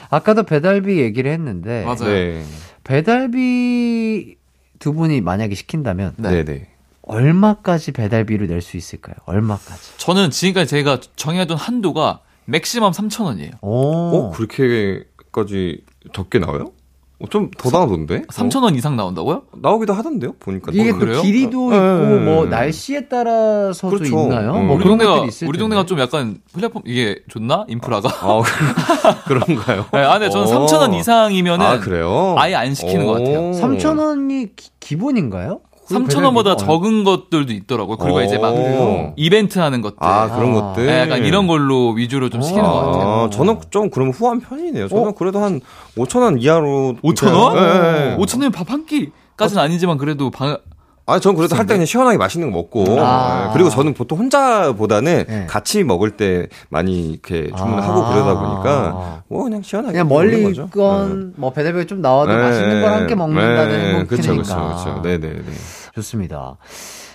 아까도 0.09 0.43
배달비 0.43 0.99
얘기를 0.99 1.31
했는데, 1.31 1.83
맞아요. 1.83 2.05
네. 2.05 2.43
배달비 2.83 4.37
두 4.79 4.93
분이 4.93 5.21
만약에 5.21 5.55
시킨다면, 5.55 6.13
네. 6.17 6.29
네, 6.31 6.45
네. 6.45 6.67
얼마까지 7.03 7.93
배달비를 7.93 8.47
낼 8.47 8.61
수 8.61 8.75
있을까요? 8.77 9.15
얼마까지? 9.25 9.97
저는 9.97 10.29
지금까지 10.29 10.69
제가 10.69 10.99
정해둔 11.15 11.55
한도가 11.57 12.19
맥시멈 12.45 12.91
3,000원이에요. 12.91 13.53
오. 13.61 14.27
어, 14.27 14.31
그렇게까지 14.31 15.83
적게 16.13 16.39
나와요? 16.39 16.71
어, 17.19 17.25
좀더 17.29 17.71
나오던데? 17.71 18.23
3,000원 18.27 18.75
이상 18.75 18.95
나온다고요? 18.95 19.35
어, 19.51 19.57
나오기도 19.59 19.93
하던데요? 19.93 20.33
보니까. 20.39 20.71
이게 20.71 20.89
어, 20.89 20.93
또 20.93 20.99
그래요? 20.99 21.21
길이도 21.23 21.69
네. 21.71 21.75
있고 21.77 22.19
뭐 22.23 22.45
날씨에 22.45 23.07
따라서도 23.07 23.97
그렇죠. 23.97 24.21
있나요? 24.23 24.53
음. 24.55 24.67
뭐 24.67 24.75
우리 24.75 24.83
그런 24.83 24.97
동네가 24.99 25.11
것들이 25.15 25.29
있을 25.29 25.47
우리. 25.47 25.57
동네가 25.57 25.85
좀 25.87 25.99
약간 25.99 26.37
플랫폼 26.53 26.83
이게 26.85 27.19
좋나 27.27 27.65
인프라가? 27.67 28.09
아, 28.21 28.43
그런가요? 29.25 29.85
네, 29.93 29.99
아, 29.99 30.19
네, 30.19 30.29
저는 30.29 30.47
어. 30.55 30.65
3,000원 30.67 30.93
이상이면은 30.93 31.65
아, 31.65 31.79
그래요? 31.79 32.35
아예 32.37 32.53
안 32.53 32.75
시키는 32.75 33.05
것 33.07 33.13
같아요. 33.13 33.51
3,000원이 33.51 34.49
기본인가요? 34.79 35.61
3,000원보다 35.87 36.43
배달비가? 36.43 36.65
적은 36.65 37.03
것들도 37.03 37.53
있더라고요. 37.53 37.97
그리고 37.97 38.17
어. 38.17 38.23
이제 38.23 38.37
막? 38.37 38.53
이벤트 39.15 39.59
하는 39.59 39.81
것들. 39.81 39.97
아, 39.99 40.29
그런 40.35 40.51
아. 40.57 40.61
것들. 40.61 40.85
네, 40.85 40.99
약간 41.01 41.23
이런 41.25 41.47
걸로 41.47 41.91
위주로 41.91 42.29
좀 42.29 42.41
시키는 42.41 42.65
어. 42.65 42.71
것 42.71 42.91
같아요. 42.91 43.09
아, 43.09 43.29
저는 43.29 43.57
좀 43.69 43.89
그러면 43.89 44.13
후한 44.13 44.39
편이네요. 44.41 44.87
저는 44.89 45.15
그래도 45.15 45.39
한 45.39 45.61
5천원 45.97 46.41
이하로. 46.41 46.97
5,000원? 47.03 47.53
네. 47.55 48.17
5,000원이면 48.17 48.53
밥 48.53 48.69
한 48.69 48.85
끼 48.85 49.11
까지는 49.37 49.61
아니지만 49.63 49.97
그래도 49.97 50.29
방, 50.31 50.57
아, 51.09 51.19
전 51.19 51.35
그래도 51.35 51.55
할 51.55 51.65
때 51.65 51.73
그냥 51.75 51.85
시원하게 51.85 52.17
맛있는 52.17 52.51
거 52.51 52.57
먹고. 52.57 52.99
아. 52.99 53.45
네. 53.47 53.53
그리고 53.53 53.69
저는 53.69 53.93
보통 53.93 54.19
혼자보다는 54.19 55.25
네. 55.27 55.45
같이 55.47 55.83
먹을 55.85 56.11
때 56.11 56.47
많이 56.69 57.11
이렇게 57.11 57.47
주문하고 57.55 58.03
아. 58.03 58.13
그러다 58.13 58.39
보니까 58.39 59.23
뭐 59.29 59.43
그냥 59.43 59.61
시원하게. 59.61 59.93
그냥 59.93 60.09
멀리. 60.09 60.49
있건 60.51 61.33
뭐 61.37 61.51
배달비가 61.53 61.85
좀 61.85 62.01
나와도 62.01 62.31
네. 62.31 62.37
맛있는 62.37 62.81
걸 62.81 62.91
함께 62.93 63.15
먹는다는. 63.15 64.07
그렇죠, 64.07 64.33
그렇죠, 64.33 64.55
그렇죠. 64.55 65.01
네 65.01 65.17
네 65.17 65.29
네. 65.29 65.41
좋습니다. 65.95 66.57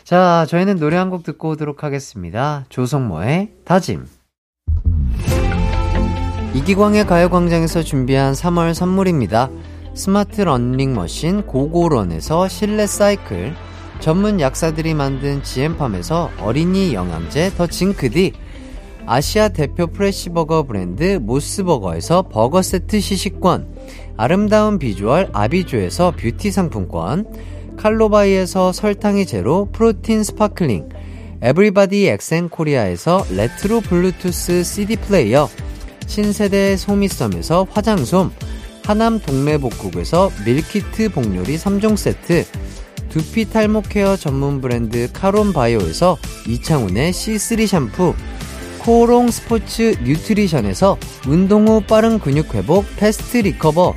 자, 0.05 0.47
저희는 0.49 0.79
노래 0.79 0.97
한 0.97 1.11
곡 1.11 1.23
듣고 1.25 1.51
오도록 1.51 1.85
하겠습니다. 1.85 2.65
조성모의 2.71 3.51
다짐. 3.67 4.07
이기광의 6.55 7.07
가요광장에서 7.07 7.83
준비한 7.83 8.33
3월 8.33 8.73
선물입니다. 8.75 9.51
스마트 9.95 10.41
러닝머신 10.41 11.43
고고런에서 11.43 12.49
실내 12.49 12.87
사이클, 12.87 13.55
전문 14.03 14.41
약사들이 14.41 14.95
만든 14.95 15.45
지엠팜에서 15.45 16.33
어린이 16.41 16.93
영양제 16.93 17.53
더 17.57 17.69
징크디, 17.69 18.33
아시아 19.07 19.51
대표 19.51 19.87
프레시버거 19.87 20.65
브랜드 20.65 21.21
모스버거에서 21.23 22.23
버거 22.23 22.63
세트 22.63 22.99
시식권, 22.99 23.69
아름다운 24.17 24.81
비주얼 24.81 25.31
아비주에서 25.33 26.15
뷰티 26.17 26.51
상품권, 26.51 27.27
칼로바이에서 27.77 28.73
설탕이 28.73 29.25
제로 29.25 29.69
프로틴 29.71 30.25
스파클링, 30.25 30.89
에브리바디 31.41 32.09
엑센 32.09 32.49
코리아에서 32.49 33.25
레트로 33.31 33.83
블루투스 33.83 34.65
CD 34.65 34.97
플레이어, 34.97 35.49
신세대 36.09 36.77
소미섬에서 36.77 37.69
화장솜, 37.71 38.33
하남 38.85 39.21
동래복국에서 39.21 40.33
밀키트 40.45 41.11
복요리 41.11 41.57
3종 41.57 41.97
세트, 41.97 42.45
두피 43.13 43.45
탈모 43.45 43.83
케어 43.83 44.17
전문 44.17 44.63
브랜드 44.63 45.07
카론 45.13 45.53
바이오에서 45.53 46.17
이창훈의 46.49 47.13
C3 47.13 47.67
샴푸, 47.67 48.15
코오롱 48.79 49.31
스포츠 49.31 49.95
뉴트리션에서 50.03 50.97
운동 51.29 51.69
후 51.69 51.83
빠른 51.83 52.19
근육 52.19 52.55
회복 52.55 52.87
패스트 52.97 53.37
리커버, 53.37 53.95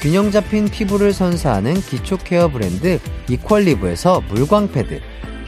균형 0.00 0.30
잡힌 0.30 0.64
피부를 0.64 1.12
선사하는 1.12 1.74
기초 1.74 2.16
케어 2.16 2.48
브랜드 2.48 2.98
이퀄리브에서 3.28 4.22
물광 4.30 4.72
패드, 4.72 4.98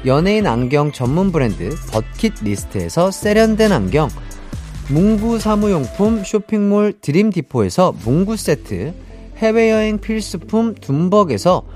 연예인 0.04 0.46
안경 0.46 0.92
전문 0.92 1.32
브랜드 1.32 1.74
버킷 1.90 2.34
리스트에서 2.42 3.10
세련된 3.10 3.72
안경, 3.72 4.10
문구 4.90 5.38
사무용품 5.38 6.22
쇼핑몰 6.22 6.92
드림디포에서 7.00 7.94
문구 8.04 8.36
세트, 8.36 8.92
해외여행 9.38 10.00
필수품 10.00 10.74
둠벅에서 10.74 11.75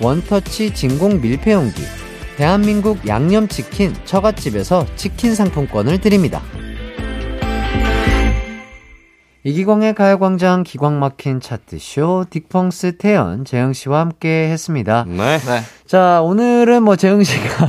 원터치 0.00 0.74
진공 0.74 1.20
밀폐용기, 1.20 1.82
대한민국 2.36 3.06
양념치킨 3.06 3.94
처갓집에서 4.04 4.86
치킨 4.96 5.34
상품권을 5.34 6.00
드립니다. 6.00 6.42
이기광의 9.42 9.94
가요광장 9.94 10.64
기광 10.64 10.98
막힌 11.00 11.40
차트쇼 11.40 12.26
딕펑스 12.28 12.98
태연 12.98 13.46
재영 13.46 13.72
씨와 13.72 14.00
함께 14.00 14.50
했습니다. 14.50 15.06
네. 15.08 15.38
네. 15.38 15.60
자, 15.86 16.20
오늘은 16.22 16.82
뭐 16.82 16.94
재영 16.94 17.24
씨가 17.24 17.68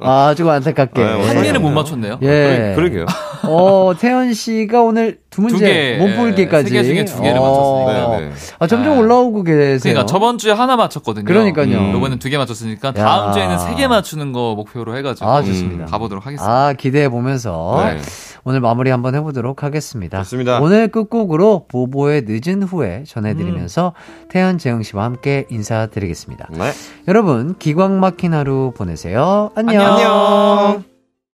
아주 0.28 0.48
안타깝게. 0.50 1.02
네, 1.02 1.26
한 1.28 1.42
개를 1.42 1.60
못 1.60 1.70
네. 1.70 1.74
맞췄네요. 1.76 2.18
예. 2.22 2.74
그러 2.76 2.90
게요. 2.90 3.06
어, 3.44 3.92
태연 3.98 4.34
씨가 4.34 4.82
오늘 4.82 5.18
두 5.30 5.40
문제 5.40 5.56
두 5.56 5.64
개, 5.64 5.96
몸풀기까지. 5.98 6.68
세 6.68 6.74
개 6.74 6.84
중에 6.84 7.04
두 7.06 7.22
개를 7.22 7.40
맞췄으니까. 7.40 7.92
네, 8.18 8.28
네. 8.28 8.32
아, 8.58 8.66
점점 8.66 8.92
네. 8.94 8.98
올라오고 9.00 9.42
계세요. 9.44 9.78
그러니까 9.94 10.04
저번 10.04 10.36
주에 10.36 10.52
하나 10.52 10.76
맞췄거든요. 10.76 11.24
그러니까요. 11.24 11.78
음. 11.78 11.96
이번엔 11.96 12.18
두 12.18 12.28
개 12.28 12.36
맞췄으니까 12.36 12.88
야. 12.88 12.92
다음 12.92 13.32
주에는 13.32 13.58
세 13.58 13.74
개 13.76 13.88
맞추는 13.88 14.32
거 14.32 14.54
목표로 14.56 14.94
해가지고 14.98 15.26
아, 15.26 15.42
좋습니다. 15.42 15.86
가보도록 15.86 16.26
하겠습니다. 16.26 16.52
아, 16.52 16.72
기대해 16.74 17.08
보면서 17.08 17.82
네. 17.94 17.98
오늘 18.44 18.60
마무리 18.60 18.90
한번 18.90 19.14
해보도록 19.14 19.62
하겠습니다. 19.62 20.18
좋습니다. 20.18 20.60
오늘 20.60 20.88
끝곡으로 20.88 21.66
보보의 21.68 22.24
늦은 22.26 22.62
후에 22.62 23.04
전해드리면서 23.06 23.94
음. 23.96 24.28
태연 24.28 24.58
재영 24.58 24.82
씨와 24.82 25.04
함께 25.04 25.46
인사드리겠습니다. 25.50 26.48
네. 26.52 26.72
여러분 27.08 27.56
기광 27.58 28.00
막힌 28.00 28.34
하루 28.34 28.72
보내세요. 28.76 29.50
안녕. 29.54 29.84
안녕. 29.84 30.89